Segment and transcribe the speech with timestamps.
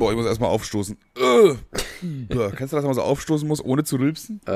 [0.00, 0.96] Boah, ich muss erstmal aufstoßen.
[1.14, 1.54] Äh.
[2.56, 4.40] Kennst du, dass man so aufstoßen muss, ohne zu rülpsen?
[4.46, 4.50] Äh,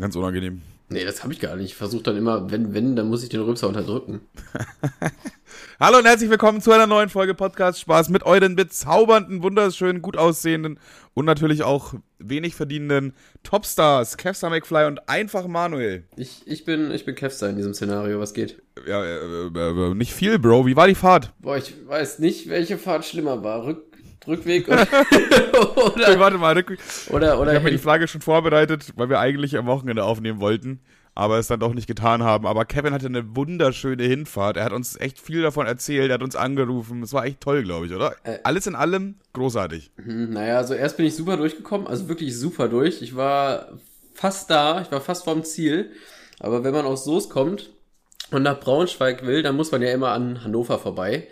[0.00, 0.62] Ganz unangenehm.
[0.88, 1.66] nee, das habe ich gar nicht.
[1.66, 4.20] Ich versuche dann immer, wenn, wenn, dann muss ich den Rübser unterdrücken.
[5.78, 10.16] Hallo und herzlich willkommen zu einer neuen Folge Podcast Spaß mit euren bezaubernden, wunderschönen, gut
[10.16, 10.80] aussehenden
[11.14, 13.14] und natürlich auch wenig verdienenden
[13.44, 16.02] Topstars, Kevstar McFly und einfach Manuel.
[16.16, 18.18] Ich, ich bin, ich bin Kevstar in diesem Szenario.
[18.18, 18.60] Was geht?
[18.88, 20.66] Ja, äh, äh, äh, nicht viel, Bro.
[20.66, 21.32] Wie war die Fahrt?
[21.38, 23.64] Boah, ich weiß nicht, welche Fahrt schlimmer war.
[23.64, 23.84] Rück,
[24.26, 24.86] Rückweg oder,
[25.76, 26.78] Okay, warte mal, Rick.
[27.10, 30.40] oder, oder Ich habe mir die Frage schon vorbereitet, weil wir eigentlich am Wochenende aufnehmen
[30.40, 30.80] wollten,
[31.14, 32.46] aber es dann doch nicht getan haben.
[32.46, 34.56] Aber Kevin hatte eine wunderschöne Hinfahrt.
[34.56, 37.02] Er hat uns echt viel davon erzählt, er hat uns angerufen.
[37.02, 38.14] Es war echt toll, glaube ich, oder?
[38.24, 38.38] Äh.
[38.44, 39.90] Alles in allem großartig.
[39.96, 43.02] Hm, Naja, also erst bin ich super durchgekommen, also wirklich super durch.
[43.02, 43.68] Ich war
[44.14, 45.90] fast da, ich war fast vorm Ziel.
[46.38, 47.70] Aber wenn man aus Soest kommt
[48.30, 51.26] und nach Braunschweig will, dann muss man ja immer an Hannover vorbei.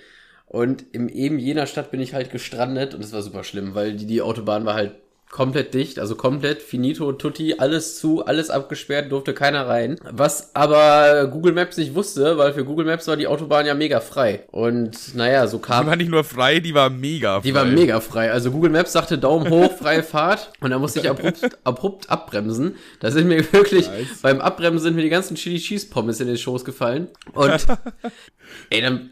[0.49, 3.95] Und im eben jener Stadt bin ich halt gestrandet und das war super schlimm, weil
[3.95, 4.93] die, die Autobahn war halt
[5.31, 9.99] komplett dicht, also komplett finito, tutti, alles zu, alles abgesperrt, durfte keiner rein.
[10.11, 14.01] Was aber Google Maps nicht wusste, weil für Google Maps war die Autobahn ja mega
[14.01, 14.45] frei.
[14.51, 15.85] Und naja, so kam...
[15.85, 17.49] Die war nicht nur frei, die war mega frei.
[17.49, 18.33] Die war mega frei.
[18.33, 20.51] Also Google Maps sagte Daumen hoch, freie Fahrt.
[20.61, 22.77] Und da musste ich abrupt, abrupt abbremsen.
[23.01, 24.23] Da sind mir wirklich, Nice.
[24.23, 27.09] beim Abbremsen sind mir die ganzen Chili Cheese Pommes in den Schoß gefallen.
[27.35, 27.67] Und,
[28.71, 29.11] ey, dann,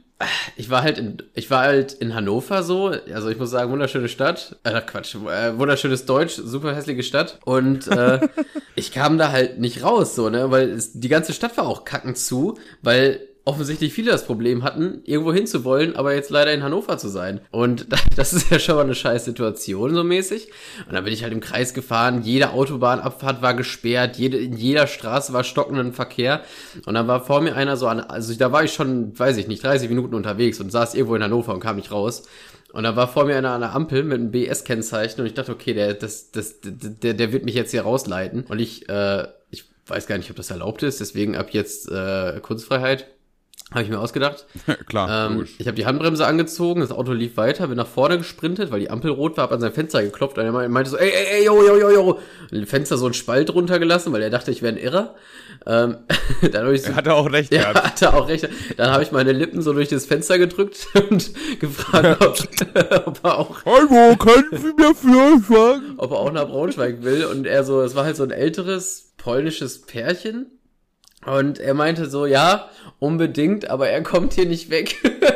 [0.57, 2.87] ich war halt in, ich war halt in Hannover so.
[3.13, 4.57] Also ich muss sagen, wunderschöne Stadt.
[4.65, 7.39] Äh, Quatsch, äh, wunderschönes Deutsch, super hässliche Stadt.
[7.45, 8.21] Und, äh,
[8.75, 11.85] ich kam da halt nicht raus, so, ne, weil es, die ganze Stadt war auch
[11.85, 16.99] kackend zu, weil offensichtlich viele das Problem hatten, irgendwo hinzuwollen, aber jetzt leider in Hannover
[16.99, 17.41] zu sein.
[17.53, 20.51] Und das ist ja schon mal eine scheiß Situation, so mäßig.
[20.87, 24.89] Und dann bin ich halt im Kreis gefahren, jede Autobahnabfahrt war gesperrt, jede, in jeder
[24.89, 26.43] Straße war stockenden Verkehr.
[26.87, 29.47] Und dann war vor mir einer so an, also da war ich schon, weiß ich
[29.47, 32.25] nicht, 30 Minuten unterwegs und saß irgendwo in Hannover und kam nicht raus.
[32.73, 35.53] Und da war vor mir einer an der Ampel mit einem BS-Kennzeichen und ich dachte,
[35.53, 38.45] okay, der, das, das, der, der wird mich jetzt hier rausleiten.
[38.49, 42.41] Und ich, äh, ich weiß gar nicht, ob das erlaubt ist, deswegen ab jetzt äh,
[42.43, 43.07] Kunstfreiheit.
[43.73, 44.47] Habe ich mir ausgedacht.
[44.87, 48.71] Klar, Ähm, ich habe die Handbremse angezogen, das Auto lief weiter, bin nach vorne gesprintet,
[48.71, 51.11] weil die Ampel rot war, hab an sein Fenster geklopft und er meinte- so, ey,
[51.11, 52.19] ey, ey, yo, yo, yo, yo.
[52.53, 55.17] Und Fenster so einen Spalt runtergelassen, weil er dachte, ich wäre ein Irrer.
[55.67, 55.97] Ähm,
[56.53, 57.85] dann habe ich so, Er hatte auch recht ja, gehabt.
[57.85, 58.49] hat er auch recht.
[58.77, 62.39] Dann habe ich meine Lippen so durch das Fenster gedrückt und gefragt, ob,
[63.07, 65.95] ob er auch Hallo, können Sie mir sagen?
[65.99, 67.25] ob er auch nach Braunschweig will.
[67.25, 70.47] Und er so, es war halt so ein älteres polnisches Pärchen.
[71.27, 74.97] Und er meinte so, ja, unbedingt, aber er kommt hier nicht weg.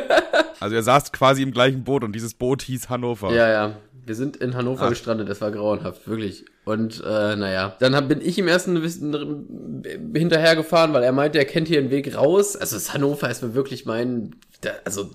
[0.59, 3.33] Also er saß quasi im gleichen Boot und dieses Boot hieß Hannover.
[3.33, 3.77] Ja, ja.
[4.05, 4.89] Wir sind in Hannover Ach.
[4.89, 6.45] gestrandet, das war grauenhaft, wirklich.
[6.65, 11.39] Und äh, naja, dann hab, bin ich ihm erst ein bisschen hinterhergefahren, weil er meinte,
[11.39, 12.55] er kennt hier einen Weg raus.
[12.55, 15.09] Also das Hannover ist mir wirklich mein, da, also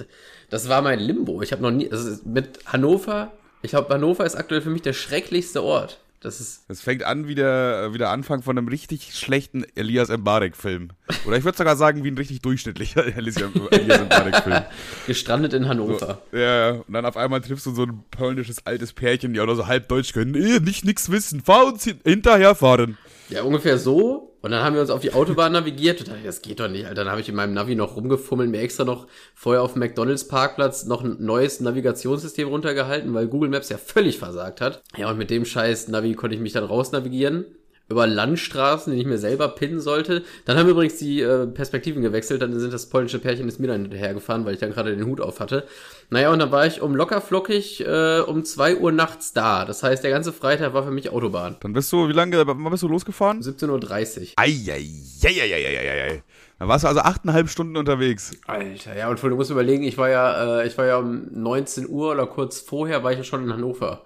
[0.50, 1.42] das war mein Limbo.
[1.42, 3.30] Ich habe noch nie, also mit Hannover,
[3.62, 6.00] ich glaube, Hannover ist aktuell für mich der schrecklichste Ort.
[6.20, 10.08] Das ist Es fängt an wie der, wie der Anfang von einem richtig schlechten Elias
[10.08, 10.88] Mbarek-Film.
[11.26, 13.36] Oder ich würde sogar sagen, wie ein richtig durchschnittlicher Elias
[13.70, 14.62] Elias Mbarek-Film.
[15.06, 16.22] gestrandet in Hannover.
[16.32, 19.46] Ja, ja, und dann auf einmal triffst du so ein polnisches altes Pärchen, die auch
[19.46, 20.32] noch so halb Deutsch können.
[20.32, 22.96] Nee, nicht nix wissen, fahr uns hin hinterherfahren.
[23.28, 24.36] Ja, ungefähr so.
[24.42, 26.00] Und dann haben wir uns auf die Autobahn navigiert.
[26.00, 27.02] Und dachte das geht doch nicht, Alter.
[27.02, 30.28] Dann habe ich in meinem Navi noch rumgefummelt, mir extra noch vorher auf dem McDonalds
[30.28, 34.82] Parkplatz noch ein neues Navigationssystem runtergehalten, weil Google Maps ja völlig versagt hat.
[34.96, 37.46] Ja, und mit dem scheiß Navi konnte ich mich dann raus navigieren.
[37.88, 40.24] Über Landstraßen, die ich mir selber pinnen sollte.
[40.44, 42.42] Dann haben übrigens die äh, Perspektiven gewechselt.
[42.42, 45.20] Dann sind das polnische Pärchen ist mir dann hinterhergefahren, weil ich dann gerade den Hut
[45.20, 45.66] auf hatte.
[46.10, 49.64] Naja, und dann war ich um locker flockig äh, um zwei Uhr nachts da.
[49.64, 51.56] Das heißt, der ganze Freitag war für mich Autobahn.
[51.60, 53.40] Dann bist du, wie lange, wann bist du losgefahren?
[53.40, 54.28] 17.30 Uhr.
[54.36, 56.22] Eieieiei.
[56.58, 58.32] Dann warst du also achteinhalb Stunden unterwegs.
[58.46, 61.88] Alter, ja, und du musst überlegen, ich war ja, äh, ich war ja um 19
[61.88, 64.04] Uhr oder kurz vorher war ich ja schon in Hannover.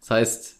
[0.00, 0.59] Das heißt,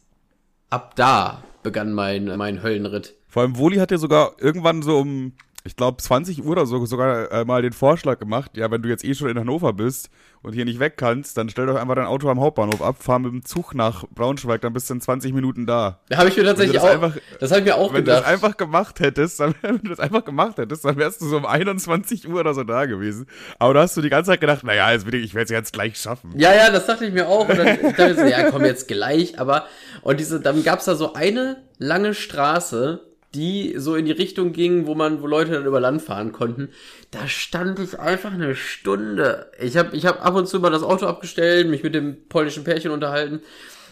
[0.71, 3.15] ab da begann mein, mein Höllenritt.
[3.29, 5.33] Vor allem Woli hat ja sogar irgendwann so um,
[5.65, 8.89] ich glaube 20 Uhr oder so sogar äh, mal den Vorschlag gemacht, ja, wenn du
[8.89, 10.09] jetzt eh schon in Hannover bist
[10.43, 13.19] und hier nicht weg kannst, dann stell doch einfach dein Auto am Hauptbahnhof ab, fahr
[13.19, 16.01] mit dem Zug nach Braunschweig, dann bist du in 20 Minuten da.
[16.09, 18.11] Da habe ich mir tatsächlich das auch, einfach- das habe ich mir auch Wenn du
[18.11, 18.33] das gedacht.
[18.33, 21.45] einfach gemacht hättest, dann, wenn du das einfach gemacht hättest, dann wärst du so um
[21.45, 23.27] 21 Uhr oder so da gewesen.
[23.59, 25.51] Aber da hast du die ganze Zeit gedacht, naja, jetzt will ich, ich werde es
[25.51, 26.31] jetzt gleich schaffen.
[26.37, 27.47] Ja, ja, das dachte ich mir auch.
[27.49, 29.39] Und dann ich dachte ja, komm jetzt gleich.
[29.39, 29.67] Aber,
[30.03, 33.01] und diese, dann gab's da so eine lange Straße,
[33.35, 36.71] die so in die Richtung ging, wo man, wo Leute dann über Land fahren konnten.
[37.11, 39.51] Da stand ich einfach eine Stunde.
[39.61, 42.65] Ich habe ich hab ab und zu mal das Auto abgestellt, mich mit dem polnischen
[42.65, 43.41] Pärchen unterhalten.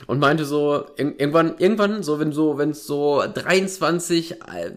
[0.06, 4.70] und meinte so, ir irgendwann, irgendwann, so, wenn so, wenn es so 23, äh,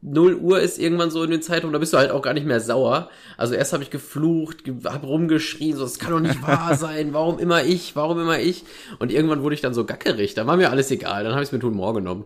[0.00, 2.46] 0 Uhr ist irgendwann so in den Zeitungen, da bist du halt auch gar nicht
[2.46, 3.10] mehr sauer.
[3.36, 7.12] Also erst habe ich geflucht, ge hab rumgeschrien, so, das kann doch nicht wahr sein,
[7.12, 8.64] warum immer ich, warum immer ich?
[9.00, 11.48] Und irgendwann wurde ich dann so gackerig, da war mir alles egal, dann habe ich
[11.48, 12.24] es mit Humor genommen.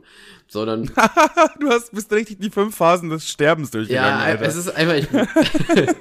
[0.48, 0.84] So, dann,
[1.60, 4.18] du hast, bist richtig die fünf Phasen des Sterbens durchgegangen.
[4.18, 4.44] ja, Alter.
[4.44, 5.08] es ist einfach, ich,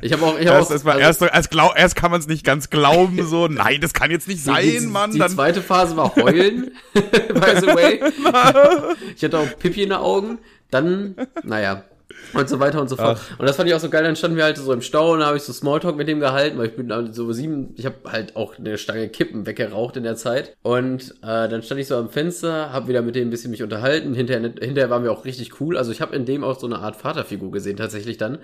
[0.00, 2.26] ich habe auch, ich habe Erst, auch, also- erst, erst, glaub, erst kann man es
[2.26, 5.10] nicht ganz glauben, so, nein, das kann jetzt nicht sein, die, die, Mann.
[5.12, 8.00] Die dann, zweite Phase war heulen, by the way.
[9.16, 10.38] ich hatte auch Pipi in den Augen.
[10.70, 11.14] Dann,
[11.44, 11.84] naja,
[12.32, 13.20] und so weiter und so fort.
[13.38, 14.02] Und das fand ich auch so geil.
[14.02, 16.20] Dann standen wir halt so im Stau und da habe ich so Smalltalk mit dem
[16.20, 19.96] gehalten, weil ich bin halt so sieben, ich habe halt auch eine Stange Kippen weggeraucht
[19.96, 20.56] in der Zeit.
[20.62, 23.62] Und äh, dann stand ich so am Fenster, habe wieder mit dem ein bisschen mich
[23.62, 24.14] unterhalten.
[24.14, 25.76] Hinterher, hinterher waren wir auch richtig cool.
[25.76, 28.38] Also ich habe in dem auch so eine Art Vaterfigur gesehen tatsächlich dann.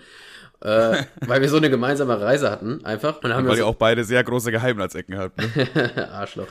[0.62, 3.22] Äh, weil wir so eine gemeinsame Reise hatten, einfach.
[3.22, 5.38] Und haben wir weil ihr so, auch beide sehr große Geheimratsecken habt.
[5.38, 6.08] Ne?
[6.12, 6.46] Arschloch.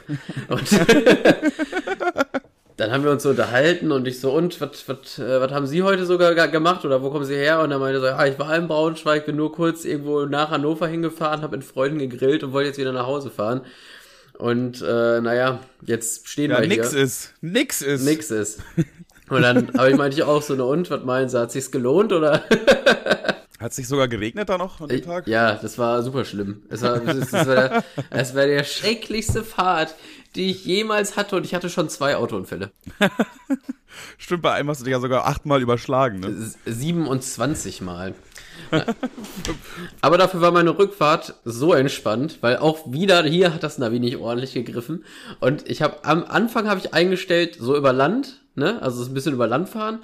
[0.49, 0.61] Und
[2.77, 6.05] dann haben wir uns so unterhalten und ich so, und was äh, haben Sie heute
[6.05, 7.59] sogar ga- gemacht oder wo kommen Sie her?
[7.61, 10.49] Und dann meinte er so, ja, ich war in Braunschweig, bin nur kurz irgendwo nach
[10.51, 13.61] Hannover hingefahren, habe mit Freunden gegrillt und wollte jetzt wieder nach Hause fahren.
[14.37, 17.01] Und äh, naja, jetzt stehen Ja, wir nix hier.
[17.03, 17.33] ist.
[17.41, 18.03] Nix ist.
[18.03, 18.59] Nix ist.
[19.29, 21.69] Und dann habe ich meinte ich auch so, ne und, was meinen Sie, hat sich's
[21.71, 22.43] gelohnt oder?
[23.61, 25.27] Hat sich sogar geregnet da noch an dem Tag?
[25.27, 26.63] Ja, das war super schlimm.
[26.69, 29.95] Es war, das, das war, der, das war der schrecklichste Fahrt,
[30.35, 32.71] die ich jemals hatte und ich hatte schon zwei Autounfälle.
[34.17, 36.27] Stimmt, bei einem hast du dich ja sogar achtmal überschlagen, ne?
[36.27, 38.15] S- 27 Mal.
[40.01, 44.17] Aber dafür war meine Rückfahrt so entspannt, weil auch wieder hier hat das Navi nicht
[44.17, 45.03] ordentlich gegriffen.
[45.39, 48.81] Und ich habe am Anfang habe ich eingestellt, so über Land, ne?
[48.81, 50.03] Also so ein bisschen über Land fahren.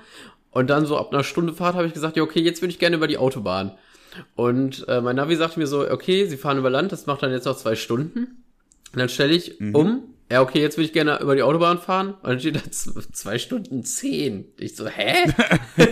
[0.52, 2.80] Und dann so ab einer Stunde Fahrt habe ich gesagt, ja, okay, jetzt würde ich
[2.80, 3.78] gerne über die Autobahn.
[4.36, 7.32] Und äh, mein Navi sagte mir so, okay, Sie fahren über Land, das macht dann
[7.32, 8.44] jetzt noch zwei Stunden.
[8.94, 10.04] Und dann stelle ich um.
[10.30, 12.16] Ja, okay, jetzt würde ich gerne über die Autobahn fahren.
[12.22, 14.46] Und dann steht da zwei Stunden zehn.
[14.58, 15.32] Ich so, hä?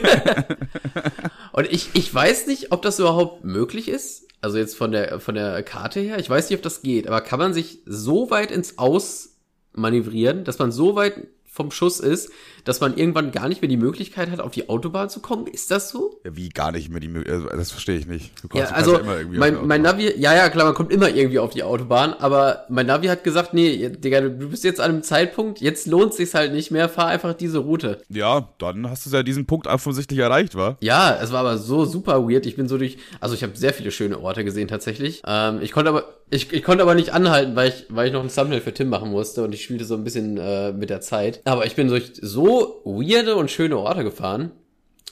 [1.53, 4.27] Und ich, ich weiß nicht, ob das überhaupt möglich ist.
[4.41, 6.19] Also jetzt von der, von der Karte her.
[6.19, 7.07] Ich weiß nicht, ob das geht.
[7.07, 9.37] Aber kann man sich so weit ins Aus
[9.73, 12.29] manövrieren, dass man so weit vom Schuss ist,
[12.65, 15.47] dass man irgendwann gar nicht mehr die Möglichkeit hat, auf die Autobahn zu kommen?
[15.47, 16.19] Ist das so?
[16.25, 17.43] Ja, wie gar nicht mehr die Möglichkeit.
[17.45, 18.31] Also, das verstehe ich nicht.
[18.43, 19.81] Du Ja, kommst- also kannst immer irgendwie auf die mein, mein.
[19.81, 23.23] Navi, ja, ja, klar, man kommt immer irgendwie auf die Autobahn, aber mein Navi hat
[23.23, 26.89] gesagt, nee, Digga, du bist jetzt an einem Zeitpunkt, jetzt lohnt sich's halt nicht mehr,
[26.89, 28.01] fahr einfach diese Route.
[28.09, 30.77] Ja, dann hast du ja diesen Punkt offensichtlich erreicht, wa?
[30.81, 32.45] Ja, es war aber so super weird.
[32.45, 35.21] Ich bin so durch, also ich habe sehr viele schöne Orte gesehen tatsächlich.
[35.25, 38.23] Ähm, ich konnte aber, ich, ich konnte aber nicht anhalten, weil ich, weil ich noch
[38.23, 40.99] ein Thumbnail für Tim machen musste und ich spielte so ein bisschen äh, mit der
[41.01, 41.41] Zeit.
[41.45, 44.51] Aber ich bin durch so weirde und schöne Orte gefahren.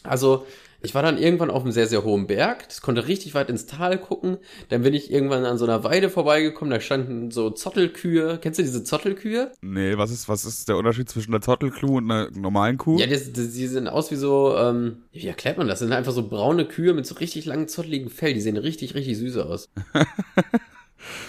[0.04, 0.46] Also
[0.82, 2.68] ich war dann irgendwann auf einem sehr, sehr hohen Berg.
[2.68, 4.38] Das konnte richtig weit ins Tal gucken.
[4.68, 6.72] Dann bin ich irgendwann an so einer Weide vorbeigekommen.
[6.72, 8.38] Da standen so Zottelkühe.
[8.42, 9.54] Kennst du diese Zottelkühe?
[9.62, 12.98] Nee, was ist, was ist der Unterschied zwischen einer Zottelkuh und einer normalen Kuh?
[13.00, 15.80] Ja, die, die, sehen aus wie so, ähm, wie erklärt man das?
[15.80, 18.34] Das sind einfach so braune Kühe mit so richtig langen, zotteligen Fell.
[18.34, 19.70] Die sehen richtig, richtig süß aus.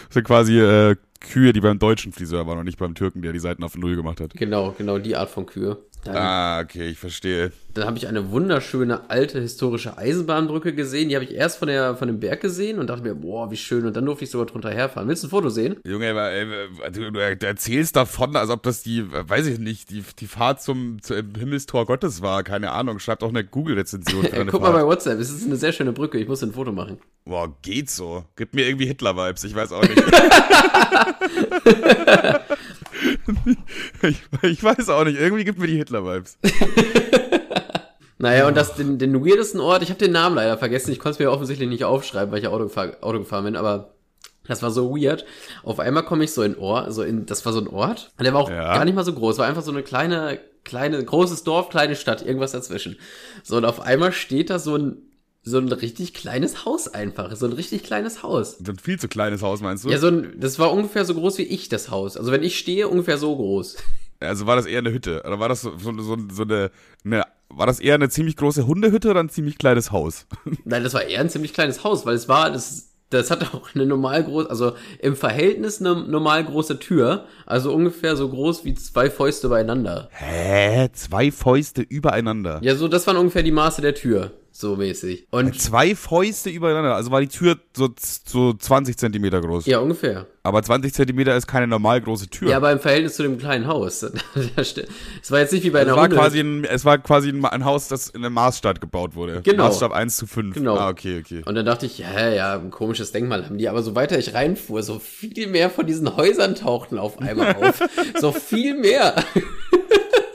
[0.06, 3.32] Das sind quasi äh, Kühe, die beim deutschen Friseur waren und nicht beim Türken, der
[3.32, 4.34] die Seiten auf Null gemacht hat.
[4.34, 5.78] Genau, genau die Art von Kühe.
[6.04, 7.50] Dann, Ah, okay, ich verstehe.
[7.72, 11.08] dann habe ich eine wunderschöne alte historische Eisenbahnbrücke gesehen.
[11.08, 13.56] Die habe ich erst von, der, von dem Berg gesehen und dachte mir, boah, wie
[13.56, 13.86] schön.
[13.86, 15.08] Und dann durfte ich sogar drunter herfahren.
[15.08, 15.76] Willst du ein Foto sehen?
[15.84, 16.46] Junge, aber, äh,
[16.92, 21.00] du, du erzählst davon, als ob das die, weiß ich nicht, die, die Fahrt zum,
[21.02, 22.42] zum Himmelstor Gottes war.
[22.42, 22.98] Keine Ahnung.
[22.98, 24.84] Schreib doch eine Google-Rezension guck mal bei.
[24.84, 25.18] WhatsApp.
[25.18, 26.18] Es ist eine sehr schöne Brücke.
[26.18, 26.98] Ich muss ein Foto machen.
[27.24, 28.24] Boah, geht so.
[28.36, 29.44] Gibt mir irgendwie Hitler-Vibes.
[29.44, 30.02] Ich weiß auch nicht.
[34.02, 35.18] ich, ich weiß auch nicht.
[35.18, 36.38] Irgendwie gibt mir die Hitler-Vibes.
[38.16, 41.14] Naja, und das, den, den weirdesten Ort, ich habe den Namen leider vergessen, ich konnte
[41.14, 43.92] es mir offensichtlich nicht aufschreiben, weil ich Auto, gefahr, Auto gefahren bin, aber
[44.46, 45.24] das war so weird.
[45.64, 48.24] Auf einmal komme ich so in Ort, so in, das war so ein Ort, und
[48.24, 48.74] der war auch Ja.
[48.76, 52.24] gar nicht mal so groß, war einfach so eine kleine, kleine, großes Dorf, kleine Stadt,
[52.24, 52.96] irgendwas dazwischen.
[53.42, 54.96] So, und auf einmal steht da so ein,
[55.44, 58.56] so ein richtig kleines Haus einfach, so ein richtig kleines Haus.
[58.58, 59.90] So ein viel zu kleines Haus, meinst du?
[59.90, 62.16] Ja, so ein, das war ungefähr so groß wie ich, das Haus.
[62.16, 63.76] Also wenn ich stehe, ungefähr so groß.
[64.20, 65.22] Also war das eher eine Hütte?
[65.26, 66.70] Oder war das so, so, so, so eine,
[67.04, 70.26] eine, war das eher eine ziemlich große Hundehütte oder ein ziemlich kleines Haus?
[70.64, 73.74] Nein, das war eher ein ziemlich kleines Haus, weil es war, das, das hatte auch
[73.74, 78.72] eine normal große, also im Verhältnis eine normal große Tür, also ungefähr so groß wie
[78.72, 80.08] zwei Fäuste beieinander.
[80.12, 80.88] Hä?
[80.94, 82.60] Zwei Fäuste übereinander?
[82.62, 84.32] Ja, so, das waren ungefähr die Maße der Tür.
[84.56, 85.26] So mäßig.
[85.30, 86.94] Und Zwei Fäuste übereinander.
[86.94, 87.88] Also war die Tür so,
[88.24, 89.66] so 20 Zentimeter groß.
[89.66, 90.26] ja, ungefähr.
[90.44, 92.50] Aber 20 Zentimeter ist keine normal große Tür.
[92.50, 94.02] Ja, aber im Verhältnis zu dem kleinen Haus.
[94.54, 97.30] Es war jetzt nicht wie bei es, einer war Hunde- quasi ein, es war quasi
[97.30, 99.40] ein, ein Haus, das in einem Maßstab gebaut wurde.
[99.42, 99.64] Genau.
[99.64, 100.54] Maßstab 1 zu 5.
[100.54, 100.76] Genau.
[100.76, 101.42] Ah, okay, okay.
[101.46, 103.68] Und dann dachte ich, ja, ja, ein komisches Denkmal haben die.
[103.68, 107.82] Aber so weiter ich reinfuhr, so viel mehr von diesen Häusern tauchten auf einmal auf.
[108.20, 109.16] so viel mehr.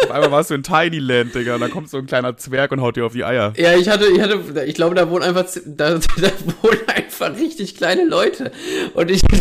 [0.09, 2.71] Auf einmal warst du in Tiny Land, Digga, und da kommt so ein kleiner Zwerg
[2.71, 3.53] und haut dir auf die Eier.
[3.57, 6.31] Ja, ich hatte, ich hatte, ich glaube, da wohnen einfach, da, da
[6.63, 8.51] wohnen einfach richtig kleine Leute.
[8.95, 9.21] Und ich,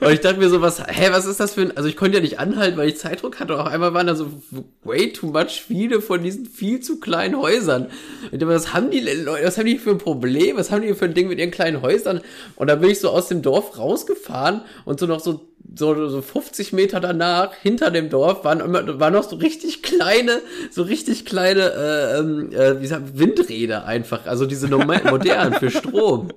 [0.00, 2.18] und ich dachte mir so, was, hä, was ist das für ein, also ich konnte
[2.18, 3.58] ja nicht anhalten, weil ich Zeitdruck hatte.
[3.58, 4.30] Auf einmal waren da so
[4.84, 7.84] way too much viele von diesen viel zu kleinen Häusern.
[7.84, 7.92] Und
[8.24, 10.58] ich dachte mir, was haben die Leute, was haben die für ein Problem?
[10.58, 12.20] Was haben die für ein Ding mit ihren kleinen Häusern?
[12.56, 16.22] Und da bin ich so aus dem Dorf rausgefahren und so noch so so, so
[16.22, 21.24] 50 Meter danach, hinter dem Dorf, waren, immer, waren noch so richtig kleine, so richtig
[21.24, 24.26] kleine, äh, ähm, äh, wie sagt, Windräder einfach.
[24.26, 26.32] Also diese modernen für Strom.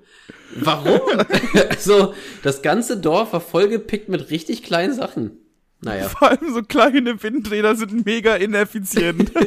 [0.55, 1.01] Warum?
[1.69, 5.37] also, das ganze Dorf war vollgepickt mit richtig kleinen Sachen.
[5.83, 6.09] Naja.
[6.09, 9.31] Vor allem so kleine Windräder sind mega ineffizient.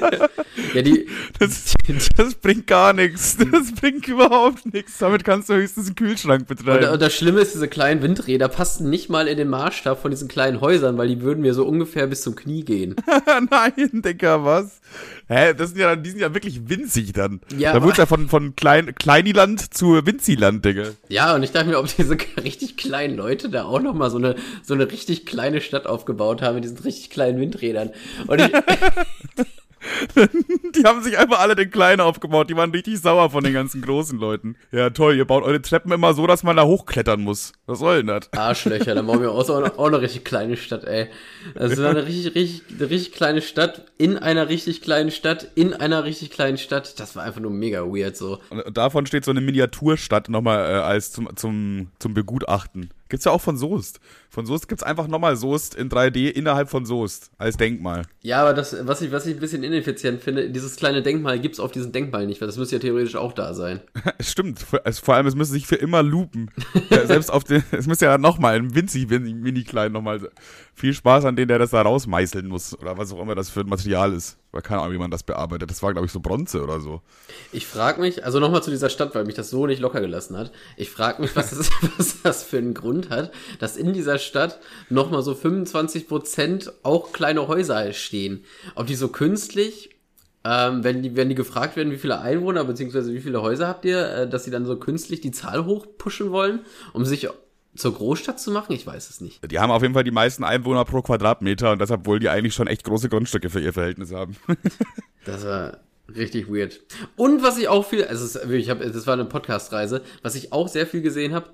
[0.73, 1.07] Ja, die,
[1.39, 1.75] Das,
[2.17, 3.37] das bringt gar nichts.
[3.37, 4.99] Das bringt überhaupt nichts.
[4.99, 6.91] Damit kannst du höchstens einen Kühlschrank und, betreiben.
[6.93, 10.27] und das Schlimme ist, diese kleinen Windräder passten nicht mal in den Maßstab von diesen
[10.29, 12.97] kleinen Häusern, weil die würden mir so ungefähr bis zum Knie gehen.
[13.51, 14.81] Nein, Digga, was?
[15.29, 17.41] Hä, das sind ja, die sind ja wirklich winzig dann.
[17.57, 20.89] Ja, da aber- wurde ja von, von Klein, Kleiniland zu Winziland, Digga.
[21.09, 24.19] Ja, und ich dachte mir, ob diese richtig kleinen Leute da auch noch mal so
[24.19, 27.91] eine, so eine richtig kleine Stadt aufgebaut haben mit diesen richtig kleinen Windrädern.
[28.27, 28.53] Und ich,
[30.77, 32.51] Die haben sich einfach alle den Kleinen aufgebaut.
[32.51, 34.57] Die waren richtig sauer von den ganzen großen Leuten.
[34.73, 37.53] Ja, toll, ihr baut eure Treppen immer so, dass man da hochklettern muss.
[37.67, 38.33] Was soll denn das?
[38.33, 41.09] Arschlöcher, dann bauen wir auch, so eine, auch eine richtig kleine Stadt, ey.
[41.55, 45.75] Also so eine richtig, richtig, eine richtig kleine Stadt in einer richtig kleinen Stadt in
[45.75, 46.99] einer richtig kleinen Stadt.
[46.99, 48.41] Das war einfach nur mega weird so.
[48.51, 52.91] Und davon steht so eine Miniaturstadt nochmal äh, als zum, zum, zum Begutachten.
[53.09, 54.01] Gibt's ja auch von Soest.
[54.31, 58.03] Von Soest gibt's einfach nochmal Soest in 3D innerhalb von Soest als Denkmal.
[58.23, 61.61] Ja, aber das, was ich, was ich ein bisschen ineffizient finde, dieses kleine Denkmal gibt's
[61.61, 63.81] auf diesem Denkmal nicht, weil das müsste ja theoretisch auch da sein.
[64.19, 64.59] Es stimmt.
[64.59, 66.51] Vor- also vor allem, es müsste sich für immer loopen.
[66.91, 70.31] ja, selbst auf den, es müsste ja nochmal ein winzig, winzig, mini klein nochmal.
[70.77, 72.77] Viel Spaß an den, der das da rausmeißeln muss.
[72.79, 74.39] Oder was auch immer das für ein Material ist.
[74.51, 75.71] Weil keine Ahnung, wie man das bearbeitet.
[75.71, 77.01] Das war, glaube ich, so Bronze oder so.
[77.53, 80.37] Ich frage mich, also nochmal zu dieser Stadt, weil mich das so nicht locker gelassen
[80.37, 80.51] hat.
[80.77, 84.59] Ich frage mich, was das, was das für einen Grund hat, dass in dieser Stadt
[84.91, 88.45] nochmal so 25 Prozent auch kleine Häuser stehen.
[88.75, 89.91] Ob die so künstlich,
[90.45, 93.85] ähm, wenn die, wenn die gefragt werden, wie viele Einwohner beziehungsweise wie viele Häuser habt
[93.85, 96.61] ihr, äh, dass sie dann so künstlich die Zahl hochpushen wollen,
[96.93, 97.29] um sich
[97.77, 98.73] zur Großstadt zu machen?
[98.73, 99.51] Ich weiß es nicht.
[99.51, 102.55] Die haben auf jeden Fall die meisten Einwohner pro Quadratmeter und deshalb wollen die eigentlich
[102.55, 104.37] schon echt große Grundstücke für ihr Verhältnis haben.
[105.27, 105.79] Das war
[106.15, 106.81] richtig weird.
[107.17, 110.69] Und was ich auch viel, also ich habe, das war eine Podcast-Reise, was ich auch
[110.69, 111.49] sehr viel gesehen habe,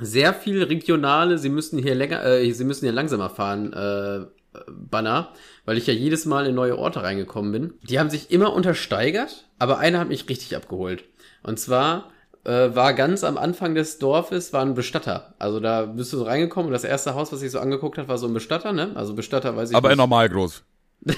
[0.00, 4.24] sehr viel regionale, sie müssen hier länger, äh, sie müssen hier langsamer fahren, äh,
[4.68, 5.32] Banner,
[5.64, 7.74] weil ich ja jedes Mal in neue Orte reingekommen bin.
[7.82, 11.04] Die haben sich immer untersteigert, aber einer hat mich richtig abgeholt.
[11.42, 12.11] Und zwar
[12.44, 15.34] äh, war ganz am Anfang des Dorfes war ein Bestatter.
[15.38, 18.08] Also da bist du so reingekommen und das erste Haus, was sich so angeguckt hat,
[18.08, 18.90] war so ein Bestatter, ne?
[18.94, 19.94] Also Bestatter, weiß ich Aber nicht.
[19.94, 20.62] in normal groß.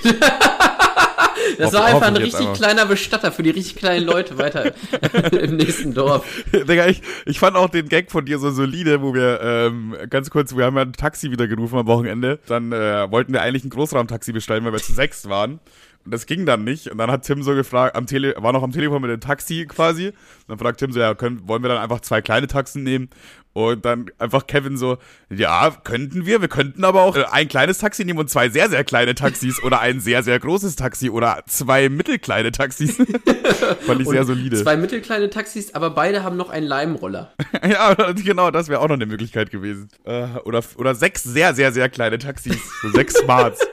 [1.59, 2.57] Das Hoff- war einfach ein ich richtig einfach.
[2.57, 4.73] kleiner Bestatter für die richtig kleinen Leute weiter
[5.33, 6.25] im nächsten Dorf.
[6.53, 10.31] Digga, ich, ich fand auch den Gag von dir so solide, wo wir, ähm, ganz
[10.31, 12.39] kurz, wir haben ja ein Taxi wieder gerufen am Wochenende.
[12.49, 15.61] Dann äh, wollten wir eigentlich ein Großraumtaxi bestellen, weil wir zu sechs waren.
[16.07, 16.89] Das ging dann nicht.
[16.89, 19.67] Und dann hat Tim so gefragt, am Tele war noch am Telefon mit dem Taxi
[19.67, 20.09] quasi.
[20.09, 20.15] Und
[20.49, 23.09] dann fragt Tim so, ja, können, wollen wir dann einfach zwei kleine Taxen nehmen?
[23.55, 24.99] Und dann einfach Kevin so,
[25.31, 28.69] ja, könnten wir, wir könnten aber auch äh, ein kleines Taxi nehmen und zwei sehr,
[28.69, 32.97] sehr kleine Taxis oder ein sehr, sehr großes Taxi oder zwei mittelkleine Taxis.
[33.87, 34.61] Fand ich sehr Und solide.
[34.61, 37.33] Zwei mittelkleine Taxis, aber beide haben noch einen Leimroller.
[37.65, 39.89] Ja, genau, das wäre auch noch eine Möglichkeit gewesen.
[40.05, 42.59] Äh, oder, oder sechs sehr, sehr, sehr kleine Taxis.
[42.83, 43.65] So sechs Smarts.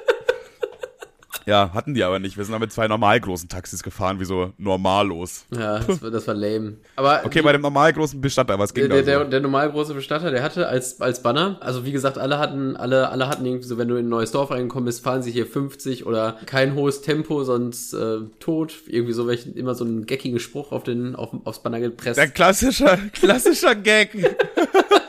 [1.48, 2.38] Ja, hatten die aber nicht.
[2.38, 5.46] Wir sind dann mit zwei normal großen Taxis gefahren, wie so normallos.
[5.52, 6.78] Ja, das war, das war lame.
[6.96, 9.20] Aber Okay, bei dem normal großen Bestatter, was ging der, da der, so?
[9.22, 12.76] der, der normal große Bestatter, der hatte als, als Banner, also wie gesagt, alle hatten,
[12.78, 15.32] alle, alle hatten irgendwie so, wenn du in ein neues Dorf reingekommen bist, fahren sie
[15.32, 18.74] hier 50 oder kein hohes Tempo, sonst äh, tot.
[18.88, 22.18] Irgendwie so welchen, immer so einen geckigen Spruch auf den, auf, aufs Banner gepresst.
[22.18, 24.12] Der klassischer, klassischer Gag.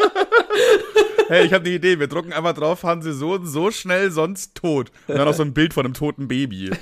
[1.29, 1.99] hey, ich habe eine Idee.
[1.99, 4.91] Wir drucken einfach drauf, sie so und so schnell, sonst tot.
[5.07, 6.71] Und dann noch so ein Bild von einem toten Baby.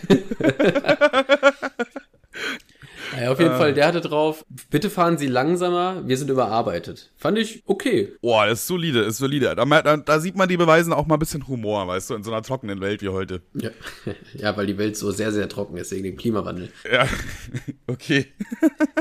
[3.20, 7.10] Ja, auf jeden Fall, der hatte drauf, bitte fahren Sie langsamer, wir sind überarbeitet.
[7.16, 8.14] Fand ich okay.
[8.22, 9.54] Boah, ist solide, ist solide.
[9.54, 12.22] Da, da, da sieht man, die beweisen auch mal ein bisschen Humor, weißt du, in
[12.22, 13.42] so einer trockenen Welt wie heute.
[13.54, 13.70] Ja,
[14.34, 16.70] ja weil die Welt so sehr, sehr trocken ist wegen dem Klimawandel.
[16.90, 17.06] Ja,
[17.86, 18.26] okay.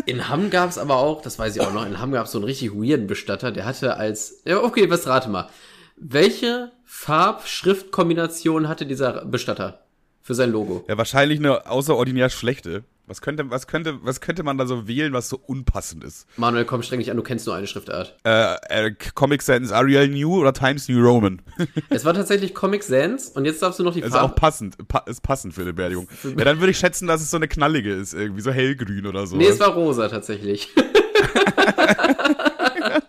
[0.05, 2.31] In Hamm gab es aber auch, das weiß ich auch noch, in Hamm gab es
[2.31, 5.49] so einen richtig weirden Bestatter, der hatte als, ja, okay, was rate mal.
[5.95, 9.85] Welche Farb-Schriftkombination hatte dieser Bestatter
[10.21, 10.83] für sein Logo?
[10.88, 12.83] Ja, wahrscheinlich eine außerordinär schlechte.
[13.09, 16.27] Was könnte, was könnte, was könnte man da so wählen, was so unpassend ist?
[16.37, 18.15] Manuel, komm streng dich an, du kennst nur eine Schriftart.
[18.23, 21.41] Äh, äh, Comic Sans Arial New oder Times New Roman?
[21.89, 24.15] es war tatsächlich Comic Sans und jetzt darfst du noch die Farbe.
[24.15, 26.07] Ist auch passend, pa ist passend für eine Beerdigung.
[26.23, 29.25] ja, dann würde ich schätzen, dass es so eine knallige ist, irgendwie so hellgrün oder
[29.25, 29.37] so.
[29.37, 30.69] Nee, es war rosa tatsächlich.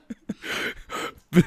[1.35, 1.45] Und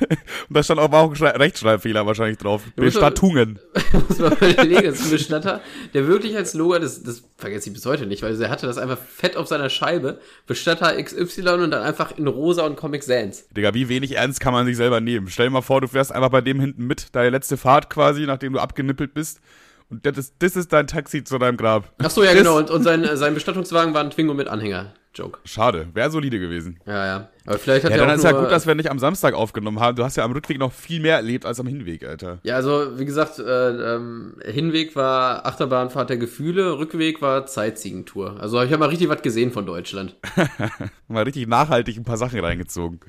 [0.50, 2.64] da stand auch, auch ein Rechtschreibfehler wahrscheinlich drauf.
[2.76, 3.60] Bestattungen.
[4.08, 5.62] Muss man überlegen, das ist ein Bestatter,
[5.94, 8.78] der wirklich als Logo, das, das vergesse ich bis heute nicht, weil er hatte das
[8.78, 10.20] einfach fett auf seiner Scheibe.
[10.48, 13.48] Bestatter XY und dann einfach in rosa und Comic Sans.
[13.50, 15.28] Digga, wie wenig ernst kann man sich selber nehmen?
[15.28, 18.26] Stell dir mal vor, du fährst einfach bei dem hinten mit, deine letzte Fahrt quasi,
[18.26, 19.42] nachdem du abgenippelt bist.
[19.90, 21.92] Und das ist, das ist dein Taxi zu deinem Grab.
[21.98, 22.58] Ach so, ja, das genau.
[22.58, 24.94] Und, und sein, sein Bestattungswagen war ein Twingo mit Anhänger.
[25.14, 25.40] Joke.
[25.46, 26.80] Schade, wäre solide gewesen.
[26.86, 27.30] Ja, ja.
[27.46, 29.80] Aber vielleicht hat ja, er dann ist ja gut, dass wir nicht am Samstag aufgenommen
[29.80, 29.98] haben.
[29.98, 32.40] Du hast ja am Rückweg noch viel mehr erlebt als am Hinweg, Alter.
[32.44, 38.40] Ja, also wie gesagt, äh, ähm, Hinweg war Achterbahnfahrt der Gefühle, Rückweg war Zeitziegentour.
[38.40, 40.16] Also ich habe mal richtig was gesehen von Deutschland.
[41.10, 43.02] mal richtig nachhaltig ein paar Sachen reingezogen.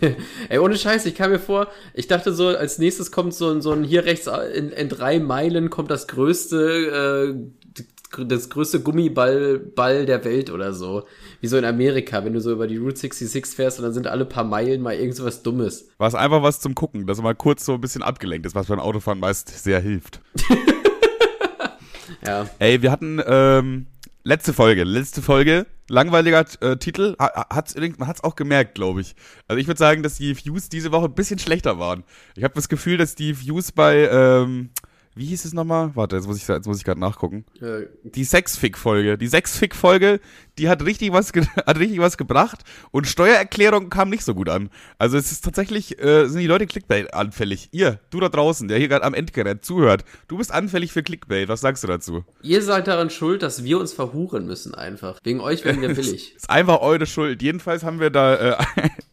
[0.48, 3.60] Ey, ohne Scheiß, ich kam mir vor, ich dachte so, als nächstes kommt so ein,
[3.60, 7.63] so ein hier rechts in, in drei Meilen kommt das größte äh,
[8.18, 11.04] das größte Gummiball Ball der Welt oder so.
[11.40, 14.06] Wie so in Amerika, wenn du so über die Route 66 fährst und dann sind
[14.06, 15.88] alle paar Meilen mal irgend so was Dummes.
[15.98, 18.54] War es einfach was zum Gucken, dass man mal kurz so ein bisschen abgelenkt ist,
[18.54, 20.20] was beim Autofahren meist sehr hilft.
[22.26, 22.48] ja.
[22.58, 23.86] Ey, wir hatten ähm,
[24.22, 29.14] letzte Folge, letzte Folge, langweiliger äh, Titel, hat's, man hat's auch gemerkt, glaube ich.
[29.48, 32.04] Also ich würde sagen, dass die Views diese Woche ein bisschen schlechter waren.
[32.36, 34.70] Ich habe das Gefühl, dass die Views bei ähm,
[35.14, 35.94] wie hieß es nochmal?
[35.94, 37.44] Warte, jetzt muss ich, jetzt muss ich gerade nachgucken.
[37.60, 39.16] Äh, die Sexfick-Folge.
[39.16, 40.20] Die Sexfick-Folge,
[40.58, 41.32] die hat richtig was,
[41.66, 44.70] hat richtig was gebracht und Steuererklärung kam nicht so gut an.
[44.98, 47.68] Also es ist tatsächlich, äh, sind die Leute Clickbait anfällig.
[47.72, 51.48] Ihr, du da draußen, der hier gerade am Endgerät zuhört, du bist anfällig für Clickbait.
[51.48, 52.24] Was sagst du dazu?
[52.42, 55.18] Ihr seid daran schuld, dass wir uns verhuren müssen einfach.
[55.24, 56.34] Wegen euch werden wir billig.
[56.36, 57.42] ist einfach eure Schuld.
[57.42, 58.56] Jedenfalls haben wir da äh,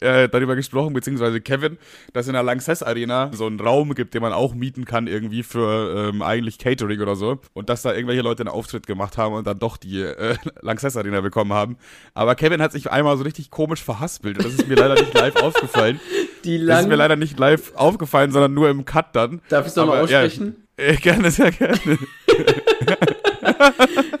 [0.00, 1.78] äh, darüber gesprochen, beziehungsweise Kevin,
[2.12, 5.42] dass in der Lanxess Arena so einen Raum gibt, den man auch mieten kann irgendwie
[5.42, 7.40] für ähm, eigentlich Catering oder so.
[7.52, 10.96] Und dass da irgendwelche Leute einen Auftritt gemacht haben und dann doch die äh, Lanxess
[10.96, 11.76] Arena bekommen haben.
[12.14, 14.38] Aber Kevin hat sich einmal so richtig komisch verhaspelt.
[14.38, 16.00] Und das ist mir leider nicht live aufgefallen.
[16.44, 19.40] Die Lang das ist mir leider nicht live aufgefallen, sondern nur im Cut dann.
[19.48, 20.56] Darf ich es nochmal aussprechen?
[20.78, 21.78] Ja, äh, gerne, sehr gerne.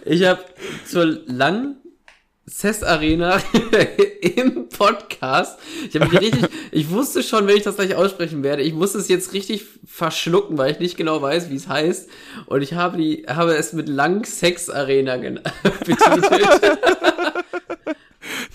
[0.04, 0.44] ich habe
[0.86, 1.76] zur Lang
[2.52, 3.40] CES Arena
[4.20, 5.58] im Podcast.
[5.88, 8.94] Ich habe mich richtig, ich wusste schon, wenn ich das gleich aussprechen werde, ich muss
[8.94, 12.08] es jetzt richtig verschlucken, weil ich nicht genau weiß, wie es heißt.
[12.46, 15.16] Und ich habe die, habe es mit Lang Sex Arena
[15.62, 16.78] betitelt.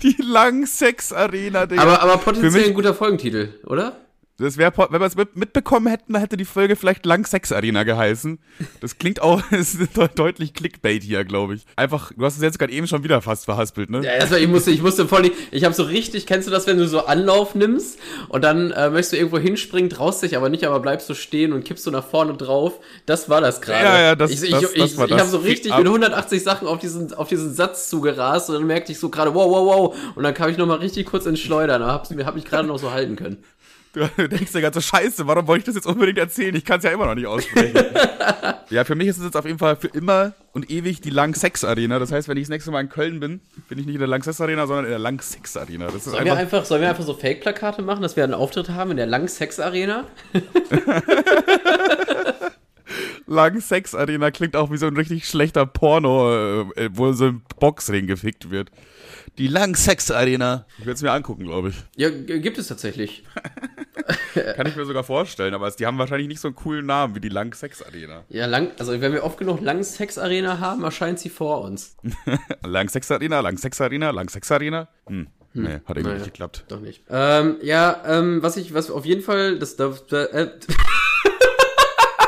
[0.03, 1.81] die Lang Sex Arena, Digga.
[1.81, 4.06] Aber, aber potenziell ein guter Folgentitel, oder?
[4.39, 8.37] Das wäre, wenn wir es mitbekommen hätten, hätte die Folge vielleicht lang Sex Arena geheißen.
[8.81, 9.79] Das klingt auch ist
[10.15, 11.65] deutlich Clickbait hier, glaube ich.
[11.75, 14.03] Einfach, du hast es jetzt gerade eben schon wieder fast verhaspelt, ne?
[14.03, 16.77] Ja, also ich musste, ich musste voll, ich habe so richtig, kennst du das, wenn
[16.77, 17.97] du so Anlauf nimmst
[18.29, 21.51] und dann äh, möchtest du irgendwo hinspringen, traust dich aber nicht, aber bleibst so stehen
[21.51, 22.79] und kippst so nach vorne drauf.
[23.07, 23.85] Das war das gerade.
[23.85, 25.87] Ja, ja, das, ich, das, ich, das ich, war ich, ich habe so richtig mit
[25.87, 29.49] 180 Sachen auf diesen, auf diesen Satz zugerast und dann merkte ich so gerade, wow,
[29.49, 29.95] wow, wow.
[30.15, 32.77] Und dann kam ich nochmal richtig kurz ins Schleudern, aber hab, hab mich gerade noch
[32.77, 33.43] so halten können.
[33.93, 36.55] Du denkst dir ganz so, scheiße, warum wollte ich das jetzt unbedingt erzählen?
[36.55, 37.85] Ich kann es ja immer noch nicht aussprechen.
[38.69, 41.97] ja, für mich ist es jetzt auf jeden Fall für immer und ewig die Lang-Sex-Arena.
[41.99, 44.07] Das heißt, wenn ich das nächste Mal in Köln bin, bin ich nicht in der
[44.07, 45.89] Lang-Sex-Arena, sondern in der Lang-Sex-Arena.
[45.97, 48.97] Sollen, wir einfach, sollen wir einfach so Fake-Plakate machen, dass wir einen Auftritt haben in
[48.97, 50.05] der Lang-Sex-Arena?
[53.27, 58.49] Lang-Sex-Arena klingt auch wie so ein richtig schlechter Porno, äh, wo so ein Boxring gefickt
[58.49, 58.71] wird.
[59.37, 60.65] Die Lang-Sex-Arena.
[60.79, 61.75] Ich werde es mir angucken, glaube ich.
[61.95, 63.23] Ja, gibt es tatsächlich.
[64.33, 67.19] Kann ich mir sogar vorstellen, aber die haben wahrscheinlich nicht so einen coolen Namen wie
[67.19, 68.23] die Lang-Sex-Arena.
[68.29, 71.97] Ja, lang, also wenn wir oft genug Lang-Sex-Arena haben, erscheint sie vor uns.
[72.63, 74.87] Lang-Sex-Arena, Lang-Sex-Arena, Lang-Sex-Arena.
[75.05, 75.27] Hm.
[75.53, 75.63] Hm.
[75.63, 76.65] Nee, hat irgendwie naja, nicht geklappt.
[76.67, 77.03] Doch nicht.
[77.09, 80.47] Ähm, ja, ähm, was ich, was auf jeden Fall, das darf, äh,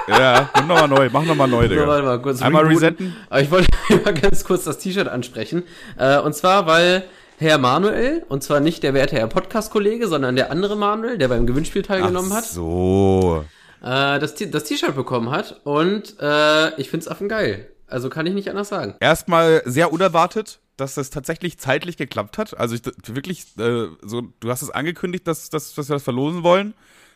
[0.09, 1.87] Ja, nimm nochmal neu, mach nochmal neu, Digga.
[1.87, 2.83] Warte mal, kurz Einmal rebooten.
[2.83, 3.15] resetten.
[3.29, 3.67] Aber ich wollte
[4.03, 5.63] mal ganz kurz das T-Shirt ansprechen.
[5.97, 7.03] Äh, und zwar, weil
[7.37, 11.47] Herr Manuel, und zwar nicht der werte Herr Podcast-Kollege, sondern der andere Manuel, der beim
[11.47, 12.45] Gewinnspiel teilgenommen Ach hat.
[12.45, 13.45] so.
[13.81, 15.61] Äh, das T-Shirt bekommen hat.
[15.63, 17.67] Und äh, ich find's affengeil.
[17.87, 18.95] Also kann ich nicht anders sagen.
[18.99, 22.57] Erstmal sehr unerwartet dass das tatsächlich zeitlich geklappt hat.
[22.57, 26.43] Also ich, wirklich, äh, so, du hast es angekündigt, dass, dass, dass wir das verlosen
[26.43, 26.73] wollen.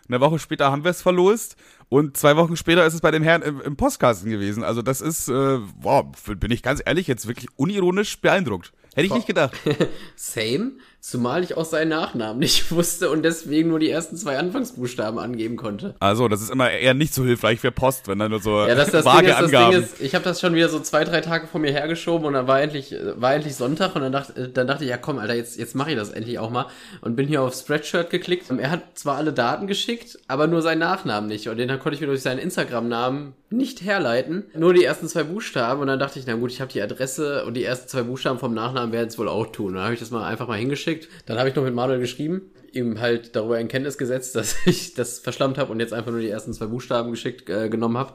[0.08, 1.56] Eine Woche später haben wir es verlost
[1.94, 4.64] und zwei Wochen später ist es bei dem Herrn im, im Postkasten gewesen.
[4.64, 6.06] Also das ist, äh, wow,
[6.40, 8.74] bin ich ganz ehrlich, jetzt wirklich unironisch beeindruckt.
[8.96, 9.54] Hätte ich nicht gedacht.
[10.16, 10.72] Same,
[11.04, 15.58] zumal ich auch seinen Nachnamen nicht wusste und deswegen nur die ersten zwei Anfangsbuchstaben angeben
[15.58, 15.96] konnte.
[16.00, 18.74] Also, das ist immer eher nicht so hilfreich für Post, wenn da nur so ja,
[18.74, 19.72] das, das vage Ding ist, Angaben.
[19.74, 22.34] Ding ist, ich habe das schon wieder so zwei, drei Tage vor mir hergeschoben und
[22.34, 25.36] dann war endlich, war endlich Sonntag und dann dachte, dann dachte ich, ja komm, Alter,
[25.36, 26.68] jetzt, jetzt mache ich das endlich auch mal
[27.02, 28.50] und bin hier auf Spreadshirt geklickt.
[28.50, 32.02] Er hat zwar alle Daten geschickt, aber nur seinen Nachnamen nicht und den konnte ich
[32.02, 34.46] mir durch seinen Instagram-Namen nicht herleiten.
[34.56, 37.46] Nur die ersten zwei Buchstaben und dann dachte ich, na gut, ich habe die Adresse
[37.46, 39.74] und die ersten zwei Buchstaben vom Nachnamen werden es wohl auch tun.
[39.74, 41.08] Dann habe ich das mal einfach mal hingeschickt.
[41.26, 44.94] Dann habe ich noch mit Manuel geschrieben, ihm halt darüber in Kenntnis gesetzt, dass ich
[44.94, 48.14] das verschlammt habe und jetzt einfach nur die ersten zwei Buchstaben geschickt äh, genommen habe.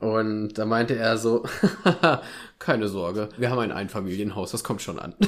[0.00, 1.44] Und da meinte er so,
[2.58, 5.14] keine Sorge, wir haben ein Einfamilienhaus, das kommt schon an.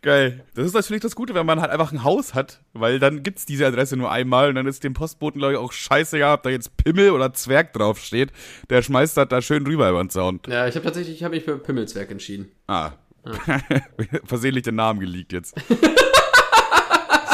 [0.00, 0.44] Geil.
[0.54, 3.46] Das ist natürlich das Gute, wenn man halt einfach ein Haus hat, weil dann gibt's
[3.46, 6.50] diese Adresse nur einmal und dann ist dem Postboten, glaube ich, auch scheiße ob da
[6.50, 8.30] jetzt Pimmel oder Zwerg draufsteht.
[8.70, 10.40] Der schmeißt das da schön rüber über den Zaun.
[10.46, 12.48] Ja, ich habe tatsächlich, ich habe mich für Pimmelzwerg entschieden.
[12.68, 12.92] Ah.
[13.24, 13.58] ah.
[14.24, 15.56] Versehentlich den Namen geleakt jetzt.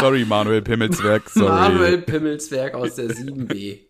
[0.00, 1.50] sorry, Manuel Pimmelzwerg, sorry.
[1.50, 3.80] Manuel Pimmelzwerg aus der 7b.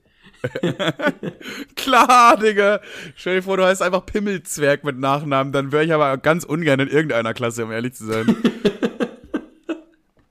[1.77, 2.81] Klar, Digga.
[3.17, 6.81] Stell dir vor, du heißt einfach Pimmelzwerg mit Nachnamen, dann wäre ich aber ganz ungern
[6.81, 8.37] in irgendeiner Klasse, um ehrlich zu sein.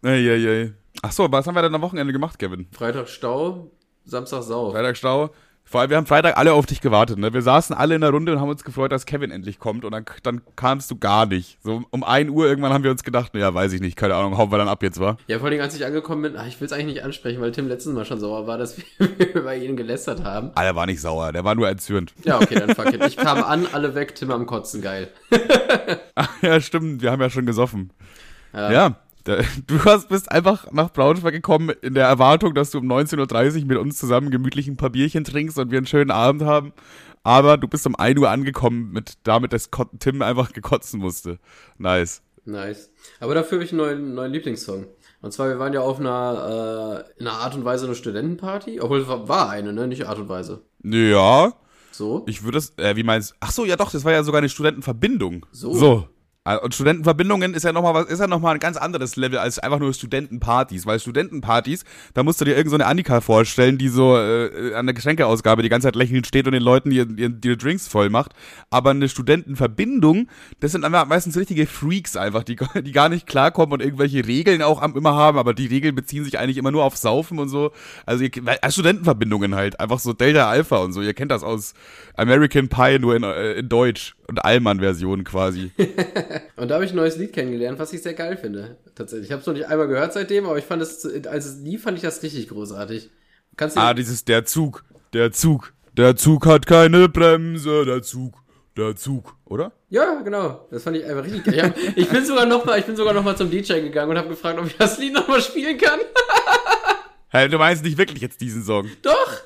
[0.04, 0.74] Eieiei.
[1.02, 2.68] Ach so, was haben wir denn am Wochenende gemacht, Kevin?
[2.72, 3.72] Freitag Stau,
[4.06, 4.72] Samstag Sau.
[4.72, 5.32] Freitag Stau,
[5.74, 7.34] vor allem, wir haben Freitag alle auf dich gewartet, ne?
[7.34, 9.92] Wir saßen alle in der Runde und haben uns gefreut, dass Kevin endlich kommt und
[9.92, 11.58] dann, dann kamst du gar nicht.
[11.64, 14.38] So um 1 Uhr irgendwann haben wir uns gedacht, naja, weiß ich nicht, keine Ahnung,
[14.38, 15.18] hauen wir dann ab jetzt, war.
[15.26, 17.52] Ja, vor allem, als ich angekommen bin, ach, ich will es eigentlich nicht ansprechen, weil
[17.54, 20.52] Tim letztes Mal schon sauer war, dass wir über ihn gelästert haben.
[20.54, 22.14] Ah, der war nicht sauer, der war nur erzürnt.
[22.24, 23.04] Ja, okay, dann fuck it.
[23.08, 25.10] Ich kam an, alle weg, Tim am Kotzen, geil.
[26.14, 27.90] ach, ja, stimmt, wir haben ja schon gesoffen.
[28.54, 28.72] ja.
[28.72, 28.96] ja.
[29.68, 33.66] Du hast, bist einfach nach Braunschweig gekommen in der Erwartung, dass du um 19.30 Uhr
[33.68, 36.74] mit uns zusammen gemütlich ein paar Bierchen trinkst und wir einen schönen Abend haben.
[37.24, 41.40] Aber du bist um 1 Uhr angekommen mit damit, dass Tim einfach gekotzen musste.
[41.78, 42.22] Nice.
[42.46, 42.92] Nice.
[43.22, 44.88] Aber dafür habe ich einen neuen, neuen Lieblingssong.
[45.22, 48.82] Und zwar, wir waren ja auf einer, äh, in einer Art und Weise eine Studentenparty.
[48.82, 49.88] Obwohl, es war eine, ne?
[49.88, 50.64] Nicht Art und Weise.
[50.84, 51.54] Ja.
[51.92, 52.24] So?
[52.28, 53.36] Ich würde es, äh, wie meinst du?
[53.40, 55.46] Ach so, ja doch, das war ja sogar eine Studentenverbindung.
[55.52, 55.74] So.
[55.74, 56.08] So.
[56.46, 59.40] Ah, und Studentenverbindungen ist ja nochmal was, ist ja noch mal ein ganz anderes Level
[59.40, 63.88] als einfach nur Studentenpartys, weil Studentenpartys, da musst du dir irgendeine so Annika vorstellen, die
[63.88, 67.58] so äh, an der Geschenkeausgabe die ganze Zeit lächelnd steht und den Leuten die, die
[67.58, 68.34] Drinks voll macht.
[68.70, 70.28] Aber eine Studentenverbindung,
[70.60, 74.62] das sind einfach meistens richtige Freaks einfach, die, die gar nicht klarkommen und irgendwelche Regeln
[74.64, 77.72] auch immer haben, aber die Regeln beziehen sich eigentlich immer nur auf Saufen und so.
[78.06, 78.32] Also ihr,
[78.68, 81.02] Studentenverbindungen halt, einfach so Delta Alpha und so.
[81.02, 81.74] Ihr kennt das aus
[82.18, 85.72] American Pie nur in, äh, in Deutsch und Allmann-Version quasi.
[86.56, 88.78] und da habe ich ein neues Lied kennengelernt, was ich sehr geil finde.
[88.96, 89.28] Tatsächlich.
[89.28, 91.84] Ich habe es noch nicht einmal gehört seitdem, aber ich fand es, als es lief,
[91.84, 93.10] fand ich das richtig großartig.
[93.56, 94.84] Kannst du ah, dieses Der Zug,
[95.14, 98.34] der Zug, der Zug hat keine Bremse, der Zug,
[98.76, 99.72] der Zug, oder?
[99.90, 100.68] Ja, genau.
[100.72, 101.74] Das fand ich einfach richtig geil.
[101.96, 104.30] Ich, bin sogar noch mal, ich bin sogar noch mal zum DJ gegangen und habe
[104.30, 106.00] gefragt, ob ich das Lied noch mal spielen kann.
[107.36, 108.88] Hey, du meinst nicht wirklich jetzt diesen Song?
[109.02, 109.42] Doch.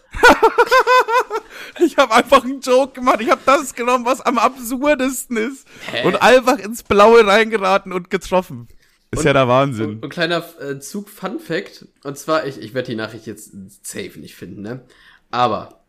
[1.80, 3.22] Ich habe einfach einen Joke gemacht.
[3.22, 5.68] Ich habe das genommen, was am absurdesten ist.
[5.92, 6.06] Hä?
[6.06, 8.68] Und einfach ins Blaue reingeraten und getroffen.
[9.12, 9.90] Ist und, ja der Wahnsinn.
[9.90, 11.88] Und, und kleiner äh, Zug-Fun-Fact.
[12.04, 13.52] Und zwar, ich, ich werde die Nachricht jetzt
[13.84, 14.86] safe nicht finden, ne?
[15.32, 15.82] Aber,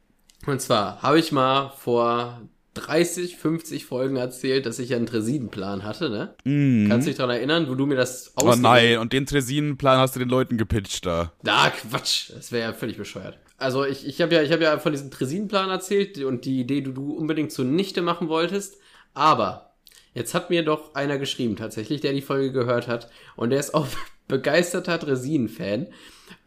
[0.47, 2.43] und zwar habe ich mal vor
[2.75, 6.35] 30, 50 Folgen erzählt, dass ich ja einen Tresinenplan hatte, ne?
[6.45, 6.89] Mhm.
[6.89, 10.15] Kannst du dich daran erinnern, wo du mir das Oh nein, und den Tresinenplan hast
[10.15, 11.33] du den Leuten gepitcht da.
[11.43, 12.31] Da, Quatsch.
[12.31, 13.39] Das wäre ja völlig bescheuert.
[13.59, 16.81] Also ich, ich habe ja, ich hab ja von diesem Tresinenplan erzählt und die Idee,
[16.81, 18.79] die du unbedingt zunichte machen wolltest.
[19.15, 19.75] Aber
[20.15, 23.11] jetzt hat mir doch einer geschrieben, tatsächlich, der die Folge gehört hat.
[23.37, 23.89] Und der ist auch
[24.29, 25.89] begeisterter Dresinen-Fan.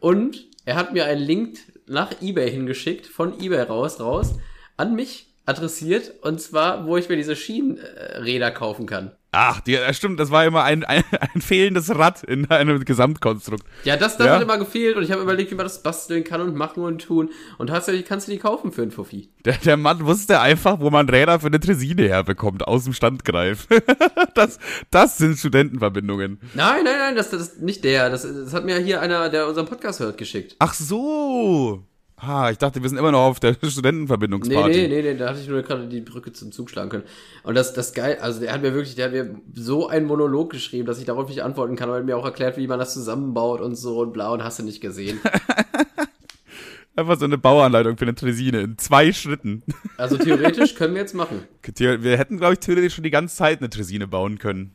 [0.00, 4.38] Und er hat mir einen Link nach Ebay hingeschickt, von Ebay raus, raus,
[4.76, 9.12] an mich adressiert und zwar, wo ich mir diese Schienenräder kaufen kann.
[9.34, 11.02] Ach, die, stimmt, das war immer ein, ein,
[11.34, 13.64] ein fehlendes Rad in einem Gesamtkonstrukt.
[13.82, 14.34] Ja, das, das ja?
[14.34, 17.00] hat immer gefehlt und ich habe überlegt, wie man das basteln kann und machen und
[17.00, 17.30] tun.
[17.56, 19.30] Und tatsächlich kannst du die kaufen für einen Fuffi.
[19.46, 23.68] Der, der Mann wusste einfach, wo man Räder für eine Tresine herbekommt, aus dem Standgreif.
[24.34, 24.58] das,
[24.90, 26.38] das sind Studentenverbindungen.
[26.52, 28.10] Nein, nein, nein, das, das ist nicht der.
[28.10, 30.56] Das, das hat mir hier einer, der unseren Podcast hört, geschickt.
[30.58, 31.82] Ach so.
[32.24, 34.70] Ah, ich dachte, wir sind immer noch auf der Studentenverbindungsparty.
[34.70, 37.02] Nee, nee, nee, nee, da hatte ich nur gerade die Brücke zum Zug schlagen können.
[37.42, 40.50] Und das, das geil, also der hat mir wirklich, der hat mir so einen Monolog
[40.50, 42.94] geschrieben, dass ich darauf nicht antworten kann, aber er mir auch erklärt, wie man das
[42.94, 45.20] zusammenbaut und so und bla und hast du nicht gesehen.
[46.94, 49.62] Einfach so eine Bauanleitung für eine Tresine in zwei Schritten.
[49.98, 51.42] Also theoretisch können wir jetzt machen.
[51.76, 54.74] Wir hätten, glaube ich, theoretisch schon die ganze Zeit eine Tresine bauen können.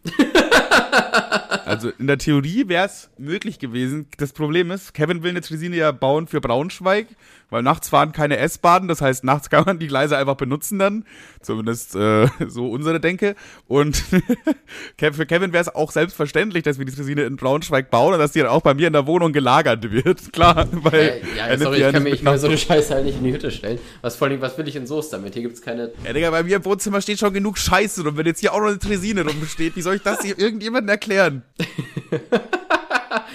[1.67, 4.07] Also in der Theorie wäre es möglich gewesen.
[4.17, 7.07] Das Problem ist, Kevin will eine Tresine ja bauen für Braunschweig
[7.49, 11.05] weil nachts fahren keine S-Bahnen, das heißt, nachts kann man die Gleise einfach benutzen dann.
[11.41, 13.35] Zumindest äh, so unsere Denke.
[13.67, 13.97] Und
[14.97, 18.33] für Kevin wäre es auch selbstverständlich, dass wir die Tresine in Braunschweig bauen und dass
[18.33, 20.21] die dann auch bei mir in der Wohnung gelagert wird.
[20.33, 20.99] Klar, weil.
[20.99, 23.33] Äh, ja, sorry, ich kann mir, ich mir so eine Scheiße halt nicht in die
[23.33, 23.79] Hütte stellen.
[24.01, 25.33] Was vor allem, was will ich in Soße damit?
[25.33, 25.91] Hier gibt's keine.
[26.03, 28.59] Ja, Digga, bei mir im Wohnzimmer steht schon genug Scheiße und wenn jetzt hier auch
[28.59, 31.43] noch eine Tresine rumsteht, wie soll ich das hier irgendjemandem erklären?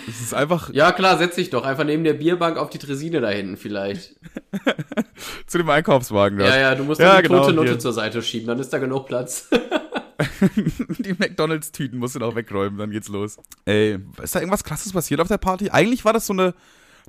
[0.09, 0.71] Es ist einfach.
[0.73, 1.65] Ja, klar, setz dich doch.
[1.65, 4.17] Einfach neben der Bierbank auf die Tresine da hinten vielleicht.
[5.47, 6.47] Zu dem Einkaufswagen da.
[6.47, 7.79] Ja, ja, du musst ja, die genau, tote Nutte hier.
[7.79, 9.49] zur Seite schieben, dann ist da genug Platz.
[10.99, 13.39] die McDonalds-Tüten musst du noch wegräumen, dann geht's los.
[13.65, 15.71] Ey, ist da irgendwas krasses passiert auf der Party?
[15.71, 16.55] Eigentlich war das so eine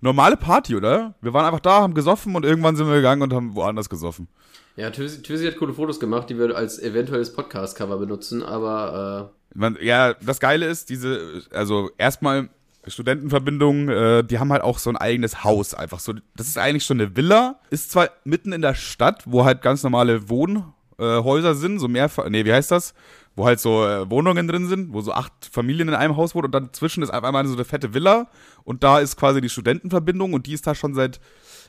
[0.02, 1.16] normale Party, oder?
[1.22, 4.28] Wir waren einfach da, haben gesoffen und irgendwann sind wir gegangen und haben woanders gesoffen.
[4.76, 9.32] Ja, Tüsi, Tüsi hat coole Fotos gemacht, die wir als eventuelles Podcast-Cover benutzen, aber.
[9.54, 12.50] Äh Man, ja, das Geile ist, diese, also erstmal
[12.88, 16.14] Studentenverbindungen, äh, die haben halt auch so ein eigenes Haus einfach so.
[16.36, 19.84] Das ist eigentlich schon eine Villa, ist zwar mitten in der Stadt, wo halt ganz
[19.84, 22.94] normale Wohnhäuser äh, sind, so mehr, nee, wie heißt das?
[23.36, 26.46] Wo halt so äh, Wohnungen drin sind, wo so acht Familien in einem Haus wohnen
[26.46, 28.28] und dann zwischen ist einfach einmal so eine fette Villa
[28.64, 31.20] und da ist quasi die Studentenverbindung und die ist da schon seit,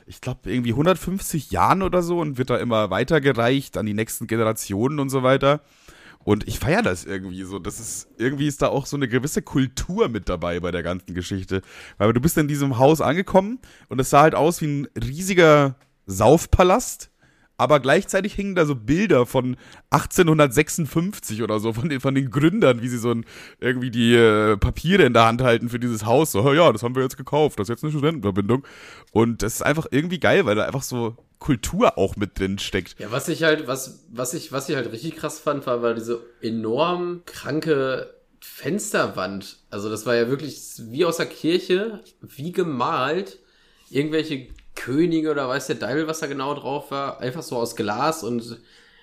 [0.05, 4.27] ich glaube, irgendwie 150 Jahren oder so und wird da immer weitergereicht an die nächsten
[4.27, 5.61] Generationen und so weiter.
[6.23, 7.59] Und ich feiere das irgendwie so.
[7.59, 11.13] Das ist, irgendwie ist da auch so eine gewisse Kultur mit dabei bei der ganzen
[11.13, 11.61] Geschichte.
[11.97, 15.75] Weil du bist in diesem Haus angekommen und es sah halt aus wie ein riesiger
[16.07, 17.11] Saufpalast
[17.57, 19.55] aber gleichzeitig hingen da so Bilder von
[19.89, 23.25] 1856 oder so, von den, von den Gründern, wie sie so ein,
[23.59, 26.31] irgendwie die äh, Papiere in der Hand halten für dieses Haus.
[26.31, 28.65] So, ja, das haben wir jetzt gekauft, das ist jetzt eine Studentenverbindung.
[29.11, 32.99] Und das ist einfach irgendwie geil, weil da einfach so Kultur auch mit drin steckt.
[32.99, 35.93] Ja, was ich halt, was, was ich, was ich halt richtig krass fand, war, war
[35.93, 39.59] diese enorm kranke Fensterwand.
[39.69, 43.39] Also das war ja wirklich wie aus der Kirche, wie gemalt.
[43.89, 47.19] Irgendwelche Könige oder weiß der Deil, was da genau drauf war.
[47.19, 48.59] Einfach so aus Glas und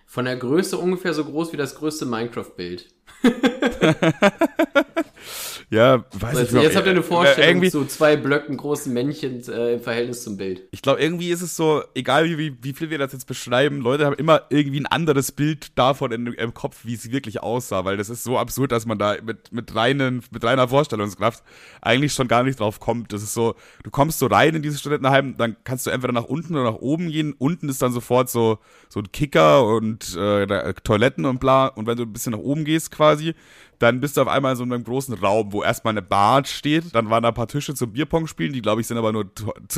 [0.07, 2.89] von der Größe ungefähr so groß wie das größte Minecraft-Bild.
[5.71, 6.63] Ja, weiß also ich noch.
[6.63, 10.37] Jetzt habt ihr eine Vorstellung irgendwie, zu zwei Blöcken großen Männchen äh, im Verhältnis zum
[10.37, 10.63] Bild.
[10.71, 13.81] Ich glaube, irgendwie ist es so, egal wie, wie, wie viel wir das jetzt beschreiben,
[13.81, 17.85] Leute haben immer irgendwie ein anderes Bild davon in, im Kopf, wie es wirklich aussah,
[17.85, 21.43] weil das ist so absurd, dass man da mit, mit, reinen, mit reiner Vorstellungskraft
[21.81, 23.13] eigentlich schon gar nicht drauf kommt.
[23.13, 26.25] Das ist so, du kommst so rein in dieses Studentenheim, dann kannst du entweder nach
[26.25, 27.35] unten oder nach oben gehen.
[27.39, 31.67] Unten ist dann sofort so, so ein Kicker und äh, Toiletten und bla.
[31.67, 33.35] Und wenn du ein bisschen nach oben gehst quasi,
[33.83, 36.95] dann bist du auf einmal in so einem großen Raum, wo erstmal eine Bar steht.
[36.95, 39.33] Dann waren da ein paar Tische zum Bierpong spielen, die glaube ich sind aber nur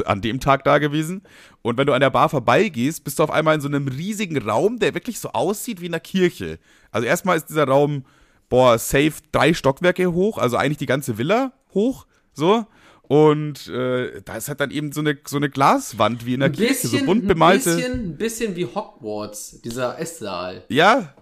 [0.05, 1.23] an dem Tag da gewesen.
[1.63, 4.37] Und wenn du an der Bar vorbeigehst, bist du auf einmal in so einem riesigen
[4.37, 6.59] Raum, der wirklich so aussieht wie in einer Kirche.
[6.91, 8.05] Also erstmal ist dieser Raum,
[8.51, 12.67] boah, safe drei Stockwerke hoch, also eigentlich die ganze Villa hoch, so.
[13.03, 16.51] Und äh, da ist halt dann eben so eine, so eine Glaswand wie in der
[16.51, 17.71] Kirche, so bunt bemalte.
[17.71, 20.65] Ein bisschen, ein bisschen wie Hogwarts, dieser Esssaal.
[20.69, 21.15] Ja,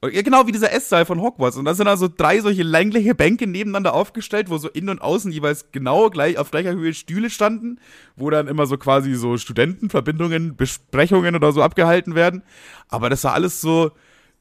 [0.00, 1.56] genau wie dieser Esssaal von Hogwarts.
[1.56, 5.30] Und da sind also drei solche längliche Bänke nebeneinander aufgestellt, wo so innen und außen
[5.30, 7.78] jeweils genau gleich auf gleicher Höhe Stühle standen,
[8.16, 12.42] wo dann immer so quasi so Studentenverbindungen, Besprechungen oder so abgehalten werden.
[12.88, 13.92] Aber das war alles so,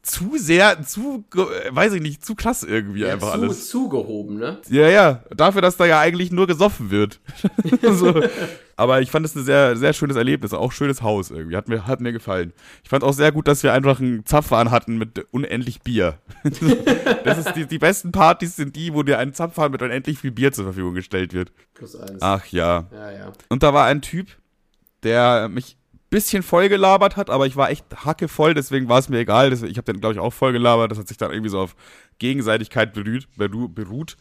[0.02, 1.26] zu sehr, zu,
[1.70, 3.70] weiß ich nicht, zu krass irgendwie ja, einfach zu, alles.
[3.70, 4.60] Zugehoben, ne?
[4.70, 5.24] Ja, ja.
[5.36, 7.20] Dafür, dass da ja eigentlich nur gesoffen wird.
[7.82, 8.24] so.
[8.80, 10.54] Aber ich fand es ein sehr, sehr schönes Erlebnis.
[10.54, 11.58] Auch schönes Haus irgendwie.
[11.58, 12.54] Hat mir, hat mir gefallen.
[12.84, 16.18] Ich fand auch sehr gut, dass wir einfach einen Zapfhahn hatten mit unendlich Bier.
[17.24, 20.32] das ist die, die besten Partys sind die, wo dir ein Zapfhahn mit unendlich viel
[20.32, 21.52] Bier zur Verfügung gestellt wird.
[21.74, 22.22] Plus eins.
[22.22, 22.88] Ach ja.
[22.94, 23.34] Ja, ja.
[23.50, 24.28] Und da war ein Typ,
[25.04, 25.76] der mich
[26.10, 29.52] bisschen voll gelabert hat, aber ich war echt hackevoll, deswegen war es mir egal.
[29.54, 30.92] Ich habe den, glaube ich, auch voll gelabert.
[30.92, 31.76] Das hat sich dann irgendwie so auf
[32.18, 34.18] Gegenseitigkeit berührt, beruht.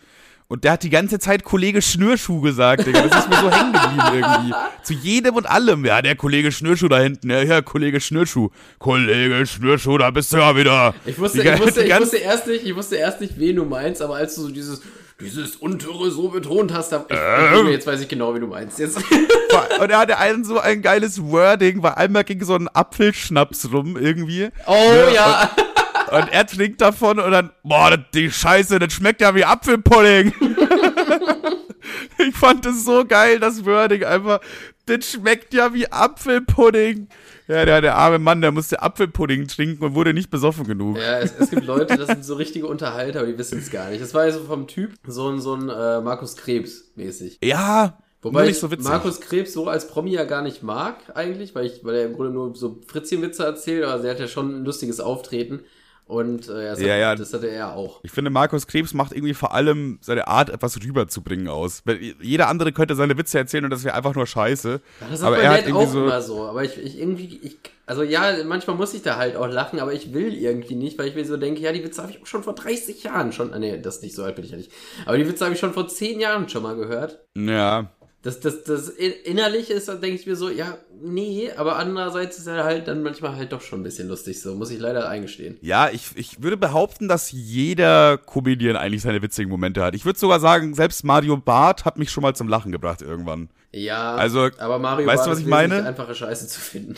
[0.50, 3.06] Und der hat die ganze Zeit Kollege Schnürschuh gesagt, Digga.
[3.06, 4.54] Das ist mir so hängen geblieben irgendwie.
[4.82, 5.84] Zu jedem und allem.
[5.84, 7.28] Ja, der Kollege Schnürschuh da hinten.
[7.28, 8.48] Ja, ja, Kollege Schnürschuh.
[8.78, 10.94] Kollege Schnürschuh, da bist du ja wieder.
[11.04, 13.66] Ich wusste, die, ich wusste, ich wusste erst nicht, ich wusste erst nicht, wen du
[13.66, 14.80] meinst, aber als du so dieses
[15.20, 17.66] dieses Untere so betont hast, ich, ähm.
[17.66, 18.78] jetzt weiß ich genau, wie du meinst.
[18.78, 18.98] Jetzt.
[18.98, 23.96] Und er hatte einen so ein geiles Wording, weil einmal ging so ein Apfelschnaps rum
[23.96, 24.48] irgendwie.
[24.66, 25.14] Oh ne?
[25.14, 25.50] ja.
[25.56, 25.77] Und,
[26.10, 30.32] und, er trinkt davon und dann, boah, die Scheiße, das schmeckt ja wie Apfelpudding.
[32.18, 34.40] ich fand das so geil, das Wording einfach.
[34.86, 37.08] Das schmeckt ja wie Apfelpudding.
[37.46, 40.98] Ja, der, der arme Mann, der musste Apfelpudding trinken und wurde nicht besoffen genug.
[40.98, 43.88] Ja, es, es gibt Leute, das sind so richtige Unterhalter, aber die wissen es gar
[43.88, 44.02] nicht.
[44.02, 47.38] Das war ja so vom Typ so ein, so ein äh, Markus Krebs mäßig.
[47.42, 48.88] Ja, Wobei nicht so witzig.
[48.88, 52.14] Markus Krebs so als Promi ja gar nicht mag, eigentlich, weil ich, weil er im
[52.14, 55.60] Grunde nur so Fritzchenwitze erzählt, aber er hat ja schon ein lustiges Auftreten.
[56.08, 57.14] Und äh, das, ja, ja.
[57.14, 58.00] das hatte er auch.
[58.02, 61.82] Ich finde, Markus Krebs macht irgendwie vor allem seine Art, etwas rüberzubringen aus.
[62.22, 64.80] Jeder andere könnte seine Witze erzählen und das wäre einfach nur scheiße.
[65.00, 66.46] Ja, das ist aber er hat irgendwie auch so immer so.
[66.46, 69.92] Aber ich, ich irgendwie, ich, also ja, manchmal muss ich da halt auch lachen, aber
[69.92, 72.26] ich will irgendwie nicht, weil ich mir so denke, ja, die Witze habe ich auch
[72.26, 73.52] schon vor 30 Jahren schon.
[73.52, 74.72] Ah, nee, das ist nicht so alt bin ich ja nicht.
[75.04, 77.18] Aber die Witze habe ich schon vor 10 Jahren schon mal gehört.
[77.36, 77.90] Ja.
[78.22, 82.46] Das, das, das innerlich ist, dann denke ich mir so, ja, nee, aber andererseits ist
[82.46, 85.56] er halt dann manchmal halt doch schon ein bisschen lustig, so muss ich leider eingestehen.
[85.60, 89.94] Ja, ich, ich würde behaupten, dass jeder Comedian eigentlich seine witzigen Momente hat.
[89.94, 93.48] Ich würde sogar sagen, selbst Mario Barth hat mich schon mal zum Lachen gebracht irgendwann.
[93.70, 95.84] Ja, also, aber Mario weißt du, was ich meine?
[95.84, 96.96] einfache Scheiße zu finden.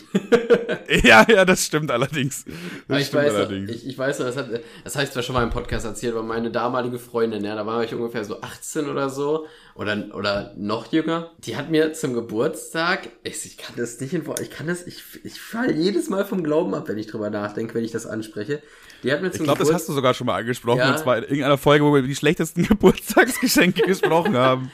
[1.03, 2.45] ja, ja, das stimmt allerdings.
[2.87, 3.71] Das ich, stimmt weiß, allerdings.
[3.71, 4.47] Ich, ich weiß, das, hat,
[4.85, 7.65] das habe ich zwar schon mal im Podcast erzählt, aber meine damalige Freundin, ja, da
[7.65, 12.13] war ich ungefähr so 18 oder so, oder, oder noch jünger, die hat mir zum
[12.13, 16.23] Geburtstag, ich, ich kann das nicht in ich kann das, ich, ich falle jedes Mal
[16.23, 18.61] vom Glauben ab, wenn ich drüber nachdenke, wenn ich das anspreche.
[19.03, 20.79] Die hat mir zum ich glaube, das hast du sogar schon mal angesprochen.
[20.79, 20.91] Ja.
[20.91, 24.71] Und zwar in irgendeiner Folge, wo wir über die schlechtesten Geburtstagsgeschenke gesprochen haben.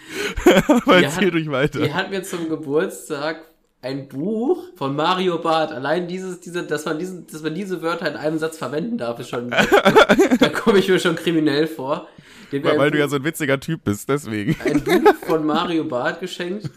[0.68, 1.80] Aber erzähl durch weiter.
[1.80, 3.46] Die hat mir zum Geburtstag
[3.82, 5.72] ein Buch von Mario Barth.
[5.72, 9.20] Allein dieses, diese, dass man diesen, dass man diese Wörter in einem Satz verwenden darf,
[9.20, 9.50] ist schon,
[10.40, 12.08] da komme ich mir schon kriminell vor.
[12.52, 14.56] Weil, weil du ja so ein witziger Typ bist, deswegen.
[14.64, 16.70] Ein Buch von Mario Barth geschenkt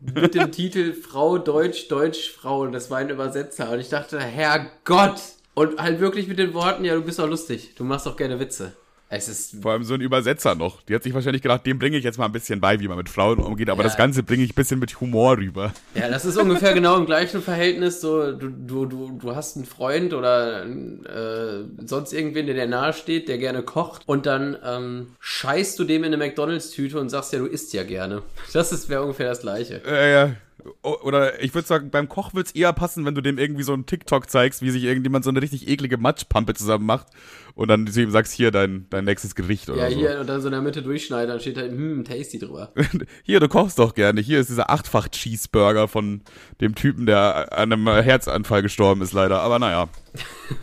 [0.00, 2.62] mit dem Titel Frau Deutsch, Deutsch, Frau.
[2.62, 3.70] Und das war ein Übersetzer.
[3.70, 5.20] Und ich dachte, Herrgott!
[5.54, 7.74] Und halt wirklich mit den Worten, ja, du bist auch lustig.
[7.74, 8.72] Du machst auch gerne Witze.
[9.12, 10.82] Es ist Vor allem so ein Übersetzer noch.
[10.82, 12.96] Die hat sich wahrscheinlich gedacht, dem bringe ich jetzt mal ein bisschen bei, wie man
[12.96, 13.88] mit Frauen umgeht, aber ja.
[13.88, 15.72] das Ganze bringe ich ein bisschen mit Humor rüber.
[15.96, 18.00] Ja, das ist ungefähr genau im gleichen Verhältnis.
[18.00, 22.92] So, du, du, du, du hast einen Freund oder äh, sonst irgendwen, der dir nahe
[22.92, 27.32] steht, der gerne kocht und dann ähm, scheißt du dem in eine McDonalds-Tüte und sagst
[27.32, 28.22] ja, du isst ja gerne.
[28.52, 29.82] Das wäre ungefähr das Gleiche.
[29.84, 30.36] Äh, ja.
[30.82, 33.72] Oder ich würde sagen, beim Koch würde es eher passen, wenn du dem irgendwie so
[33.72, 37.08] einen TikTok zeigst, wie sich irgendjemand so eine richtig eklige Matschpampe zusammen macht
[37.54, 40.00] und dann zu ihm sagst, hier dein, dein nächstes Gericht oder ja, so.
[40.00, 42.72] Ja, hier und dann so in der Mitte durchschneiden, dann steht da, hm, tasty drüber.
[43.22, 44.20] hier, du kochst doch gerne.
[44.20, 46.22] Hier ist dieser Achtfach-Cheeseburger von
[46.60, 49.40] dem Typen, der an einem Herzanfall gestorben ist, leider.
[49.40, 49.88] Aber naja.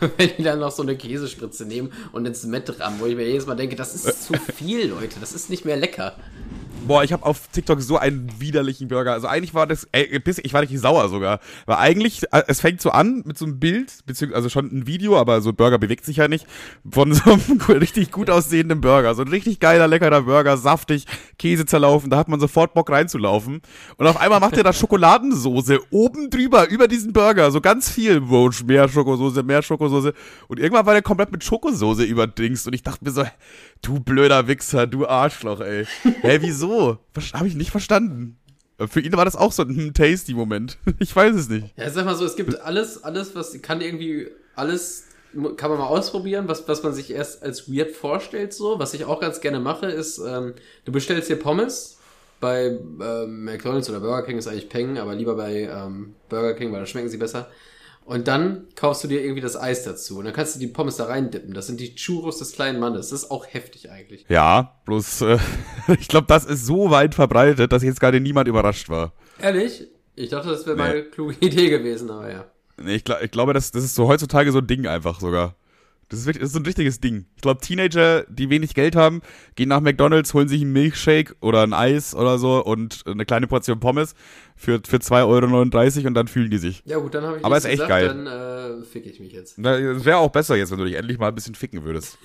[0.16, 3.26] wenn die dann noch so eine Käsespritze nehmen und ins Mett rammen, wo ich mir
[3.26, 5.20] jedes Mal denke, das ist zu viel, Leute.
[5.20, 6.16] Das ist nicht mehr lecker.
[6.86, 9.12] Boah, ich habe auf TikTok so einen widerlichen Burger.
[9.12, 11.40] Also eigentlich war das, ey, ich war richtig sauer sogar.
[11.66, 14.86] Weil eigentlich, äh, es fängt so an mit so einem Bild, beziehungsweise also schon ein
[14.86, 16.46] Video, aber so ein Burger bewegt sich ja nicht,
[16.88, 19.14] von so einem richtig gut aussehenden Burger.
[19.14, 21.06] So ein richtig geiler, leckerer Burger, saftig,
[21.38, 23.62] Käse zerlaufen, da hat man sofort Bock reinzulaufen.
[23.96, 28.28] Und auf einmal macht er da Schokoladensoße oben drüber, über diesen Burger, so ganz viel.
[28.28, 30.14] Wow, mehr Schokosoße, mehr Schokosoße.
[30.48, 32.66] Und irgendwann war der komplett mit Schokosoße überdingst.
[32.66, 33.24] Und ich dachte mir so,
[33.82, 35.86] du blöder Wichser, du Arschloch, ey.
[36.22, 36.98] Hä, wieso?
[37.32, 38.38] Habe ich nicht verstanden.
[38.86, 40.78] Für ihn war das auch so ein tasty Moment.
[41.00, 41.66] Ich weiß es nicht.
[41.76, 45.04] Ja, sag mal so, es gibt alles, alles, was kann irgendwie alles
[45.56, 48.78] kann man mal ausprobieren, was, was man sich erst als weird vorstellt, so.
[48.78, 51.98] Was ich auch ganz gerne mache, ist, ähm, du bestellst dir Pommes
[52.40, 56.72] bei ähm, McDonalds oder Burger King ist eigentlich Peng, aber lieber bei ähm, Burger King,
[56.72, 57.48] weil da schmecken sie besser.
[58.08, 60.16] Und dann kaufst du dir irgendwie das Eis dazu.
[60.16, 61.52] Und dann kannst du die Pommes da reindippen.
[61.52, 63.10] Das sind die Churros des kleinen Mannes.
[63.10, 64.24] Das ist auch heftig eigentlich.
[64.30, 65.38] Ja, bloß äh,
[66.00, 69.12] ich glaube, das ist so weit verbreitet, dass jetzt gerade niemand überrascht war.
[69.38, 69.88] Ehrlich?
[70.14, 70.82] Ich dachte, das wäre nee.
[70.82, 72.46] meine kluge Idee gewesen, aber ja.
[72.78, 75.54] Nee, ich, glaub, ich glaube, das, das ist so heutzutage so ein Ding einfach sogar.
[76.08, 77.26] Das ist, wirklich, das ist so ein richtiges Ding.
[77.36, 79.20] Ich glaube, Teenager, die wenig Geld haben,
[79.56, 83.46] gehen nach McDonalds, holen sich einen Milkshake oder ein Eis oder so und eine kleine
[83.46, 84.14] Portion Pommes
[84.56, 86.82] für, für 2,39 Euro und dann fühlen die sich.
[86.86, 88.08] Ja gut, dann habe ich Aber ist echt gesagt, geil.
[88.08, 89.58] dann äh, fick ich mich jetzt.
[89.58, 92.16] Das wäre auch besser jetzt, wenn du dich endlich mal ein bisschen ficken würdest.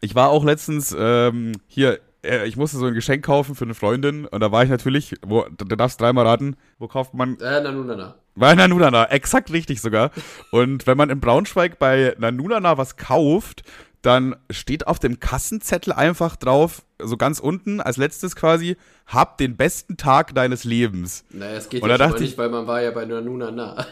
[0.00, 3.74] ich war auch letztens ähm, hier äh, ich musste so ein Geschenk kaufen für eine
[3.74, 7.38] Freundin und da war ich natürlich, wo, du darfst dreimal raten, wo kauft man?
[7.40, 8.16] Äh, Nanunana.
[8.38, 10.12] Bei Nanunana, exakt richtig sogar.
[10.52, 13.64] Und wenn man in Braunschweig bei Nanunana was kauft,
[14.00, 19.56] dann steht auf dem Kassenzettel einfach drauf, so ganz unten, als letztes quasi, hab den
[19.56, 21.24] besten Tag deines Lebens.
[21.30, 23.86] Naja, es geht und ja dachte nicht, ich, weil man war ja bei Nanuna nah.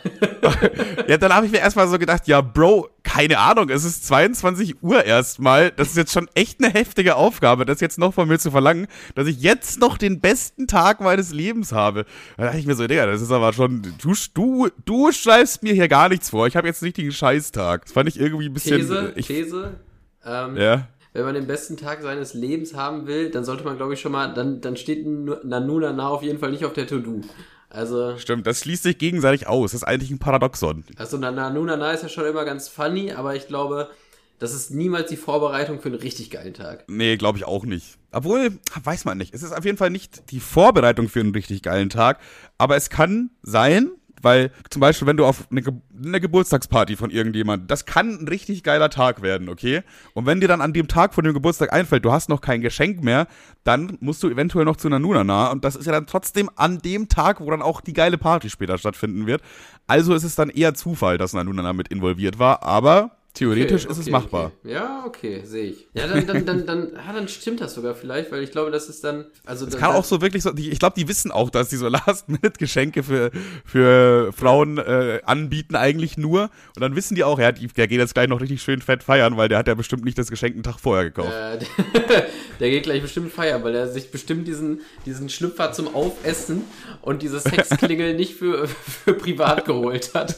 [1.09, 4.83] ja, dann habe ich mir erstmal so gedacht, ja, Bro, keine Ahnung, es ist 22
[4.83, 5.71] Uhr erstmal.
[5.71, 8.88] Das ist jetzt schon echt eine heftige Aufgabe, das jetzt noch von mir zu verlangen,
[9.14, 12.05] dass ich jetzt noch den besten Tag meines Lebens habe.
[12.37, 15.73] Da dachte ich mir so, Digga, das ist aber schon, du, du, du schreibst mir
[15.73, 16.47] hier gar nichts vor.
[16.47, 17.85] Ich habe jetzt einen richtigen Scheißtag.
[17.85, 18.81] Das fand ich irgendwie ein bisschen.
[18.81, 19.81] These, ich, These.
[20.25, 23.95] Ähm, ja wenn man den besten Tag seines Lebens haben will, dann sollte man, glaube
[23.95, 27.23] ich, schon mal, dann, dann steht Nanuna Na auf jeden Fall nicht auf der To-Do.
[27.71, 28.17] Also.
[28.19, 29.73] Stimmt, das schließt sich gegenseitig aus.
[29.73, 30.85] Das ist eigentlich ein Paradoxon.
[30.97, 33.91] Also Nanuna Na ist ja schon immer ganz funny, aber ich glaube,
[34.39, 36.85] das ist niemals die Vorbereitung für einen richtig geilen Tag.
[36.89, 37.97] Nee, glaube ich auch nicht.
[38.13, 39.35] Obwohl, weiß man nicht.
[39.35, 42.21] Es ist auf jeden Fall nicht die Vorbereitung für einen richtig geilen Tag,
[42.59, 43.91] aber es kann sein,
[44.23, 45.73] weil zum Beispiel, wenn du auf eine, Ge
[46.05, 49.83] eine Geburtstagsparty von irgendjemandem, das kann ein richtig geiler Tag werden, okay?
[50.14, 52.61] Und wenn dir dann an dem Tag von dem Geburtstag einfällt, du hast noch kein
[52.61, 53.27] Geschenk mehr,
[53.64, 56.79] dann musst du eventuell noch zu einer Nunana und das ist ja dann trotzdem an
[56.79, 59.43] dem Tag, wo dann auch die geile Party später stattfinden wird.
[59.87, 63.93] Also ist es dann eher Zufall, dass eine Nunana mit involviert war, aber Theoretisch okay,
[63.93, 64.53] ist okay, es machbar.
[64.62, 64.72] Okay.
[64.72, 65.87] Ja, okay, sehe ich.
[65.97, 68.89] Ja, dann, dann, dann, dann, ja, dann stimmt das sogar vielleicht, weil ich glaube, das
[68.89, 69.26] ist dann.
[69.45, 70.53] Also, das kann auch so wirklich so.
[70.57, 73.30] Ich glaube, die wissen auch, dass die so Last-Minute-Geschenke für,
[73.64, 76.51] für Frauen äh, anbieten, eigentlich nur.
[76.74, 79.03] Und dann wissen die auch, ja, die, der geht jetzt gleich noch richtig schön fett
[79.03, 81.32] feiern, weil der hat ja bestimmt nicht das Geschenk einen Tag vorher gekauft.
[81.32, 81.59] Äh,
[82.61, 86.64] der geht gleich bestimmt feiern, weil er sich bestimmt diesen, diesen Schlüpfer zum Aufessen
[87.03, 90.37] und diese Sexklingel nicht für, für privat geholt hat.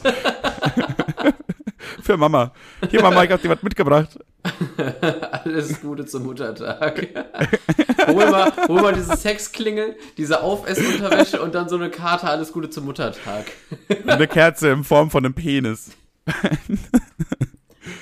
[2.01, 2.51] Für Mama.
[2.89, 4.19] Hier, Mama, ich hab dir was mitgebracht.
[5.43, 7.07] Alles Gute zum Muttertag.
[8.07, 12.69] hol, mal, hol mal diese Sexklingel, diese Aufessunterwäsche und dann so eine Karte, alles Gute
[12.69, 13.45] zum Muttertag.
[14.05, 15.91] Eine Kerze in Form von einem Penis.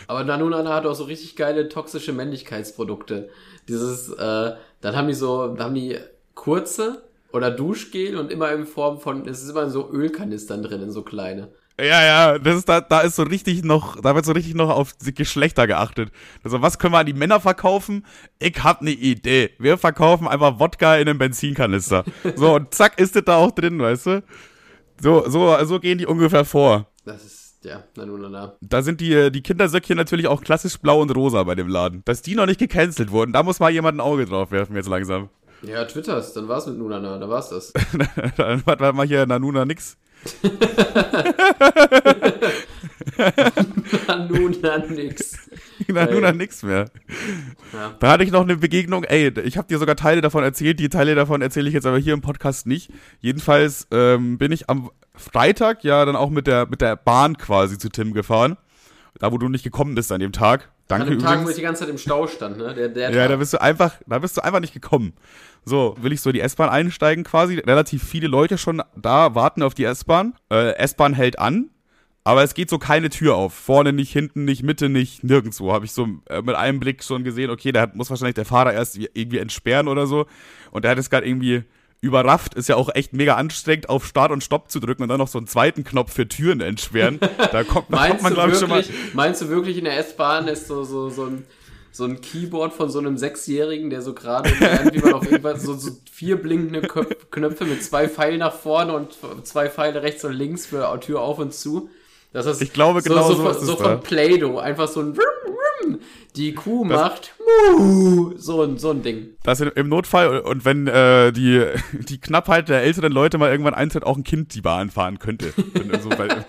[0.07, 3.29] Aber Nanunana hat auch so richtig geile toxische Männlichkeitsprodukte.
[3.67, 5.97] Dieses, äh, dann haben die so, dann haben die
[6.33, 10.81] kurze oder Duschgel und immer in Form von, es ist immer in so Ölkanistern drin,
[10.81, 11.49] in so kleine.
[11.79, 14.69] Ja, ja, das ist da, da ist so richtig noch, da wird so richtig noch
[14.69, 16.11] auf die Geschlechter geachtet.
[16.43, 18.03] Also, was können wir an die Männer verkaufen?
[18.39, 19.51] Ich hab ne Idee.
[19.59, 22.03] Wir verkaufen einfach Wodka in einem Benzinkanister.
[22.35, 24.23] So, und zack, ist das da auch drin, weißt du?
[24.99, 26.87] So, so, so gehen die ungefähr vor.
[27.05, 28.53] Das ist, ja, na nun, na, na.
[28.61, 32.01] Da sind die, die Kindersöckchen natürlich auch klassisch blau und rosa bei dem Laden.
[32.05, 34.89] Dass die noch nicht gecancelt wurden, da muss mal jemand ein Auge drauf werfen jetzt
[34.89, 35.29] langsam.
[35.61, 37.71] Ja, Twitters, dann war's mit Nunana, da war's das.
[38.37, 39.97] dann war mal hier Nanuna nix.
[44.07, 45.37] Na nun an nix.
[45.87, 46.85] Na nun an nix mehr.
[47.73, 47.95] Ja.
[47.99, 50.89] Da hatte ich noch eine Begegnung, ey, ich habe dir sogar Teile davon erzählt, die
[50.89, 52.91] Teile davon erzähle ich jetzt aber hier im Podcast nicht.
[53.19, 57.77] Jedenfalls ähm, bin ich am Freitag ja dann auch mit der, mit der Bahn quasi
[57.77, 58.57] zu Tim gefahren.
[59.19, 60.69] Da, wo du nicht gekommen bist an dem Tag.
[60.87, 62.73] Danke An dem Tag, wo ich die ganze Zeit im Stau stand, ne?
[62.73, 65.13] Der, der ja, da bist du einfach, da bist du einfach nicht gekommen.
[65.65, 67.57] So, will ich so die S-Bahn einsteigen quasi.
[67.57, 70.33] Relativ viele Leute schon da warten auf die S-Bahn.
[70.49, 71.71] Äh, S-Bahn hält an,
[72.23, 73.53] aber es geht so keine Tür auf.
[73.53, 75.73] Vorne nicht, hinten nicht, Mitte nicht, nirgendwo.
[75.73, 78.73] Habe ich so äh, mit einem Blick schon gesehen, okay, da muss wahrscheinlich der Fahrer
[78.73, 80.25] erst irgendwie entsperren oder so.
[80.71, 81.63] Und der hat es gerade irgendwie
[82.01, 82.53] überrafft.
[82.53, 85.27] Ist ja auch echt mega anstrengend, auf Start und Stopp zu drücken und dann noch
[85.27, 87.19] so einen zweiten Knopf für Türen entsperren.
[87.19, 88.83] Da kommt, da kommt man, glaube ich, schon mal.
[89.13, 91.45] Meinst du wirklich in der S-Bahn ist so, so, so ein
[91.97, 94.49] so ein Keyboard von so einem Sechsjährigen, der so gerade
[94.91, 96.81] wie man auf irgendwas so, so vier blinkende
[97.31, 99.17] Knöpfe mit zwei Pfeilen nach vorne und
[99.47, 101.89] zwei Pfeile rechts und links für Tür auf und zu.
[102.33, 105.17] Das ist ich glaube so, genau so, so, so von Play-Doh, einfach so ein
[106.37, 107.33] die Kuh das macht
[107.77, 109.29] Muh, so, ein, so ein Ding.
[109.43, 114.03] Das im Notfall und wenn äh, die, die Knappheit der älteren Leute mal irgendwann eintritt,
[114.03, 115.53] auch ein Kind die Bahn fahren könnte.
[116.01, 116.45] so, weil,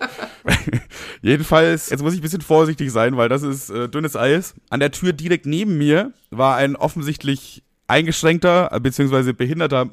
[1.21, 4.55] jedenfalls, jetzt muss ich ein bisschen vorsichtig sein, weil das ist äh, dünnes Eis.
[4.69, 9.33] An der Tür direkt neben mir war ein offensichtlich eingeschränkter bzw.
[9.33, 9.89] behinderter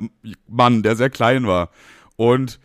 [0.49, 1.71] Mann, der sehr klein war.
[2.17, 2.61] Und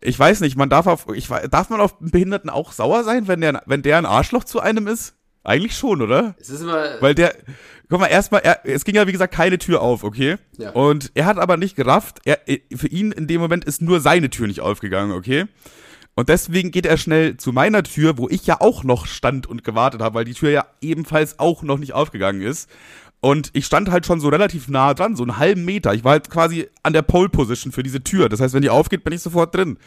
[0.00, 3.28] ich weiß nicht, man darf auf, ich, darf man auf einen Behinderten auch sauer sein,
[3.28, 5.14] wenn der, wenn der ein Arschloch zu einem ist?
[5.42, 6.34] Eigentlich schon, oder?
[6.38, 7.00] Es ist immer.
[7.00, 7.34] Weil der,
[7.88, 10.36] guck mal, erstmal, er, es ging ja wie gesagt keine Tür auf, okay?
[10.58, 10.70] Ja.
[10.70, 12.40] Und er hat aber nicht gerafft, er,
[12.74, 15.46] für ihn in dem Moment ist nur seine Tür nicht aufgegangen, okay?
[16.14, 19.64] Und deswegen geht er schnell zu meiner Tür, wo ich ja auch noch stand und
[19.64, 22.68] gewartet habe, weil die Tür ja ebenfalls auch noch nicht aufgegangen ist.
[23.20, 25.94] Und ich stand halt schon so relativ nah dran, so einen halben Meter.
[25.94, 28.28] Ich war halt quasi an der Pole Position für diese Tür.
[28.28, 29.78] Das heißt, wenn die aufgeht, bin ich sofort drin.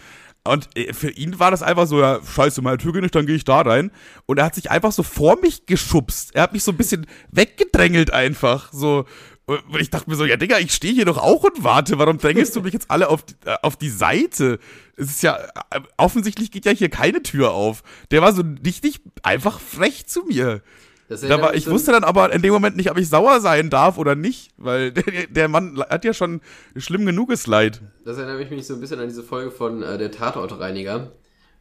[0.45, 3.25] Und äh, für ihn war das einfach so, ja, scheiße, meine Tür geht nicht, dann
[3.25, 3.91] gehe ich da rein.
[4.25, 6.35] Und er hat sich einfach so vor mich geschubst.
[6.35, 8.71] Er hat mich so ein bisschen weggedrängelt einfach.
[8.73, 9.05] So.
[9.45, 11.97] Und ich dachte mir so, ja, Digga, ich stehe hier doch auch und warte.
[11.97, 14.59] Warum drängelst du mich jetzt alle auf, äh, auf die Seite?
[14.95, 15.37] Es ist ja,
[15.71, 17.83] äh, offensichtlich geht ja hier keine Tür auf.
[18.11, 20.61] Der war so richtig einfach frech zu mir.
[21.09, 23.97] Da war, ich wusste dann aber in dem Moment nicht, ob ich sauer sein darf
[23.97, 26.41] oder nicht, weil der, der Mann hat ja schon
[26.75, 27.81] schlimm genuges Leid.
[28.05, 31.11] Das erinnert mich so ein bisschen an diese Folge von äh, der Tatortreiniger,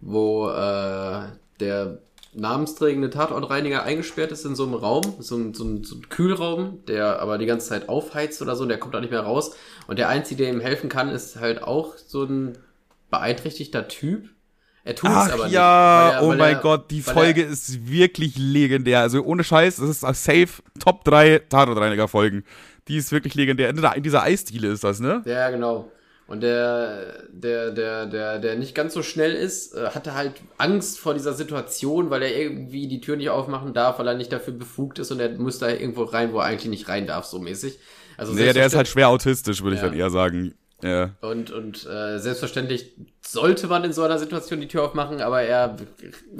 [0.00, 1.26] wo äh,
[1.60, 1.98] der
[2.34, 7.20] namensträgende Tatortreiniger eingesperrt ist in so einem Raum, so ein, so, so ein Kühlraum, der
[7.20, 9.54] aber die ganze Zeit aufheizt oder so, und der kommt da nicht mehr raus.
[9.86, 12.56] Und der Einzige, der ihm helfen kann, ist halt auch so ein
[13.10, 14.30] beeinträchtigter Typ,
[14.84, 16.16] er tut es aber ja, nicht.
[16.16, 19.00] Er, oh mein er, Gott, die Folge er, ist wirklich legendär.
[19.00, 22.44] Also ohne Scheiß, das ist safe Top 3 Tatortreiniger-Folgen.
[22.88, 23.68] Die ist wirklich legendär.
[23.70, 25.22] In dieser Eisdiele ist das, ne?
[25.24, 25.90] Ja, genau.
[26.26, 30.98] Und der, der, der, der, der nicht ganz so schnell ist, äh, hatte halt Angst
[30.98, 34.54] vor dieser Situation, weil er irgendwie die Tür nicht aufmachen darf, weil er nicht dafür
[34.54, 37.38] befugt ist und er muss da irgendwo rein, wo er eigentlich nicht rein darf, so
[37.38, 37.78] mäßig.
[38.16, 39.82] Also nee, der ist halt schwer autistisch, würde ja.
[39.82, 40.54] ich dann eher sagen.
[40.82, 41.10] Ja.
[41.20, 42.92] Und, und äh, selbstverständlich
[43.24, 45.76] sollte man in so einer Situation die Tür aufmachen, aber er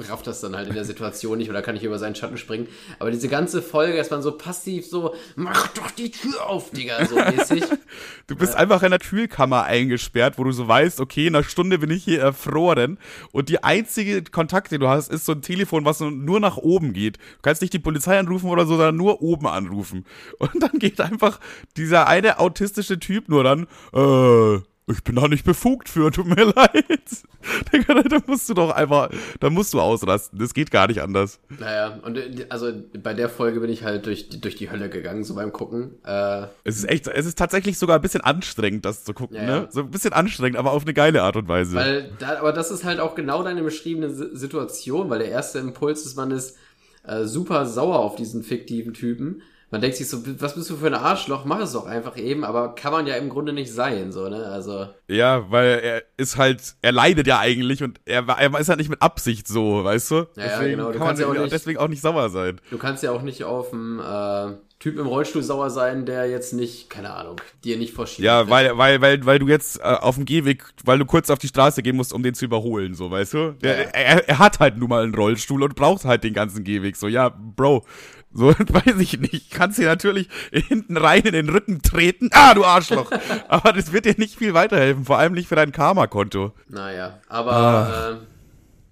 [0.09, 2.67] rafft das dann halt in der Situation nicht oder kann nicht über seinen Schatten springen.
[2.99, 7.05] Aber diese ganze Folge ist man so passiv so, mach doch die Tür auf, Digga,
[7.05, 7.63] so mäßig.
[8.27, 8.59] du bist ja.
[8.59, 12.03] einfach in der Kühlkammer eingesperrt, wo du so weißt, okay, in einer Stunde bin ich
[12.03, 12.99] hier erfroren
[13.31, 16.93] und die einzige Kontakt, den du hast, ist so ein Telefon, was nur nach oben
[16.93, 17.17] geht.
[17.17, 20.05] Du kannst nicht die Polizei anrufen oder so, sondern nur oben anrufen.
[20.37, 21.39] Und dann geht einfach
[21.77, 24.03] dieser eine autistische Typ nur dann, äh,
[24.43, 26.85] äh, ich bin da nicht befugt für, tut mir leid.
[28.09, 29.09] da musst du doch einfach,
[29.39, 30.39] da musst du ausrasten.
[30.39, 31.39] Das geht gar nicht anders.
[31.59, 32.19] Naja, und
[32.49, 32.71] also
[33.01, 35.91] bei der Folge bin ich halt durch, durch die Hölle gegangen, so beim Gucken.
[36.03, 39.43] Äh, es ist echt, es ist tatsächlich sogar ein bisschen anstrengend, das zu gucken, ja,
[39.43, 39.67] ne?
[39.71, 41.75] So ein bisschen anstrengend, aber auf eine geile Art und Weise.
[41.75, 46.03] Weil, da, aber das ist halt auch genau deine beschriebene Situation, weil der erste Impuls
[46.03, 46.55] des Mannes
[47.05, 49.41] äh, super sauer auf diesen fiktiven Typen
[49.73, 51.45] man denkt sich so, was bist du für ein Arschloch?
[51.45, 54.45] Mach es doch einfach eben, aber kann man ja im Grunde nicht sein, so, ne?
[54.45, 54.87] Also.
[55.07, 58.91] Ja, weil er ist halt, er leidet ja eigentlich und er, er ist halt nicht
[58.91, 60.15] mit Absicht so, weißt du?
[60.15, 60.91] Ja, deswegen ja genau.
[60.91, 62.61] Du kann man ja auch nicht, deswegen auch nicht sauer sein.
[62.69, 64.51] Du kannst ja auch nicht auf dem, äh,
[64.83, 68.25] Typ im Rollstuhl sauer sein, der jetzt nicht, keine Ahnung, dir nicht vorschiebt.
[68.25, 71.39] Ja, weil, weil, weil, weil du jetzt äh, auf dem Gehweg, weil du kurz auf
[71.39, 73.55] die Straße gehen musst, um den zu überholen, so, weißt du?
[73.61, 73.89] Der, ja.
[73.93, 77.07] er, er hat halt nun mal einen Rollstuhl und braucht halt den ganzen Gehweg, so,
[77.07, 77.85] ja, Bro,
[78.33, 79.51] so, weiß ich nicht.
[79.51, 82.29] Kannst dir natürlich hinten rein in den Rücken treten.
[82.33, 83.11] Ah, du Arschloch.
[83.47, 86.51] aber das wird dir nicht viel weiterhelfen, vor allem nicht für dein Karma-Konto.
[86.67, 88.09] Naja, aber ah.
[88.11, 88.15] äh,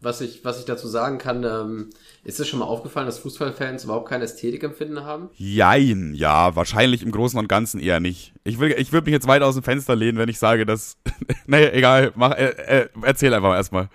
[0.01, 1.89] was, ich, was ich dazu sagen kann, ähm,
[2.23, 5.29] ist es schon mal aufgefallen, dass Fußballfans überhaupt kein Ästhetikempfinden haben?
[5.35, 8.33] Jein, ja, wahrscheinlich im Großen und Ganzen eher nicht.
[8.43, 10.97] Ich, will, ich würde mich jetzt weit aus dem Fenster lehnen, wenn ich sage, dass.
[11.47, 13.89] nee, egal, mach, äh, äh, erzähl einfach erstmal.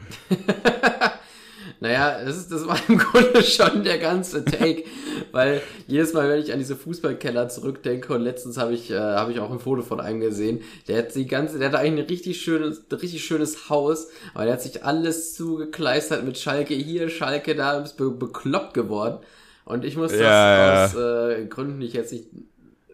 [1.81, 4.85] Naja, das, ist, das war im Grunde schon der ganze Take,
[5.33, 9.29] weil jedes Mal, wenn ich an diese Fußballkeller zurückdenke und letztens habe ich, äh, hab
[9.29, 12.09] ich auch ein Foto von einem gesehen, der hat die ganze, der hat eigentlich ein
[12.09, 17.55] richtig schönes, richtig schönes Haus, aber der hat sich alles zugekleistert mit Schalke hier, Schalke
[17.55, 19.19] da, ist be bekloppt geworden.
[19.65, 22.27] Und ich muss das ja, aus Äh, Gründen, die ich jetzt nicht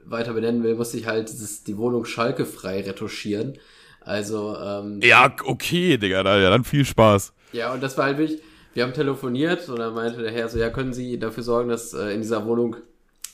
[0.04, 3.58] weiter benennen will, musste ich halt dieses, die Wohnung Schalke frei retuschieren.
[4.00, 7.32] Also, ähm, Ja, okay, Digga, ja, dann viel Spaß.
[7.52, 8.40] Ja, und das war halt wirklich,
[8.74, 11.94] wir haben telefoniert und dann meinte der Herr so, ja, können Sie dafür sorgen, dass
[11.94, 12.76] äh, in dieser Wohnung,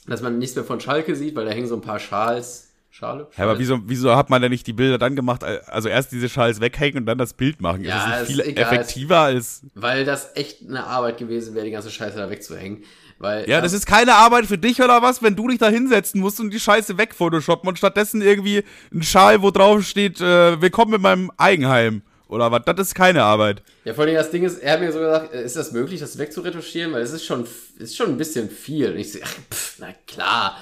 [0.06, 2.64] dass man nichts mehr von Schalke sieht, weil da hängen so ein paar Schals.
[2.90, 3.28] Schale?
[3.36, 5.44] Ja, aber wieso, wieso hat man denn nicht die Bilder dann gemacht?
[5.44, 7.84] Also erst diese Schals weghängen und dann das Bild machen.
[7.84, 9.62] Ja, ist das nicht viel egal, effektiver als.
[9.74, 12.82] Weil das echt eine Arbeit gewesen wäre, die ganze Scheiße da wegzuhängen.
[13.18, 16.20] Weil, ja, das ist keine Arbeit für dich oder was, wenn du dich da hinsetzen
[16.20, 20.94] musst und die Scheiße wegphotoshoppen und stattdessen irgendwie ein Schal, wo drauf steht, äh, willkommen
[20.94, 22.02] in meinem Eigenheim.
[22.28, 22.62] Oder was?
[22.66, 23.62] Das ist keine Arbeit.
[23.84, 26.18] Ja, vor allem das Ding ist, er hat mir so gesagt, ist das möglich, das
[26.18, 26.92] wegzuretuschieren?
[26.92, 27.46] Weil es ist schon,
[27.78, 28.92] ist schon ein bisschen viel.
[28.92, 30.56] Und ich so, ach, pff, na klar.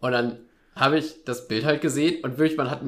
[0.00, 0.38] Und dann
[0.74, 2.80] habe ich das Bild halt gesehen und wirklich, man hat,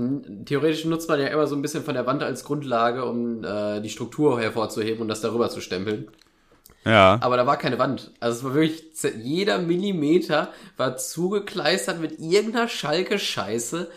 [0.46, 3.80] theoretisch nutzt man ja immer so ein bisschen von der Wand als Grundlage, um äh,
[3.80, 6.08] die Struktur hervorzuheben und das darüber zu stempeln.
[6.84, 7.18] Ja.
[7.20, 8.10] Aber da war keine Wand.
[8.18, 8.82] Also es war wirklich,
[9.22, 13.88] jeder Millimeter war zugekleistert mit irgendeiner Schalke-Scheiße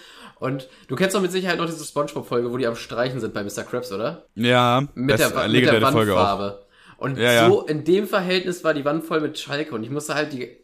[0.46, 3.44] und du kennst doch mit Sicherheit noch diese Spongebob-Folge, wo die am Streichen sind bei
[3.44, 3.64] Mr.
[3.64, 4.26] Krabs, oder?
[4.36, 6.66] Ja, mit der, mit der Wandfarbe.
[6.98, 7.72] Und ja, so ja.
[7.72, 10.58] in dem Verhältnis war die Wand voll mit Schalke und ich musste halt die.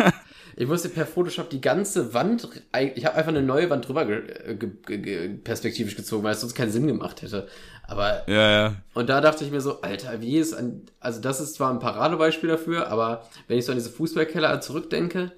[0.56, 2.48] ich musste per Photoshop die ganze Wand.
[2.94, 6.54] Ich habe einfach eine neue Wand drüber ge, ge, ge, perspektivisch gezogen, weil es sonst
[6.54, 7.46] keinen Sinn gemacht hätte.
[7.86, 8.28] Aber.
[8.28, 8.74] Ja, ja.
[8.92, 10.82] Und da dachte ich mir so, Alter, wie ist ein.
[11.00, 15.32] Also, das ist zwar ein Paradebeispiel dafür, aber wenn ich so an diese Fußballkeller zurückdenke,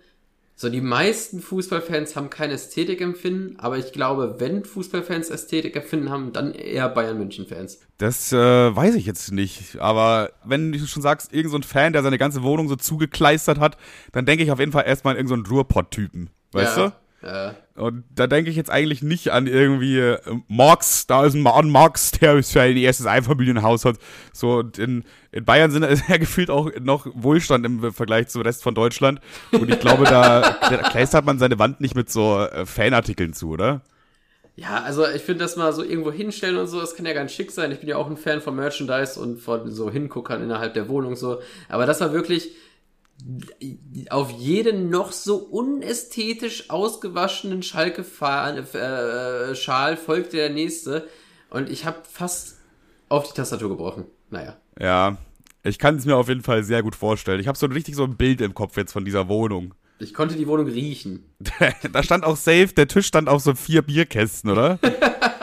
[0.61, 6.53] so, die meisten Fußballfans haben kein Ästhetikempfinden, aber ich glaube, wenn Fußballfans Ästhetikempfinden haben, dann
[6.53, 7.81] eher Bayern München-Fans.
[7.97, 9.81] Das äh, weiß ich jetzt nicht.
[9.81, 13.79] Aber wenn du schon sagst, irgendein so Fan, der seine ganze Wohnung so zugekleistert hat,
[14.13, 16.29] dann denke ich auf jeden Fall erstmal an irgendeinen so Ruhrpott-Typen.
[16.53, 16.93] Weißt ja.
[17.23, 17.27] du?
[17.27, 17.55] Ja.
[17.81, 20.19] Und da denke ich jetzt eigentlich nicht an irgendwie äh,
[20.49, 23.97] Marx, da ist ein Mann Marx, der für ein erstes Einfamilienhaus hat.
[24.33, 28.63] So, und in, in Bayern sind ja gefühlt auch noch Wohlstand im Vergleich zum Rest
[28.63, 29.21] von Deutschland.
[29.53, 33.49] Und ich glaube, da, da kleistert man seine Wand nicht mit so äh, Fanartikeln zu,
[33.49, 33.81] oder?
[34.57, 37.33] Ja, also ich finde das mal so irgendwo hinstellen und so, das kann ja ganz
[37.33, 37.73] schick sein.
[37.73, 41.17] Ich bin ja auch ein Fan von Merchandise und von so Hinguckern innerhalb der Wohnung
[41.17, 41.41] so.
[41.71, 42.51] Aber das war wirklich,
[44.11, 51.09] auf jeden noch so unästhetisch ausgewaschenen Schalke äh, Schal folgte der nächste
[51.51, 52.59] und ich habe fast
[53.09, 54.05] auf die Tastatur gebrochen.
[54.31, 54.57] Naja.
[54.79, 55.19] Ja,
[55.63, 57.41] ich kann es mir auf jeden Fall sehr gut vorstellen.
[57.41, 59.75] Ich habe so richtig so ein Bild im Kopf jetzt von dieser Wohnung.
[59.99, 61.25] Ich konnte die Wohnung riechen.
[61.93, 64.79] da stand auch safe, der Tisch stand auf so vier Bierkästen, oder?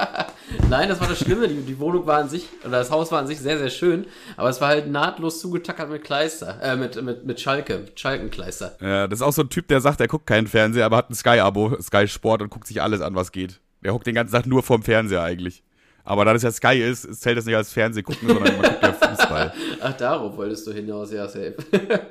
[0.69, 1.47] Nein, das war das Schlimme.
[1.47, 4.05] Die, die Wohnung war an sich, oder das Haus war an sich sehr, sehr schön,
[4.35, 8.77] aber es war halt nahtlos zugetackert mit Kleister, äh, mit, mit, mit Schalke, Schalkenkleister.
[8.81, 11.09] Ja, das ist auch so ein Typ, der sagt, er guckt keinen Fernseher, aber hat
[11.09, 13.59] ein Sky-Abo, Sky Sport und guckt sich alles an, was geht.
[13.83, 15.63] Der hockt den ganzen Tag nur vorm Fernseher eigentlich.
[16.03, 18.93] Aber da das ja Sky ist, zählt das nicht als Fernsehgucken, sondern man guckt ja
[18.93, 19.53] Fußball.
[19.81, 21.55] Ach, darauf wolltest du hinaus, ja, safe.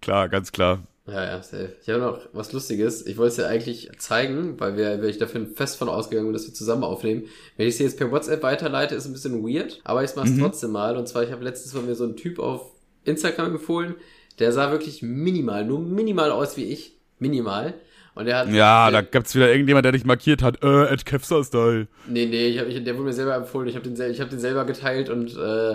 [0.00, 0.78] klar, ganz klar.
[1.08, 1.72] Ja, ja, safe.
[1.82, 3.06] Ich habe noch was Lustiges.
[3.06, 6.34] Ich wollte es dir eigentlich zeigen, weil wir, weil ich dafür fest von ausgegangen bin,
[6.34, 7.24] dass wir zusammen aufnehmen.
[7.56, 10.34] Wenn ich es jetzt per WhatsApp weiterleite, ist ein bisschen weird, aber ich mache es
[10.34, 10.40] mhm.
[10.40, 10.96] trotzdem mal.
[10.96, 12.72] Und zwar, ich habe letztens von mir so einen Typ auf
[13.04, 13.94] Instagram empfohlen,
[14.38, 16.96] der sah wirklich minimal, nur minimal aus wie ich.
[17.18, 17.74] Minimal.
[18.14, 18.48] Und er hat.
[18.50, 20.62] Ja, der, da gab's wieder irgendjemand, der dich markiert hat.
[20.62, 21.88] Äh, Ed Kevstar Style.
[22.06, 23.68] Nee, nee, ich hab, ich, der wurde mir selber empfohlen.
[23.68, 25.72] Ich habe den, ich hab den selber geteilt und äh,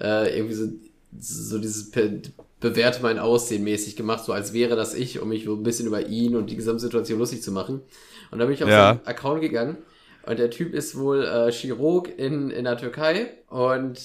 [0.00, 0.66] äh, irgendwie so,
[1.18, 1.90] so dieses
[2.60, 5.86] Bewerte mein Aussehen mäßig gemacht, so als wäre das ich, um mich so ein bisschen
[5.86, 7.80] über ihn und die Gesamtsituation lustig zu machen.
[8.30, 8.94] Und dann bin ich auf ja.
[8.94, 9.78] seinen Account gegangen
[10.26, 13.98] und der Typ ist wohl äh, Chirurg in, in der Türkei und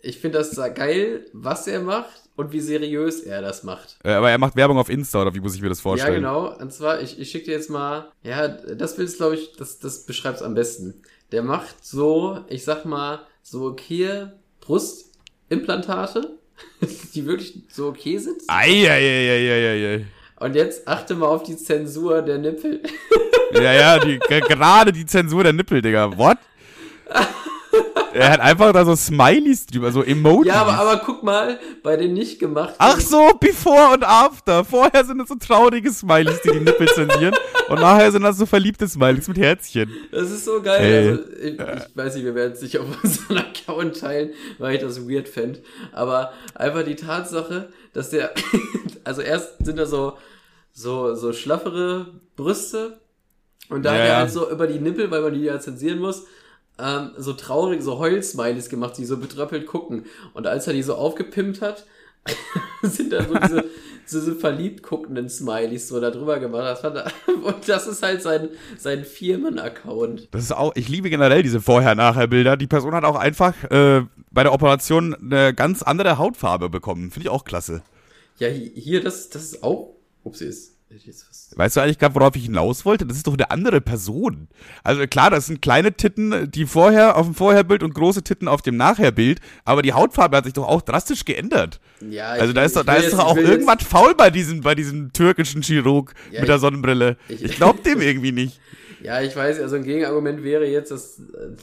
[0.00, 3.98] ich finde das geil, was er macht und wie seriös er das macht.
[4.02, 6.22] Äh, aber er macht Werbung auf Insta, oder wie muss ich mir das vorstellen?
[6.22, 6.58] Ja, genau.
[6.58, 9.78] Und zwar, ich, ich schicke dir jetzt mal, ja, das Bild ist, glaube ich, das,
[9.78, 11.02] das beschreibt es am besten.
[11.30, 14.26] Der macht so, ich sag mal, so okay
[14.60, 16.38] Brustimplantate,
[17.14, 18.42] die wirklich so okay sind.
[18.48, 20.04] Eieieiei.
[20.38, 22.82] Und jetzt achte mal auf die Zensur der Nippel.
[23.54, 26.16] ja, ja, die, gerade die Zensur der Nippel, Digga.
[26.16, 26.38] What?
[28.14, 30.48] er hat einfach da so Smileys drüber, so Emojis.
[30.48, 32.76] Ja, aber, aber guck mal, bei den nicht gemachten.
[32.78, 34.64] Ach so, before und after.
[34.64, 37.34] Vorher sind das so traurige Smileys, die die Nippel zensieren.
[37.68, 39.90] und nachher sind das so verliebte Smileys mit Herzchen.
[40.10, 40.82] Das ist so geil.
[40.82, 41.08] Ey.
[41.08, 44.80] Also, ich, ich, weiß nicht, wir werden es nicht auf unseren Account teilen, weil ich
[44.80, 45.60] das weird fände.
[45.92, 48.32] Aber einfach die Tatsache, dass der,
[49.04, 50.18] also erst sind da so,
[50.72, 52.06] so, so schlaffere
[52.36, 52.98] Brüste.
[53.68, 54.16] Und dann ja, ja.
[54.16, 56.24] halt so über die Nippel, weil man die ja zensieren muss
[56.78, 60.06] ähm, so traurig, so Heulsmileys gemacht, die so betröppelt gucken.
[60.34, 61.86] Und als er die so aufgepimpt hat,
[62.82, 63.64] sind da so diese,
[64.10, 66.64] diese verliebt guckenden Smileys so da drüber gemacht.
[66.64, 67.12] Das fand er,
[67.44, 68.48] und das ist halt sein,
[68.78, 70.28] sein Firmen-Account.
[70.30, 72.56] Das ist auch, ich liebe generell diese Vorher-Nachher-Bilder.
[72.56, 77.10] Die Person hat auch einfach äh, bei der Operation eine ganz andere Hautfarbe bekommen.
[77.10, 77.82] Finde ich auch klasse.
[78.38, 79.94] Ja, hier, das, das ist auch,
[80.24, 80.71] ups, ist
[81.56, 83.06] Weißt du eigentlich gerade, worauf ich hinaus wollte?
[83.06, 84.48] Das ist doch eine andere Person.
[84.82, 88.62] Also klar, das sind kleine Titten, die vorher auf dem Vorherbild und große Titten auf
[88.62, 91.80] dem Nachherbild, aber die Hautfarbe hat sich doch auch drastisch geändert.
[92.08, 93.90] Ja, also ich, da ist doch, da ist doch auch irgendwas jetzt...
[93.90, 97.16] faul bei diesem, bei diesem türkischen Chirurg ja, mit der Sonnenbrille.
[97.28, 98.60] Ich, ich glaube dem irgendwie nicht.
[99.02, 101.56] Ja, ich weiß, also ein Gegenargument wäre jetzt, dass äh,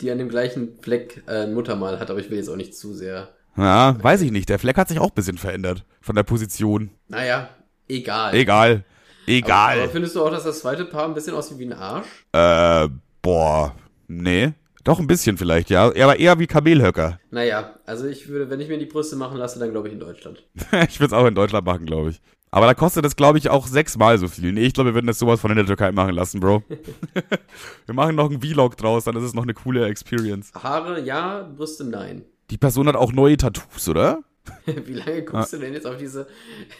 [0.00, 2.76] die an dem gleichen Fleck äh, ein Muttermal hat, aber ich will jetzt auch nicht
[2.76, 3.30] zu sehr.
[3.56, 4.48] Ja, weiß ich nicht.
[4.48, 6.90] Der Fleck hat sich auch ein bisschen verändert von der Position.
[7.08, 7.48] Naja,
[7.88, 8.34] Egal.
[8.34, 8.84] Egal.
[9.26, 9.72] Egal.
[9.72, 12.06] Aber, aber, findest du auch, dass das zweite Paar ein bisschen aussieht wie ein Arsch?
[12.32, 12.88] Äh,
[13.22, 13.74] boah,
[14.06, 14.52] nee.
[14.84, 15.86] Doch ein bisschen vielleicht, ja.
[15.86, 17.18] Aber eher wie Kamelhöcker.
[17.32, 19.98] Naja, also ich würde, wenn ich mir die Brüste machen lasse, dann glaube ich in
[19.98, 20.44] Deutschland.
[20.88, 22.20] ich würde es auch in Deutschland machen, glaube ich.
[22.52, 24.52] Aber da kostet das, glaube ich, auch sechsmal so viel.
[24.52, 26.62] Nee, ich glaube, wir würden das sowas von in der Türkei machen lassen, Bro.
[27.86, 30.52] wir machen noch einen Vlog draus, dann ist es noch eine coole Experience.
[30.54, 32.24] Haare ja, Brüste nein.
[32.50, 34.20] Die Person hat auch neue Tattoos, oder?
[34.66, 35.56] Wie lange guckst ah.
[35.56, 36.26] du denn jetzt auf diese.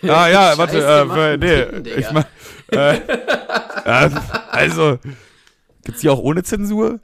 [0.02, 2.26] Ah, ja, warte, äh, nee, Titten, ich mach.
[2.68, 3.00] Äh,
[4.50, 4.98] also,
[5.84, 7.00] gibt's die auch ohne Zensur?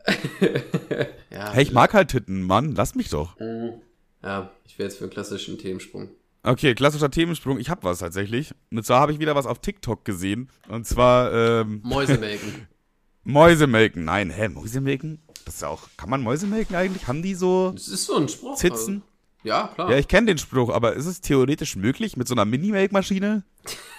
[1.31, 3.39] ja, hey, ich mag halt Titten, Mann, lass mich doch.
[3.39, 3.75] Mhm.
[4.23, 6.11] Ja, ich wäre jetzt für einen klassischen Themensprung.
[6.45, 7.59] Okay, klassischer Themensprung.
[7.59, 8.53] Ich hab was tatsächlich.
[8.71, 10.49] Und zwar habe ich wieder was auf TikTok gesehen.
[10.69, 11.81] Und zwar, ähm.
[11.85, 12.67] Mäusemelken.
[13.25, 14.05] Mäusemelken.
[14.05, 15.23] Nein, hä, Mäusemelken?
[15.45, 15.89] Das ist ja auch.
[15.97, 17.07] Kann man Mäusemelken eigentlich?
[17.07, 17.71] Haben die so.
[17.71, 18.57] Das ist so ein Spruch.
[18.57, 19.03] Zitzen?
[19.03, 19.12] Also.
[19.45, 19.91] Ja, klar.
[19.91, 23.43] Ja, ich kenne den Spruch, aber ist es theoretisch möglich mit so einer Mini-Make-Maschine?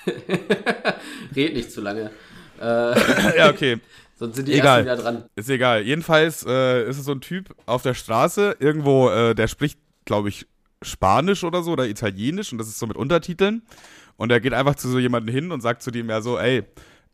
[1.35, 2.11] Red nicht zu lange.
[2.59, 2.63] Äh,
[3.37, 3.79] ja, okay.
[4.15, 4.85] Sonst sind die egal.
[4.87, 5.29] ersten wieder dran.
[5.35, 5.81] Ist egal.
[5.81, 10.29] Jedenfalls äh, ist es so ein Typ auf der Straße, irgendwo, äh, der spricht, glaube
[10.29, 10.47] ich,
[10.81, 13.63] Spanisch oder so oder Italienisch und das ist so mit Untertiteln.
[14.15, 16.63] Und er geht einfach zu so jemandem hin und sagt zu dem ja so, ey,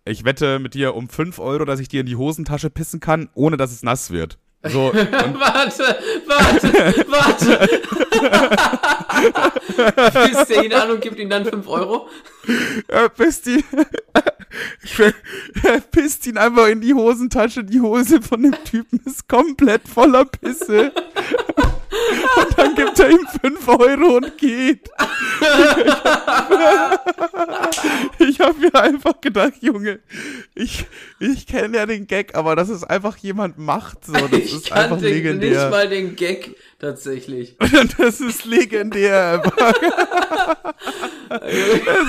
[0.05, 3.29] ich wette mit dir um 5 Euro, dass ich dir in die Hosentasche pissen kann,
[3.33, 4.37] ohne dass es nass wird.
[4.63, 7.79] So, warte, warte, warte.
[10.27, 12.09] Pisst er ihn an und gibt ihm dann 5 Euro?
[12.89, 13.63] Er pisst ihn,
[15.63, 17.63] er pisst ihn einfach in die Hosentasche.
[17.63, 20.91] Die Hose von dem Typen ist komplett voller Pisse.
[22.37, 24.89] Und dann gibt er ihm 5 Euro und geht.
[28.19, 29.99] Ich habe mir einfach gedacht, Junge,
[30.55, 30.85] ich,
[31.19, 34.71] ich kenne ja den Gag, aber dass es einfach jemand macht, so, das ich ist
[34.71, 35.49] einfach legendär.
[35.49, 37.55] nicht mal den Gag tatsächlich.
[37.97, 39.41] das ist legendär.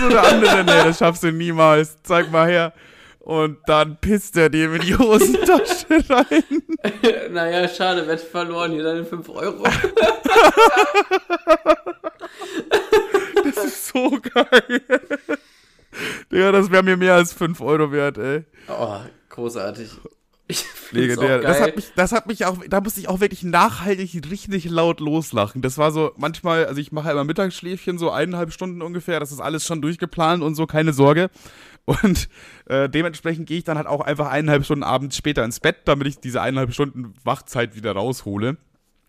[0.00, 1.96] so der andere, nee, das schaffst du niemals.
[2.02, 2.72] Zeig mal her.
[3.20, 6.42] Und dann pisst er dem in die Hosentasche rein.
[7.32, 9.62] naja, schade, Wette verloren, hier deine 5 Euro.
[13.44, 14.82] das ist so geil.
[16.32, 18.44] Digga, das wäre mir mehr als 5 Euro wert, ey.
[18.68, 19.90] Oh, großartig.
[20.48, 21.38] Ich Legendär.
[21.40, 24.98] Das hat, mich, das hat mich auch, da musste ich auch wirklich nachhaltig richtig laut
[24.98, 25.62] loslachen.
[25.62, 29.40] Das war so, manchmal, also ich mache immer Mittagsschläfchen, so eineinhalb Stunden ungefähr, das ist
[29.40, 31.30] alles schon durchgeplant und so, keine Sorge.
[31.90, 32.28] Und
[32.66, 36.06] äh, dementsprechend gehe ich dann halt auch einfach eineinhalb Stunden abends später ins Bett, damit
[36.06, 38.58] ich diese eineinhalb Stunden Wachzeit wieder raushole.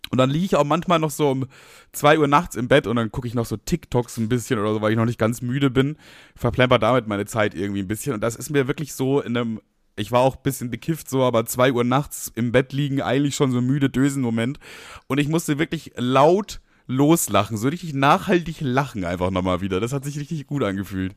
[0.10, 1.46] Und dann liege ich auch manchmal noch so um
[1.92, 4.74] zwei Uhr nachts im Bett und dann gucke ich noch so TikToks ein bisschen oder
[4.74, 5.96] so, weil ich noch nicht ganz müde bin.
[6.36, 8.16] Verplemper damit meine Zeit irgendwie ein bisschen.
[8.16, 9.62] Und das ist mir wirklich so in einem,
[9.96, 13.36] ich war auch ein bisschen bekifft so, aber zwei Uhr nachts im Bett liegen, eigentlich
[13.36, 14.58] schon so müde Dösen-Moment.
[15.06, 19.80] Und ich musste wirklich laut loslachen, so richtig nachhaltig lachen einfach nochmal wieder.
[19.80, 21.16] Das hat sich richtig gut angefühlt.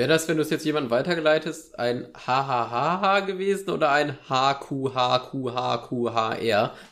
[0.00, 4.72] Wäre das, wenn du es jetzt jemandem weitergeleitest, ein HHHH gewesen oder ein HQHQHQHR,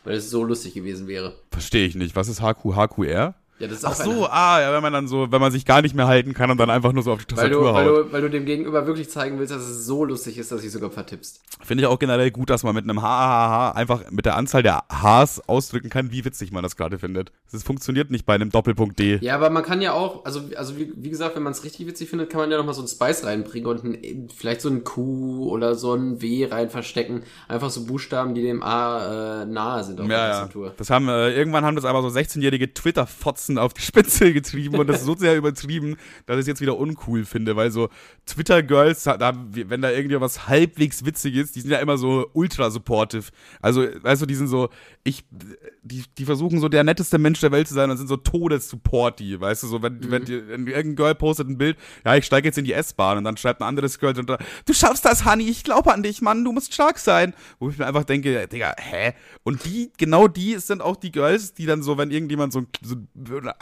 [0.04, 1.32] weil es so lustig gewesen wäre?
[1.50, 2.16] Verstehe ich nicht.
[2.16, 3.34] Was ist HQHQR?
[3.58, 5.82] Ja, das ist Ach so, ah, ja, wenn man dann so, wenn man sich gar
[5.82, 7.96] nicht mehr halten kann und dann einfach nur so auf die Tastatur weil du, haut.
[7.96, 10.62] Weil du, weil du dem Gegenüber wirklich zeigen willst, dass es so lustig ist, dass
[10.62, 11.40] ich sogar vertippst.
[11.60, 14.84] Finde ich auch generell gut, dass man mit einem HHH einfach mit der Anzahl der
[14.90, 17.32] Hs ausdrücken kann, wie witzig man das gerade findet.
[17.50, 19.18] Das funktioniert nicht bei einem Doppelpunkt D.
[19.22, 21.86] Ja, aber man kann ja auch, also, also wie, wie gesagt, wenn man es richtig
[21.86, 24.84] witzig findet, kann man ja nochmal so ein Spice reinbringen und ein, vielleicht so ein
[24.84, 27.22] Q oder so ein W rein verstecken.
[27.48, 30.66] Einfach so Buchstaben, die dem A äh, nahe sind auf ja, der Tastatur.
[30.68, 30.72] Ja.
[30.76, 32.72] Das haben, äh, irgendwann haben das aber so 16-jährige
[33.48, 35.96] Twitter-Fotzen auf die Spitze getrieben und das ist so sehr übertrieben,
[36.26, 37.88] dass ich es jetzt wieder uncool finde, weil so
[38.26, 43.30] Twitter-Girls, da, wenn da irgendwie was halbwegs Witziges, die sind ja immer so ultra supportive.
[43.60, 44.68] Also, weißt du, die sind so,
[45.04, 45.24] ich,
[45.82, 49.40] die, die versuchen so der netteste Mensch der Welt zu sein und sind so todessupporty,
[49.40, 50.10] weißt du, so, wenn, mhm.
[50.10, 53.18] wenn, die, wenn irgendein Girl postet ein Bild, ja, ich steige jetzt in die S-Bahn
[53.18, 56.20] und dann schreibt ein anderes Girl drunter, du schaffst das, Honey, ich glaube an dich,
[56.20, 57.34] Mann, du musst stark sein.
[57.58, 59.14] Wo ich mir einfach denke, Digga, hä?
[59.42, 62.96] Und die, genau die sind auch die Girls, die dann so, wenn irgendjemand so, so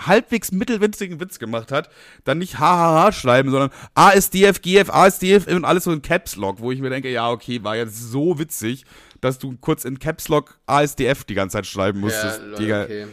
[0.00, 1.88] halbwegs mittelwitzigen Witz gemacht hat,
[2.24, 6.72] dann nicht hahaha schreiben, sondern ASDF, GF, ASDF und alles so in Caps Lock, wo
[6.72, 8.84] ich mir denke, ja, okay, war jetzt so witzig,
[9.20, 12.40] dass du kurz in Caps Lock ASDF die ganze Zeit schreiben musstest.
[12.58, 13.06] Ja, okay.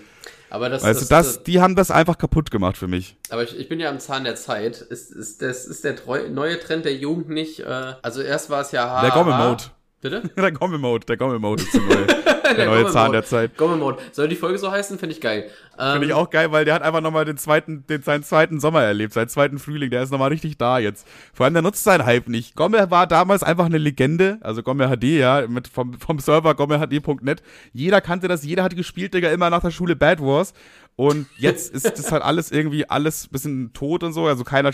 [0.53, 3.17] Aber das, weißt das, du, das, das, die haben das einfach kaputt gemacht für mich.
[3.29, 4.81] Aber ich, ich bin ja am Zahn der Zeit.
[4.81, 7.61] Ist, ist, das ist der treu, neue Trend der Jugend nicht.
[7.61, 9.63] Äh, also erst war es ja ha, Der Gommel-Mode.
[10.03, 10.21] Bitte?
[10.35, 13.55] der Gommel-Mode, der Gommel-Mode ist der neue, der, der neue Zahn der Zeit.
[13.57, 13.99] Gommel-Mode.
[14.11, 14.99] Soll die Folge so heißen?
[14.99, 15.49] Finde ich geil.
[15.79, 18.59] Ähm, Finde ich auch geil, weil der hat einfach nochmal den zweiten, den, seinen zweiten
[18.59, 19.89] Sommer erlebt, seinen zweiten Frühling.
[19.89, 21.07] Der ist nochmal richtig da jetzt.
[21.33, 22.55] Vor allem, der nutzt seinen Hype nicht.
[22.55, 24.39] Gommel war damals einfach eine Legende.
[24.41, 27.41] Also Gommel HD, ja, mit, vom, vom Server gommelhd.net.
[27.71, 30.53] Jeder kannte das, jeder hat gespielt, Digga, immer nach der Schule Bad Wars.
[30.97, 34.27] Und jetzt ist das halt alles irgendwie alles bisschen tot und so.
[34.27, 34.71] Also keiner,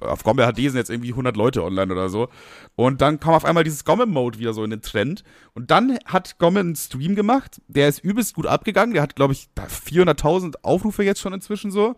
[0.00, 2.28] auf Gommel HD sind jetzt irgendwie 100 Leute online oder so.
[2.76, 5.22] Und dann kam auf einmal dieses Gommel-Mode wieder so in den Trend.
[5.54, 7.60] Und dann hat Gommel einen Stream gemacht.
[7.68, 8.94] Der ist übelst gut abgegangen.
[8.94, 11.96] Der hat, glaube ich, 400.000 Aufrufe jetzt schon inzwischen so.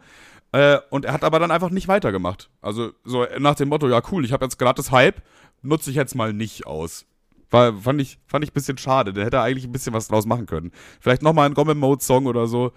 [0.53, 2.51] Äh, und er hat aber dann einfach nicht weitergemacht.
[2.61, 5.23] Also so nach dem Motto, ja cool, ich habe jetzt gratis Hype,
[5.63, 7.05] nutze ich jetzt mal nicht aus.
[7.51, 9.13] War, fand ich, fand ich ein bisschen schade.
[9.13, 10.73] Der hätte eigentlich ein bisschen was draus machen können.
[11.01, 12.73] Vielleicht nochmal ein Gommel-Mode-Song oder so.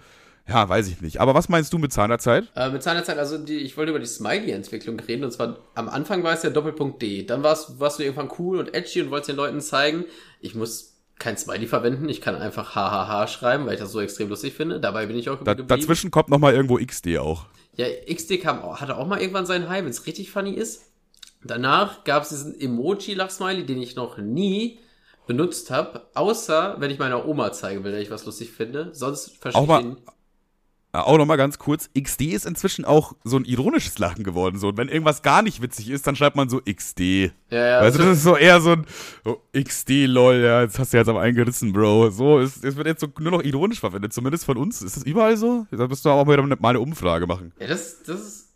[0.48, 1.20] Ja, weiß ich nicht.
[1.20, 2.50] Aber was meinst du mit Zahnerzeit?
[2.56, 5.24] Äh, mit Zahnerzeit, also die, ich wollte über die Smiley-Entwicklung reden.
[5.24, 7.24] Und zwar am Anfang war es ja Doppelpunkt D.
[7.24, 10.04] Dann warst, warst du irgendwann cool und edgy und wolltest den Leuten zeigen,
[10.40, 14.28] ich muss kein Smiley verwenden, ich kann einfach hahaha schreiben, weil ich das so extrem
[14.28, 14.80] lustig finde.
[14.80, 17.46] Dabei bin ich auch da, Dazwischen kommt nochmal irgendwo XD auch.
[17.76, 20.90] Ja, XD kam, hatte auch mal irgendwann seinen Hype, wenn es richtig funny ist.
[21.44, 24.80] Danach gab es diesen Emoji-Lach-Smiley, den ich noch nie
[25.26, 28.90] benutzt habe, außer wenn ich meiner Oma zeigen will, dass ich was lustig finde.
[28.92, 29.96] Sonst verstehe ich ihn
[31.00, 34.58] auch nochmal ganz kurz, XD ist inzwischen auch so ein ironisches Lachen geworden.
[34.58, 37.00] So, und wenn irgendwas gar nicht witzig ist, dann schreibt man so XD.
[37.00, 37.78] Ja, ja.
[37.78, 38.86] Also das ist so eher so ein
[39.24, 42.10] oh, XD, lol, ja, jetzt hast du jetzt aber eingerissen, Bro.
[42.10, 44.82] So, es, es wird jetzt so nur noch ironisch verwendet, zumindest von uns.
[44.82, 45.66] Ist das überall so?
[45.70, 47.52] Da müsst du auch mal eine Umfrage machen.
[47.58, 48.48] Ja, das, das ist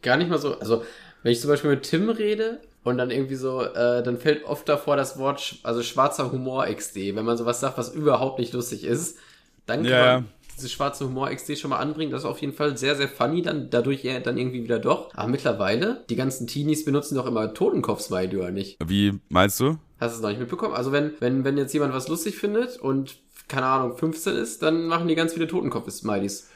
[0.00, 0.58] gar nicht mal so.
[0.58, 0.82] Also,
[1.22, 4.66] wenn ich zum Beispiel mit Tim rede und dann irgendwie so, äh, dann fällt oft
[4.66, 7.14] davor das Wort, also schwarzer Humor XD.
[7.14, 9.18] Wenn man sowas sagt, was überhaupt nicht lustig ist,
[9.66, 10.14] dann kann ja.
[10.14, 12.10] man diese schwarze Humor XD schon mal anbringen.
[12.10, 15.14] Das ist auf jeden Fall sehr, sehr funny, dann dadurch ja, dann irgendwie wieder doch.
[15.14, 18.78] Aber mittlerweile, die ganzen Teenies benutzen doch immer Totenkopf-Smiley, oder nicht?
[18.84, 19.78] Wie meinst du?
[19.98, 20.74] Hast du es noch nicht mitbekommen?
[20.74, 23.16] Also wenn, wenn, wenn jetzt jemand was lustig findet und,
[23.48, 26.48] keine Ahnung, 15 ist, dann machen die ganz viele Totenkopf-Smileys.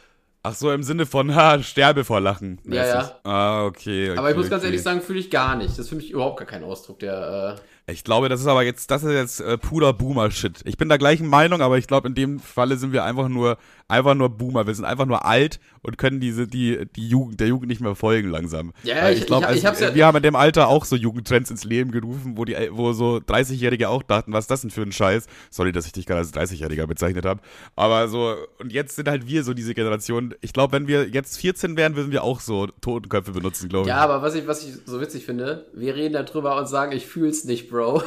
[0.42, 2.61] Ach so, im Sinne von, ha, sterbe vor Lachen.
[2.64, 3.20] Ja, ja.
[3.24, 4.18] Ah, okay, okay.
[4.18, 4.51] Aber ich muss okay.
[4.51, 5.70] ganz ehrlich sagen, fühle ich gar nicht.
[5.70, 7.61] Das ist für mich überhaupt gar kein Ausdruck der, äh,
[7.91, 10.61] Ich glaube, das ist aber jetzt, das ist jetzt äh, purer Boomer-Shit.
[10.64, 13.59] Ich bin der gleichen Meinung, aber ich glaube, in dem Falle sind wir einfach nur,
[13.88, 14.66] einfach nur Boomer.
[14.66, 17.95] Wir sind einfach nur alt und können diese, die, die Jugend, der Jugend nicht mehr
[17.95, 18.72] folgen langsam.
[18.82, 21.64] Ja, ich, ich glaube, also, ja wir haben in dem Alter auch so Jugendtrends ins
[21.64, 24.93] Leben gerufen, wo die, wo so 30-Jährige auch dachten, was ist das denn für ein
[24.93, 25.26] Scheiß?
[25.51, 27.41] Sorry, dass ich dich gerade als 30-Jähriger bezeichnet habe.
[27.76, 30.34] Aber so, und jetzt sind halt wir so diese Generation.
[30.41, 33.88] Ich glaube, wenn wir jetzt 14 wären, würden wir auch so Totenköpfe benutzen, glaube ich.
[33.88, 37.07] Ja, aber was ich, was ich so witzig finde, wir reden darüber und sagen, ich
[37.07, 37.80] fühl's nicht, Bro.
[37.81, 38.03] Bro.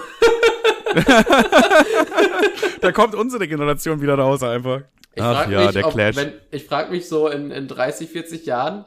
[2.81, 4.81] da kommt unsere Generation wieder raus einfach.
[5.15, 6.15] Ich Ach ja, mich, der ob, Clash.
[6.15, 8.85] Wenn, ich frage mich so in, in 30, 40 Jahren,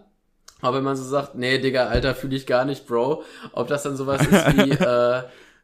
[0.63, 3.83] ob wenn man so sagt, nee, Digga, Alter, fühle ich gar nicht, Bro, ob das
[3.83, 5.23] dann sowas ist wie äh,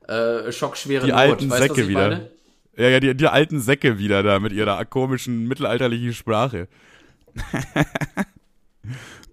[0.08, 1.20] äh, schockschwere Die Not.
[1.20, 2.08] alten weißt, Säcke wieder.
[2.08, 2.30] Meine?
[2.76, 6.66] Ja, ja, die, die alten Säcke wieder da mit ihrer komischen mittelalterlichen Sprache.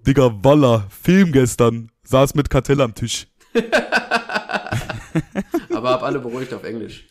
[0.06, 3.26] Digga, Walla, Film gestern, saß mit Kartell am Tisch.
[5.80, 7.08] Aber hab alle beruhigt auf Englisch.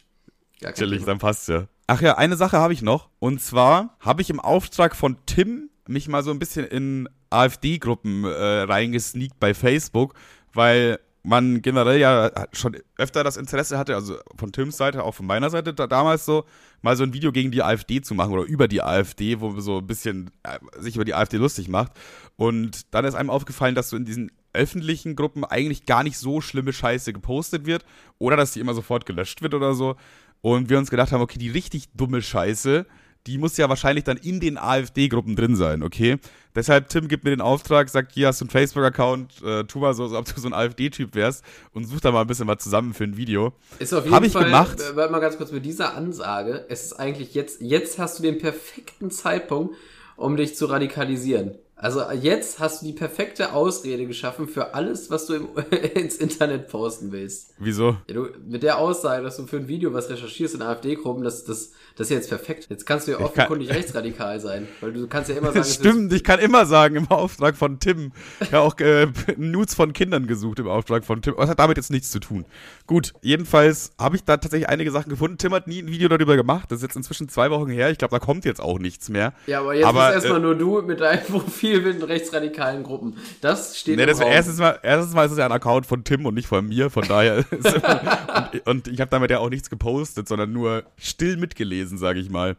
[0.61, 1.69] Natürlich, dann passt's ja.
[1.87, 3.09] Ach ja, eine Sache habe ich noch.
[3.19, 8.25] Und zwar habe ich im Auftrag von Tim mich mal so ein bisschen in AfD-Gruppen
[8.25, 10.13] äh, reingesneakt bei Facebook,
[10.53, 15.27] weil man generell ja schon öfter das Interesse hatte, also von Tims Seite, auch von
[15.27, 16.45] meiner Seite da, damals so,
[16.83, 19.61] mal so ein Video gegen die AfD zu machen oder über die AfD, wo man
[19.63, 21.93] so ein bisschen äh, sich über die AfD lustig macht.
[22.37, 26.41] Und dann ist einem aufgefallen, dass so in diesen öffentlichen Gruppen eigentlich gar nicht so
[26.41, 27.85] schlimme Scheiße gepostet wird
[28.19, 29.97] oder dass die immer sofort gelöscht wird oder so.
[30.41, 32.87] Und wir uns gedacht haben, okay, die richtig dumme Scheiße,
[33.27, 36.17] die muss ja wahrscheinlich dann in den AfD-Gruppen drin sein, okay?
[36.55, 39.93] Deshalb, Tim gibt mir den Auftrag, sagt, hier hast du einen Facebook-Account, äh, tu mal
[39.95, 42.63] so, als ob du so ein AfD-Typ wärst und such da mal ein bisschen was
[42.63, 43.53] zusammen für ein Video.
[43.79, 44.79] Ist auf jeden Hab ich Fall, gemacht.
[44.95, 48.39] Warte mal ganz kurz mit dieser Ansage, es ist eigentlich jetzt, jetzt hast du den
[48.39, 49.77] perfekten Zeitpunkt,
[50.17, 51.53] um dich zu radikalisieren.
[51.81, 55.49] Also jetzt hast du die perfekte Ausrede geschaffen für alles, was du im,
[55.95, 57.55] ins Internet posten willst.
[57.59, 57.97] Wieso?
[58.09, 61.45] Ja, du, mit der Aussage, dass du für ein Video was recherchierst in AfD-Gruppen, das,
[61.45, 62.67] das, das ist jetzt perfekt.
[62.69, 65.65] Jetzt kannst du ja offenkundig rechtsradikal sein, weil du kannst ja immer sagen...
[65.67, 68.11] Stimmt, ich kann immer sagen, im Auftrag von Tim.
[68.51, 69.07] Ja, auch äh,
[69.37, 71.35] Nudes von Kindern gesucht im Auftrag von Tim.
[71.39, 72.45] Das hat damit jetzt nichts zu tun.
[72.89, 75.39] Gut, jedenfalls habe ich da tatsächlich einige Sachen gefunden.
[75.39, 76.73] Tim hat nie ein Video darüber gemacht.
[76.73, 77.91] Das ist jetzt inzwischen zwei Wochen her.
[77.91, 79.33] Ich glaube, da kommt jetzt auch nichts mehr.
[79.47, 82.83] Ja, aber jetzt aber, bist erstmal äh, nur du mit deinem Profil viel mit rechtsradikalen
[82.83, 83.17] Gruppen.
[83.41, 84.31] Das steht nee, im das Raum.
[84.31, 86.91] Erstens mal, erstens mal ist es ja ein Account von Tim und nicht von mir,
[86.91, 87.45] von daher
[88.55, 92.31] und, und, ich habe damit ja auch nichts gepostet, sondern nur still mitgelesen, sage ich
[92.31, 92.57] mal.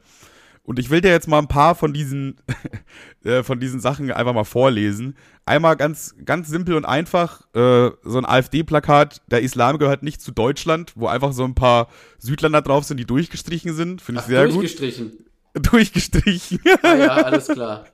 [0.70, 2.36] Und ich will dir jetzt mal ein paar von diesen,
[3.24, 5.16] äh, von diesen Sachen einfach mal vorlesen.
[5.46, 10.32] Einmal ganz, ganz simpel und einfach, äh, so ein AfD-Plakat, der Islam gehört nicht zu
[10.32, 11.88] Deutschland, wo einfach so ein paar
[12.20, 14.04] Südländer drauf sind, die durchgestrichen sind.
[14.04, 15.10] Finde ich Ach, sehr durchgestrichen.
[15.10, 15.26] gut.
[15.72, 16.60] Durchgestrichen.
[16.84, 17.86] Ah ja, alles klar.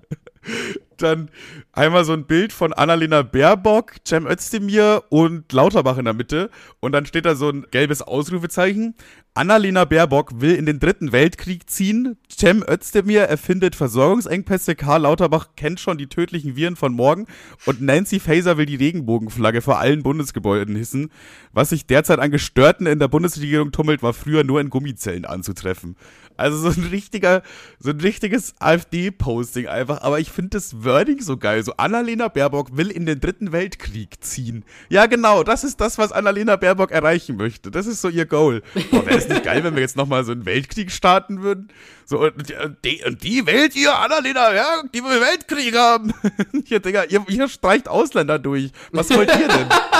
[0.97, 1.29] Dann
[1.73, 6.49] einmal so ein Bild von Annalena Baerbock, Cem Özdemir und Lauterbach in der Mitte.
[6.79, 8.95] Und dann steht da so ein gelbes Ausrufezeichen.
[9.33, 12.17] Annalena Baerbock will in den dritten Weltkrieg ziehen.
[12.31, 14.75] Cem Özdemir erfindet Versorgungsengpässe.
[14.75, 17.25] Karl Lauterbach kennt schon die tödlichen Viren von morgen.
[17.65, 21.11] Und Nancy Faeser will die Regenbogenflagge vor allen Bundesgebäuden hissen.
[21.51, 25.97] Was sich derzeit an Gestörten in der Bundesregierung tummelt, war früher nur in Gummizellen anzutreffen.
[26.37, 27.43] Also so ein richtiger,
[27.79, 30.01] so ein richtiges AfD-Posting einfach.
[30.01, 31.63] Aber ich finde das Wording so geil.
[31.63, 34.65] So Annalena Baerbock will in den dritten Weltkrieg ziehen.
[34.89, 35.43] Ja, genau.
[35.43, 37.71] Das ist das, was Annalena Baerbock erreichen möchte.
[37.71, 38.63] Das ist so ihr Goal.
[38.91, 41.69] Wäre es nicht geil, wenn wir jetzt nochmal so einen Weltkrieg starten würden?
[42.05, 46.13] So, und die, und die wählt ihr, Annalena, ja, die will Weltkrieg haben.
[46.65, 48.71] hier, Digga, ihr, ihr streicht Ausländer durch.
[48.91, 49.67] Was wollt ihr denn?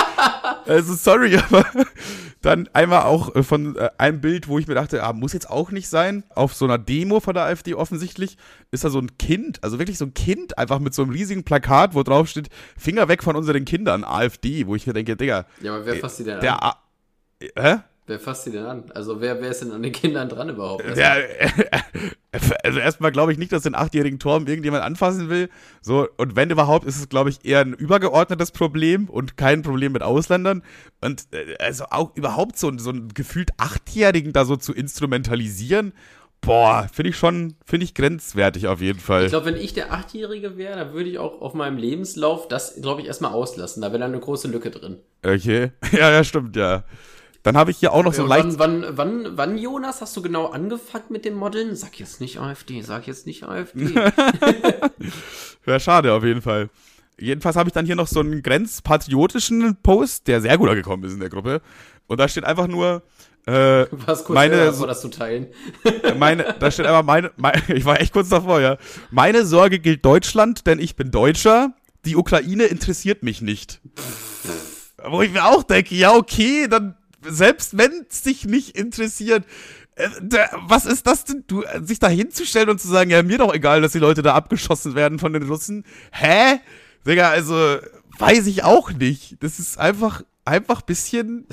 [0.66, 1.66] also, sorry, aber
[2.42, 5.50] dann einmal auch äh, von äh, einem Bild, wo ich mir dachte, ah, muss jetzt
[5.50, 6.24] auch nicht sein.
[6.34, 8.36] Auf so einer Demo von der AfD offensichtlich
[8.70, 11.44] ist da so ein Kind, also wirklich so ein Kind, einfach mit so einem riesigen
[11.44, 15.46] Plakat, wo drauf steht, Finger weg von unseren Kindern, AfD, wo ich mir denke, Digga.
[15.60, 16.72] Ja, aber wer fasst die denn der an?
[17.58, 17.76] Hä?
[18.08, 18.84] Wer fasst die denn an?
[18.94, 20.84] Also wer, wer ist denn an den Kindern dran überhaupt?
[20.96, 21.16] Ja,
[22.62, 25.48] also erstmal glaube ich nicht, dass den achtjährigen Torben irgendjemand anfassen will.
[25.82, 29.90] So, und wenn überhaupt, ist es, glaube ich, eher ein übergeordnetes Problem und kein Problem
[29.90, 30.62] mit Ausländern.
[31.00, 35.92] Und äh, also auch überhaupt so, so einen gefühlt Achtjährigen da so zu instrumentalisieren,
[36.40, 39.24] boah, finde ich schon, finde ich grenzwertig auf jeden Fall.
[39.24, 42.80] Ich glaube, wenn ich der Achtjährige wäre, dann würde ich auch auf meinem Lebenslauf das,
[42.80, 43.82] glaube ich, erstmal auslassen.
[43.82, 44.98] Da wäre dann eine große Lücke drin.
[45.24, 45.72] Okay.
[45.92, 46.84] Ja, ja, stimmt, ja.
[47.46, 48.58] Dann habe ich hier auch noch so ja, leicht.
[48.58, 51.76] Wann, wann, wann, wann, Jonas, hast du genau angefangen mit dem Modeln?
[51.76, 53.94] Sag jetzt nicht AfD, sag jetzt nicht AfD.
[55.64, 56.70] Wäre schade auf jeden Fall.
[57.20, 61.12] Jedenfalls habe ich dann hier noch so einen grenzpatriotischen Post, der sehr gut angekommen ist
[61.12, 61.62] in der Gruppe.
[62.08, 63.04] Und da steht einfach nur,
[63.46, 65.46] äh, Was kurz meine, davor, das zu teilen.
[66.18, 68.76] meine, da steht einfach meine, meine, ich war echt kurz davor, ja.
[69.12, 71.74] Meine Sorge gilt Deutschland, denn ich bin Deutscher.
[72.06, 73.80] Die Ukraine interessiert mich nicht.
[75.08, 76.96] Wo ich mir auch denke, ja, okay, dann
[77.28, 79.44] selbst wenn es dich nicht interessiert,
[79.96, 80.08] äh,
[80.66, 81.44] was ist das denn?
[81.46, 84.22] Du, äh, sich da hinzustellen und zu sagen, ja, mir doch egal, dass die Leute
[84.22, 85.84] da abgeschossen werden von den Russen.
[86.12, 86.60] Hä?
[87.06, 87.78] Digga, also,
[88.18, 89.36] weiß ich auch nicht.
[89.40, 91.46] Das ist einfach, einfach bisschen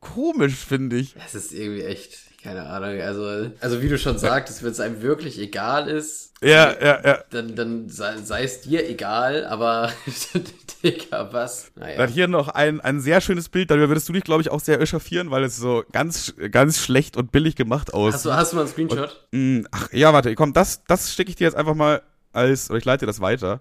[0.00, 1.14] komisch, finde ich.
[1.14, 3.00] Das ist irgendwie echt, keine Ahnung.
[3.00, 7.24] Also, also wie du schon sagtest, wenn es einem wirklich egal ist, ja, ja, ja.
[7.30, 9.90] dann, dann sei, sei es dir egal, aber
[10.82, 11.72] Digga, was?
[11.74, 11.96] Naja.
[11.96, 14.60] Dann hier noch ein, ein sehr schönes Bild, darüber würdest du dich, glaube ich, auch
[14.60, 18.14] sehr echauffieren, weil es so ganz, ganz schlecht und billig gemacht aussieht.
[18.16, 19.26] Hast du, hast du mal einen Screenshot?
[19.32, 22.02] Und, mh, ach, ja, warte, komm, das, das schicke ich dir jetzt einfach mal
[22.34, 23.60] als, oder ich leite dir das weiter.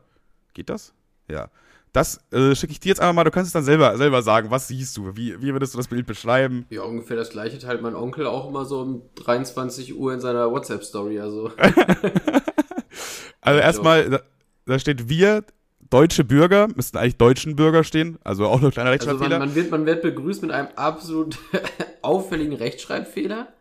[0.54, 0.94] Geht das?
[1.30, 1.50] Ja.
[1.94, 4.50] Das äh, schicke ich dir jetzt einfach mal, du kannst es dann selber, selber sagen,
[4.50, 5.16] was siehst du?
[5.16, 6.66] Wie, wie würdest du das Bild beschreiben?
[6.72, 10.52] Ja, ungefähr das gleiche teilt mein Onkel auch immer so um 23 Uhr in seiner
[10.52, 11.52] WhatsApp-Story, also.
[13.42, 14.22] also erstmal, da,
[14.66, 15.44] da steht wir,
[15.92, 19.36] deutsche Bürger, müssten eigentlich deutschen Bürger stehen, also auch noch kleiner Rechtschreibfehler.
[19.36, 21.38] Also man, man, wird, man wird begrüßt mit einem absolut
[22.02, 23.54] auffälligen Rechtschreibfehler.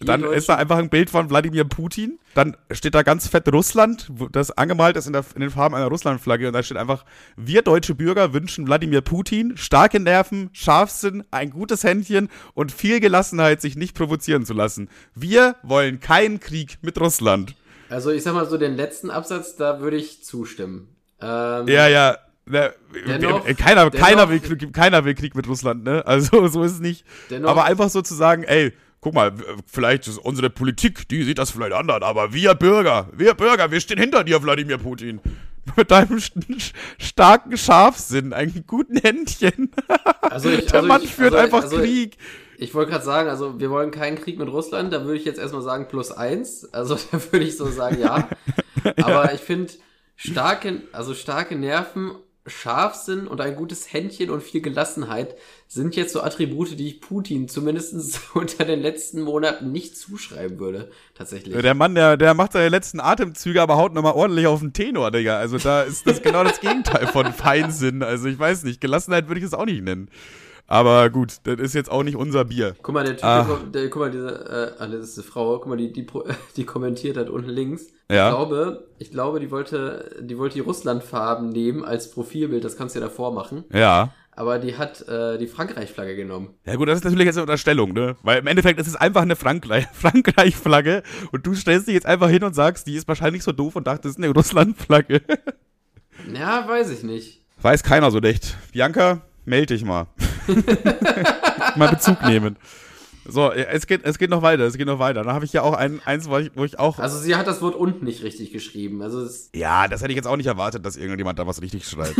[0.00, 2.18] Dann ist da einfach ein Bild von Wladimir Putin.
[2.34, 5.86] Dann steht da ganz fett Russland, das angemalt ist in, der, in den Farben einer
[5.86, 6.48] Russlandflagge.
[6.48, 7.04] Und da steht einfach,
[7.36, 13.60] wir deutsche Bürger wünschen Wladimir Putin starke Nerven, Scharfsinn, ein gutes Händchen und viel Gelassenheit,
[13.60, 14.88] sich nicht provozieren zu lassen.
[15.14, 17.54] Wir wollen keinen Krieg mit Russland.
[17.88, 20.88] Also ich sag mal so, den letzten Absatz, da würde ich zustimmen.
[21.20, 22.18] Ähm, ja, ja.
[22.46, 22.74] Ne,
[23.06, 24.40] dennoch, keiner, dennoch, keiner, will,
[24.72, 26.06] keiner will Krieg mit Russland, ne?
[26.06, 27.06] Also so ist es nicht.
[27.30, 28.74] Dennoch, Aber einfach so zu sagen, ey,
[29.04, 29.34] guck mal,
[29.66, 33.78] vielleicht ist unsere Politik, die sieht das vielleicht anders, aber wir Bürger, wir Bürger, wir
[33.78, 35.20] stehen hinter dir, Wladimir Putin.
[35.76, 36.18] Mit deinem
[36.98, 39.70] starken Scharfsinn, einem guten Händchen.
[40.22, 42.16] Also ich, Der also Mann ich, führt also, einfach also Krieg.
[42.56, 45.38] Ich wollte gerade sagen, also wir wollen keinen Krieg mit Russland, da würde ich jetzt
[45.38, 46.72] erstmal sagen plus eins.
[46.72, 48.28] Also da würde ich so sagen, ja.
[49.02, 49.32] Aber ja.
[49.32, 49.74] ich finde,
[50.16, 52.12] starke, also starke Nerven
[52.46, 55.34] Scharfsinn und ein gutes Händchen und viel Gelassenheit
[55.66, 60.90] sind jetzt so Attribute, die ich Putin zumindest unter den letzten Monaten nicht zuschreiben würde,
[61.14, 61.60] tatsächlich.
[61.60, 65.10] Der Mann, der, der macht seine letzten Atemzüge, aber haut nochmal ordentlich auf den Tenor,
[65.10, 65.38] Digga.
[65.38, 68.02] Also da ist das genau das Gegenteil von Feinsinn.
[68.02, 70.08] Also ich weiß nicht, Gelassenheit würde ich es auch nicht nennen.
[70.66, 72.74] Aber gut, das ist jetzt auch nicht unser Bier.
[72.82, 73.60] Guck mal, der Typ, ah.
[73.72, 76.06] der, guck mal, diese, äh, ah, das ist eine Frau, guck mal, die, die,
[76.56, 77.88] die kommentiert hat unten links.
[78.10, 78.28] Ja.
[78.28, 82.94] Ich glaube, ich glaube, die wollte, die wollte die Russlandfarben nehmen als Profilbild, das kannst
[82.94, 83.64] du ja davor machen.
[83.72, 84.14] Ja.
[84.36, 86.54] Aber die hat äh, die Frankreich-Flagge genommen.
[86.66, 88.16] Ja gut, das ist natürlich jetzt eine Unterstellung, ne?
[88.22, 92.42] Weil im Endeffekt ist es einfach eine Frankreich-Flagge und du stellst dich jetzt einfach hin
[92.42, 95.22] und sagst, die ist wahrscheinlich so doof und dachte, das ist eine Russland-Flagge.
[96.34, 97.42] ja, weiß ich nicht.
[97.62, 98.56] Weiß keiner so echt.
[98.72, 100.06] Bianca, melde dich mal.
[101.76, 102.56] mal Bezug nehmen.
[103.26, 105.22] So, es geht, es geht noch weiter, es geht noch weiter.
[105.22, 106.98] Da habe ich ja auch ein, eins, wo ich, wo ich auch.
[106.98, 109.00] Also sie hat das Wort unten nicht richtig geschrieben.
[109.00, 112.16] Also ja, das hätte ich jetzt auch nicht erwartet, dass irgendjemand da was richtig schreibt.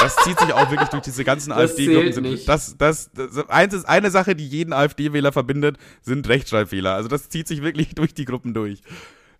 [0.00, 2.38] Das zieht sich auch wirklich durch diese ganzen AfD-Gruppen.
[2.46, 6.94] Das, das, das, eins ist eine Sache, die jeden AfD-Wähler verbindet, sind Rechtschreibfehler.
[6.94, 8.82] Also das zieht sich wirklich durch die Gruppen durch.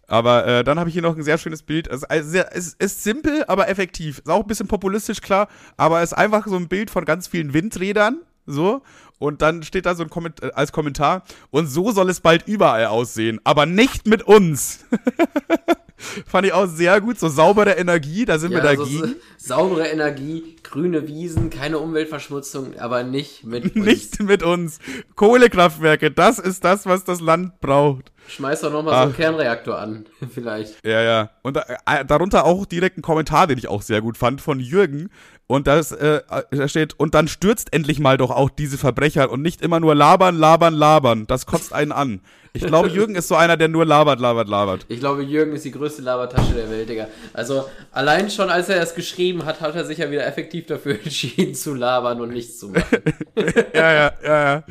[0.06, 1.90] Aber äh, dann habe ich hier noch ein sehr schönes Bild.
[1.90, 4.18] Also, also es ist simpel, aber effektiv.
[4.18, 7.28] Ist auch ein bisschen populistisch, klar, aber es ist einfach so ein Bild von ganz
[7.28, 8.20] vielen Windrädern.
[8.44, 8.82] So.
[9.18, 11.22] Und dann steht da so ein Komment äh, als Kommentar.
[11.50, 13.40] Und so soll es bald überall aussehen.
[13.44, 14.84] Aber nicht mit uns.
[16.26, 17.18] Fand ich auch sehr gut.
[17.18, 19.16] So saubere Energie, da sind ja, wir dagegen.
[19.36, 23.84] So, saubere Energie, grüne Wiesen, keine Umweltverschmutzung, aber nicht mit uns.
[23.84, 24.78] Nicht mit uns.
[25.16, 28.12] Kohlekraftwerke, das ist das, was das Land braucht.
[28.28, 30.84] Schmeiß doch nochmal so einen Kernreaktor an, vielleicht.
[30.84, 31.30] Ja, ja.
[31.42, 34.61] Und da, äh, darunter auch direkt ein Kommentar, den ich auch sehr gut fand, von
[34.61, 35.11] Jürgen.
[35.51, 36.20] Und das, äh,
[36.53, 39.96] da steht, und dann stürzt endlich mal doch auch diese Verbrecher und nicht immer nur
[39.96, 41.26] labern, labern, labern.
[41.26, 42.20] Das kotzt einen an.
[42.53, 44.86] Ich glaube, Jürgen ist so einer, der nur labert, labert, labert.
[44.86, 47.09] Ich glaube, Jürgen ist die größte Labertasche der Welt, Digga.
[47.32, 50.92] Also, allein schon, als er es geschrieben hat, hat er sich ja wieder effektiv dafür
[51.05, 53.03] entschieden zu labern und nichts zu machen.
[53.74, 54.64] ja, ja, ja, ja.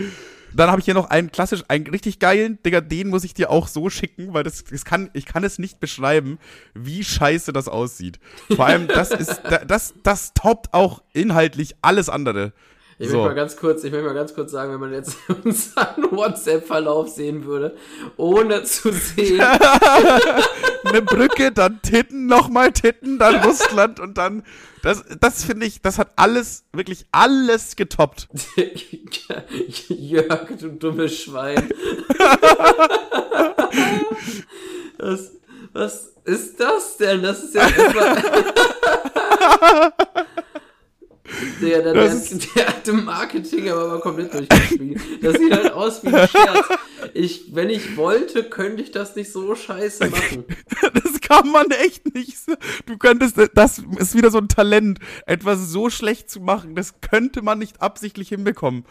[0.53, 3.49] Dann habe ich hier noch einen klassisch, einen richtig geilen, Digga, den muss ich dir
[3.49, 6.39] auch so schicken, weil das, das kann, ich kann es nicht beschreiben,
[6.73, 8.19] wie scheiße das aussieht.
[8.55, 12.53] Vor allem, das ist, das, das toppt auch inhaltlich alles andere.
[13.01, 13.15] Ich so.
[13.15, 17.07] möchte mal ganz kurz, ich möchte mal ganz kurz sagen, wenn man jetzt unseren WhatsApp-Verlauf
[17.07, 17.77] sehen würde,
[18.17, 19.39] ohne zu sehen.
[20.83, 24.43] Eine Brücke, dann Titten, nochmal Titten, dann Russland und dann.
[24.81, 28.27] Das, das finde ich, das hat alles, wirklich alles getoppt.
[29.87, 31.69] Jörg, du dummes Schwein.
[34.97, 35.31] was,
[35.71, 37.23] was ist das denn?
[37.23, 38.23] Das ist ja erstmal.
[41.61, 42.15] Der, der, der,
[42.55, 44.99] der hat im Marketing aber mal komplett durchgespielt.
[45.21, 46.67] Das sieht halt aus wie ein Scherz.
[47.13, 50.45] Ich, wenn ich wollte, könnte ich das nicht so scheiße machen.
[50.93, 52.35] Das kann man echt nicht.
[52.87, 56.73] Du könntest, das ist wieder so ein Talent, etwas so schlecht zu machen.
[56.73, 58.85] Das könnte man nicht absichtlich hinbekommen.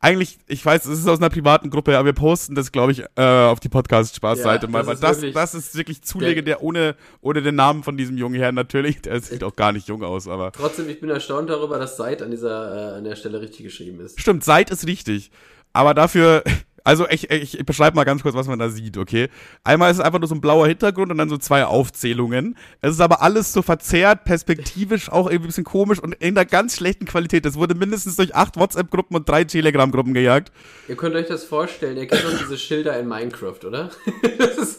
[0.00, 3.02] Eigentlich, ich weiß, es ist aus einer privaten Gruppe, aber wir posten das, glaube ich,
[3.16, 6.62] äh, auf die Podcast-Spaßseite Ja, mal, das das, wirklich- das ist wirklich zu Der- legendär,
[6.62, 9.02] ohne, ohne den Namen von diesem jungen Herrn natürlich.
[9.02, 10.52] Der sieht auch gar nicht jung aus, aber.
[10.52, 13.98] Trotzdem, ich bin erstaunt darüber, dass Seid an dieser, äh, an der Stelle richtig geschrieben
[14.00, 14.20] ist.
[14.20, 15.32] Stimmt, Seid ist richtig.
[15.72, 16.44] Aber dafür,
[16.84, 19.28] also ich, ich, ich beschreibe mal ganz kurz, was man da sieht, okay?
[19.64, 22.56] Einmal ist es einfach nur so ein blauer Hintergrund und dann so zwei Aufzählungen.
[22.80, 26.44] Es ist aber alles so verzerrt, perspektivisch auch irgendwie ein bisschen komisch und in einer
[26.44, 27.44] ganz schlechten Qualität.
[27.44, 30.52] Das wurde mindestens durch acht WhatsApp-Gruppen und drei Telegram-Gruppen gejagt.
[30.88, 33.90] Ihr könnt euch das vorstellen, ihr kennt doch diese Schilder in Minecraft, oder?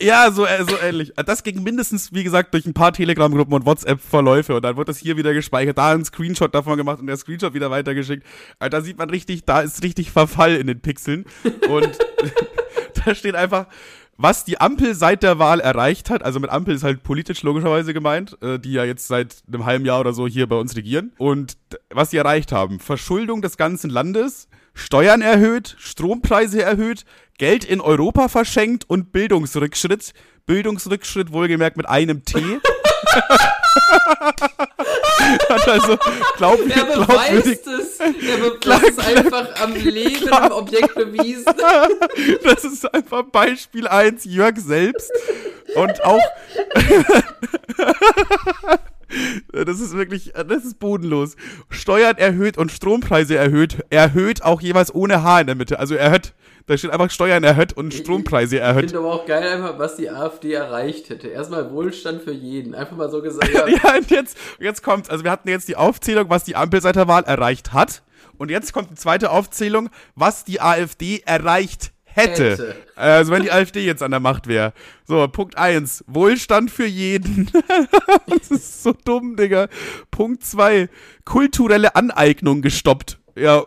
[0.02, 1.12] Ja, so, äh, so ähnlich.
[1.26, 4.98] Das ging mindestens, wie gesagt, durch ein paar Telegram-Gruppen und WhatsApp-Verläufe und dann wird das
[4.98, 8.26] hier wieder gespeichert, da ein Screenshot davon gemacht und der Screenshot wieder weitergeschickt.
[8.60, 11.26] Also da sieht man richtig, da ist richtig Verfall in den Pixeln
[11.70, 11.99] und
[13.06, 13.68] da steht einfach,
[14.18, 17.94] was die Ampel seit der Wahl erreicht hat, also mit Ampel ist halt politisch logischerweise
[17.94, 21.14] gemeint, äh, die ja jetzt seit einem halben Jahr oder so hier bei uns regieren.
[21.18, 21.58] Und
[21.90, 27.06] was sie erreicht haben, Verschuldung des ganzen Landes, Steuern erhöht, Strompreise erhöht,
[27.38, 30.14] Geld in Europa verschenkt und Bildungsrückschritt.
[30.46, 32.42] Bildungsrückschritt wohlgemerkt mit einem T.
[35.50, 35.98] Hat also
[36.38, 38.00] glaub, er beweist es.
[38.00, 41.46] Er beweist es einfach am lebenden Objekt bewiesen.
[42.44, 45.12] Das ist einfach Beispiel 1, Jörg selbst.
[45.76, 46.22] Und auch.
[49.52, 51.36] Das ist wirklich, das ist bodenlos.
[51.70, 55.80] Steuern erhöht und Strompreise erhöht, erhöht auch jeweils ohne H in der Mitte.
[55.80, 56.34] Also erhöht.
[56.66, 58.92] Da steht einfach Steuern erhöht und Strompreise Ich erhöht.
[58.92, 61.28] finde aber auch geil einfach, was die AfD erreicht hätte.
[61.30, 62.76] Erstmal Wohlstand für jeden.
[62.76, 65.10] Einfach mal so gesagt, ja, Ja, und jetzt, jetzt kommt's.
[65.10, 68.04] Also wir hatten jetzt die Aufzählung, was die Ampel seit der Wahl erreicht hat.
[68.38, 72.52] Und jetzt kommt die zweite Aufzählung, was die AfD erreicht hätte.
[72.52, 72.76] Hätte.
[72.96, 74.74] Also wenn die AfD jetzt an der Macht wäre.
[75.08, 77.52] So, Punkt 1, Wohlstand für jeden.
[78.28, 79.68] das ist so dumm, Digga.
[80.12, 80.90] Punkt 2,
[81.26, 83.20] kulturelle Aneignung gestoppt.
[83.36, 83.64] Ja,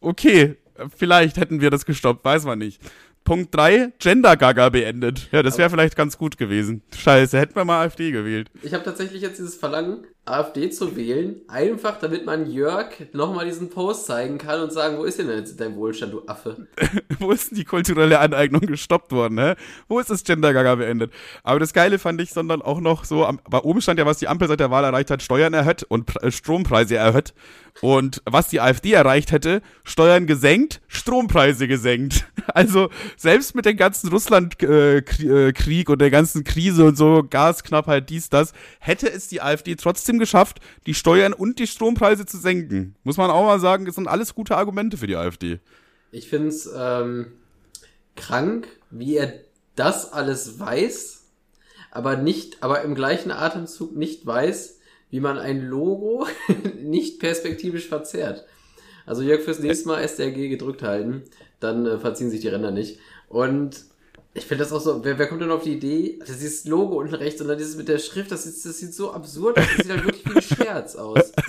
[0.00, 0.56] okay.
[0.94, 2.80] Vielleicht hätten wir das gestoppt, weiß man nicht.
[3.24, 5.28] Punkt 3, Gender-Gaga beendet.
[5.30, 6.82] Ja, das wäre vielleicht ganz gut gewesen.
[6.96, 8.50] Scheiße, hätten wir mal AfD gewählt.
[8.62, 13.70] ich habe tatsächlich jetzt dieses Verlangen, AfD zu wählen, einfach damit man Jörg nochmal diesen
[13.70, 16.68] Post zeigen kann und sagen, wo ist denn jetzt dein Wohlstand, du Affe?
[17.18, 19.54] Wo ist denn die kulturelle Aneignung gestoppt worden, hä?
[19.86, 21.12] Wo ist das Gender Gaga beendet?
[21.44, 24.18] Aber das Geile fand ich, sondern auch noch so, am, bei oben stand ja, was
[24.18, 27.32] die Ampel seit der Wahl erreicht hat, Steuern erhöht und äh, Strompreise erhöht.
[27.80, 32.26] Und was die AfD erreicht hätte, Steuern gesenkt, Strompreise gesenkt.
[32.54, 38.52] Also selbst mit dem ganzen Russland-Krieg und der ganzen Krise und so, Gasknappheit, dies, das,
[38.80, 42.94] hätte es die AfD trotzdem geschafft, die Steuern und die Strompreise zu senken.
[43.04, 45.60] Muss man auch mal sagen, das sind alles gute Argumente für die AfD.
[46.10, 47.32] Ich finde es ähm,
[48.16, 49.34] krank, wie er
[49.76, 51.24] das alles weiß,
[51.90, 54.78] aber nicht, aber im gleichen Atemzug nicht weiß,
[55.10, 56.26] wie man ein Logo
[56.82, 58.44] nicht perspektivisch verzerrt.
[59.04, 61.22] Also Jörg, fürs nächste Mal SDRG gedrückt halten,
[61.60, 62.98] dann äh, verziehen sich die Ränder nicht.
[63.28, 63.84] Und
[64.34, 66.64] ich finde das auch so, wer, wer kommt denn auf die Idee, das ist dieses
[66.64, 69.58] Logo unten rechts und dann dieses mit der Schrift, das, ist, das sieht so absurd
[69.58, 71.32] aus, das sieht halt wirklich wie ein Scherz aus.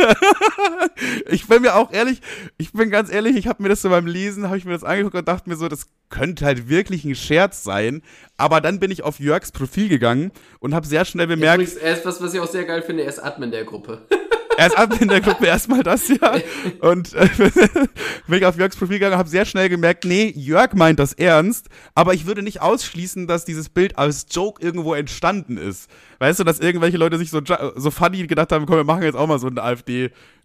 [1.30, 2.22] Ich bin mir auch ehrlich,
[2.58, 4.84] ich bin ganz ehrlich, ich habe mir das so beim Lesen, habe ich mir das
[4.84, 8.02] angeguckt und dachte mir so, das könnte halt wirklich ein Scherz sein.
[8.38, 11.98] Aber dann bin ich auf Jörgs Profil gegangen und habe sehr schnell bemerkt, Übrigens, er
[11.98, 14.06] ist was, was ich auch sehr geil finde, er ist Admin der Gruppe.
[14.58, 16.36] er ist ab in der Gruppe erstmal das ja.
[16.80, 17.28] Und äh,
[18.28, 21.14] bin ich auf Jörgs Profil gegangen und habe sehr schnell gemerkt, nee, Jörg meint das
[21.14, 25.90] ernst, aber ich würde nicht ausschließen, dass dieses Bild als Joke irgendwo entstanden ist.
[26.20, 29.04] Weißt du, dass irgendwelche Leute sich so, jo- so funny gedacht haben, komm, wir machen
[29.04, 29.50] jetzt auch mal so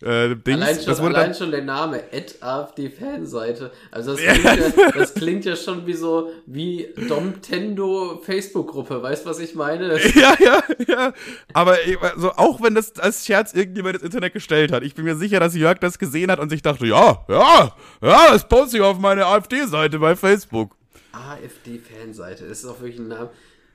[0.00, 0.54] ein AfD-Ding.
[0.54, 2.04] Allein schon, allein dann, schon der Name,
[2.40, 3.72] AfD-Fanseite.
[3.90, 9.02] Also das klingt, ja, das klingt ja schon wie so, wie Domtendo Facebook-Gruppe.
[9.02, 9.98] Weißt du, was ich meine?
[10.18, 11.12] Ja, ja, ja.
[11.52, 15.16] Aber also, auch wenn das als Scherz irgendjemand ins Internet gestellt hat, ich bin mir
[15.16, 17.72] sicher, dass Jörg das gesehen hat und sich dachte, ja, ja,
[18.02, 20.76] ja, das poste ich auf meine AfD-Seite bei Facebook.
[21.12, 23.30] AfD-Fanseite, das ist auch wirklich ein Name.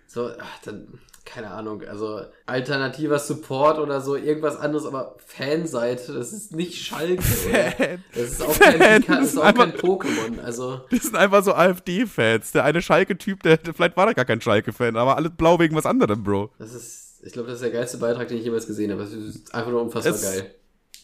[0.08, 6.34] So, ach, dann, keine Ahnung, also alternativer Support oder so, irgendwas anderes, aber Fanseite, das
[6.34, 7.24] ist nicht Schalke.
[7.50, 7.98] Oder?
[8.14, 10.40] Das ist auch kein, Fan, Pika- das ist auch einfach- kein Pokémon.
[10.44, 12.52] Also, Das sind einfach so AfD-Fans.
[12.52, 15.76] Der eine Schalke-Typ, der, der, vielleicht war er gar kein Schalke-Fan, aber alles blau wegen
[15.76, 16.50] was anderem, Bro.
[16.60, 19.04] das ist, ich glaube, das ist der geilste Beitrag, den ich jemals gesehen habe.
[19.04, 20.54] Das ist einfach nur unfassbar Es- geil.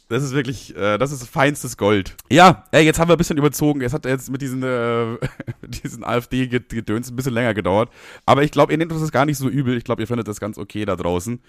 [0.09, 2.15] Das ist wirklich, äh, das ist feinstes Gold.
[2.31, 3.81] Ja, ey, jetzt haben wir ein bisschen überzogen.
[3.81, 5.11] Es hat jetzt mit diesen, äh,
[5.61, 7.89] mit diesen AfD-Gedöns ein bisschen länger gedauert.
[8.25, 9.77] Aber ich glaube, ihr nehmt uns das gar nicht so übel.
[9.77, 11.39] Ich glaube, ihr findet das ganz okay da draußen.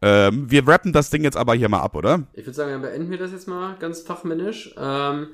[0.00, 2.22] Ähm, wir rappen das Ding jetzt aber hier mal ab, oder?
[2.32, 4.74] Ich würde sagen, dann beenden wir das jetzt mal ganz fachmännisch.
[4.78, 5.28] Ähm,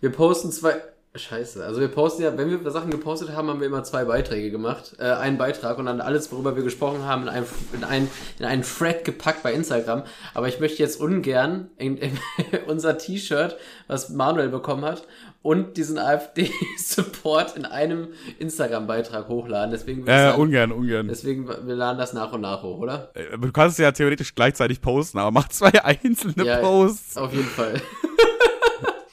[0.00, 0.80] wir posten zwei.
[1.18, 1.64] Scheiße.
[1.64, 4.94] Also wir posten ja, wenn wir Sachen gepostet haben, haben wir immer zwei Beiträge gemacht.
[4.98, 8.44] Äh, einen Beitrag und dann alles, worüber wir gesprochen haben, in, einen, in, einen, in
[8.44, 10.04] einen Thread gepackt bei Instagram.
[10.34, 12.18] Aber ich möchte jetzt ungern in, in
[12.66, 15.02] unser T-Shirt, was Manuel bekommen hat,
[15.42, 18.08] und diesen AfD-Support in einem
[18.38, 19.70] Instagram-Beitrag hochladen.
[19.70, 21.08] Deswegen würde Äh, sagen, ungern, ungern.
[21.08, 23.10] deswegen, wir laden das nach und nach hoch, oder?
[23.14, 26.56] Äh, Du kannst es ja theoretisch gleichzeitig posten, aber mach zwei einzelne Ja.
[26.58, 27.16] Posts.
[27.16, 27.74] Auf jeden Fall.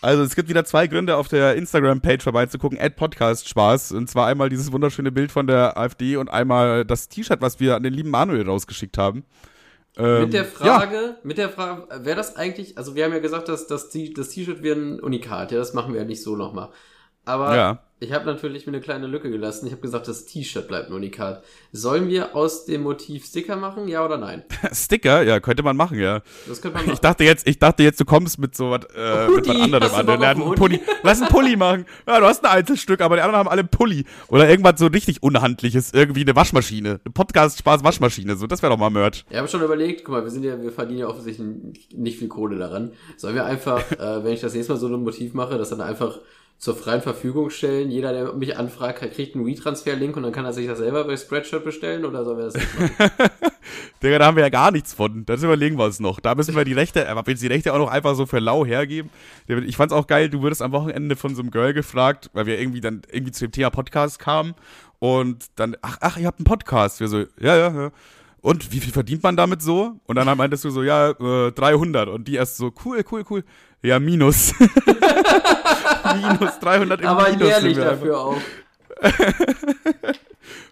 [0.05, 3.91] Also es gibt wieder zwei Gründe, auf der Instagram-Page vorbeizugucken, at Podcast Spaß.
[3.93, 7.75] Und zwar einmal dieses wunderschöne Bild von der AfD und einmal das T-Shirt, was wir
[7.75, 9.25] an den lieben Manuel rausgeschickt haben.
[9.97, 13.49] Ähm, Mit der Frage, mit der Frage, wäre das eigentlich, also wir haben ja gesagt,
[13.49, 16.35] dass das T- das T-Shirt wäre ein Unikat, ja, das machen wir ja nicht so
[16.35, 16.69] nochmal.
[17.23, 17.79] Aber Ja.
[17.97, 19.67] Ich habe natürlich mir eine kleine Lücke gelassen.
[19.67, 21.43] Ich habe gesagt, das T-Shirt bleibt ein Unikat.
[21.71, 24.43] Sollen wir aus dem Motiv Sticker machen, ja oder nein?
[24.61, 26.21] Ja, Sticker, ja, könnte man machen, ja.
[26.45, 26.93] Das könnte man machen.
[26.93, 29.93] Ich dachte jetzt, ich dachte jetzt, du kommst mit so was, äh, mit was anderem
[29.93, 30.09] an.
[30.09, 30.81] Einen einen Pulli.
[31.03, 31.85] Lass einen Pulli machen.
[32.05, 34.03] Ja, du hast ein Einzelstück, aber die anderen haben alle einen Pulli.
[34.27, 36.99] Oder irgendwas so richtig Unhandliches, irgendwie eine Waschmaschine.
[37.05, 39.23] Eine Podcast-Spaß-Waschmaschine, so, das wäre doch mal Merch.
[39.29, 41.47] Ich habe schon überlegt, guck mal, wir sind ja, wir verdienen ja offensichtlich
[41.93, 42.91] nicht viel Kohle daran.
[43.15, 45.79] Sollen wir einfach, äh, wenn ich das nächste Mal so ein Motiv mache, das dann
[45.79, 46.19] einfach
[46.57, 47.91] zur freien Verfügung stellen?
[47.91, 51.17] Jeder, der mich anfragt, kriegt einen WeTransfer-Link und dann kann er sich das selber bei
[51.17, 53.09] Spreadshirt bestellen oder sollen wir das nicht machen?
[54.03, 55.25] Digga, da haben wir ja gar nichts von.
[55.25, 56.19] Das überlegen wir uns noch.
[56.19, 58.39] Da müssen wir die Rechte, aber wenn sie die Rechte auch noch einfach so für
[58.39, 59.09] lau hergeben.
[59.47, 62.59] Ich fand's auch geil, du wurdest am Wochenende von so einem Girl gefragt, weil wir
[62.59, 64.53] irgendwie dann irgendwie zu dem Thema Podcast kamen
[64.99, 66.99] und dann, ach, ach, ihr habt einen Podcast.
[66.99, 67.91] Wir so, ja, ja, ja.
[68.41, 69.99] Und wie viel verdient man damit so?
[70.05, 72.09] Und dann meintest du so, ja, äh, 300.
[72.09, 73.43] Und die erst so, cool, cool, cool.
[73.85, 74.53] Ja, minus.
[76.15, 78.37] minus 300 im Aber Minus jährlich dafür auch.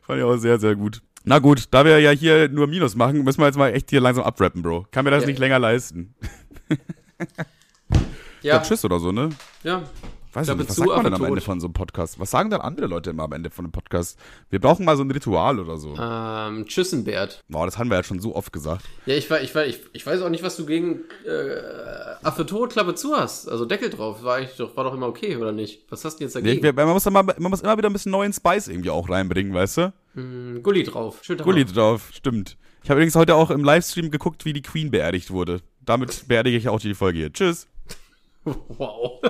[0.06, 1.02] Fand ich auch sehr, sehr gut.
[1.24, 4.02] Na gut, da wir ja hier nur Minus machen, müssen wir jetzt mal echt hier
[4.02, 4.88] langsam abrappen, Bro.
[4.92, 5.28] Kann mir das Ja.
[5.28, 6.14] nicht länger leisten.
[8.42, 9.30] Ja, Ja, tschüss oder so, ne?
[9.64, 9.84] ja.
[10.34, 12.20] Weiß ich nicht, was sagt man denn am Ende von so einem Podcast?
[12.20, 14.18] Was sagen dann andere Leute immer am Ende von einem Podcast?
[14.50, 15.96] Wir brauchen mal so ein Ritual oder so.
[15.96, 17.44] Ähm, Tschüssenbert.
[17.50, 18.84] Boah, das haben wir ja schon so oft gesagt.
[19.06, 21.62] Ja, ich, ich, ich, ich weiß auch nicht, was du gegen äh,
[22.24, 23.48] Affe tot, Klappe zu hast.
[23.48, 24.24] Also Deckel drauf.
[24.24, 25.86] War, ich doch, war doch immer okay, oder nicht?
[25.90, 26.64] Was hast du jetzt Nee, dagegen?
[26.64, 29.54] wir, man, muss mal, man muss immer wieder ein bisschen neuen Spice irgendwie auch reinbringen,
[29.54, 29.94] weißt du?
[30.16, 31.20] Hm, Gulli drauf.
[31.22, 31.46] Schön drauf.
[31.46, 32.58] Gulli drauf, stimmt.
[32.84, 35.62] Ich habe übrigens heute auch im Livestream geguckt, wie die Queen beerdigt wurde.
[35.86, 37.34] Damit beerdige ich auch die Folge hier.
[37.34, 37.68] Tschüss.
[38.46, 39.22] Wow.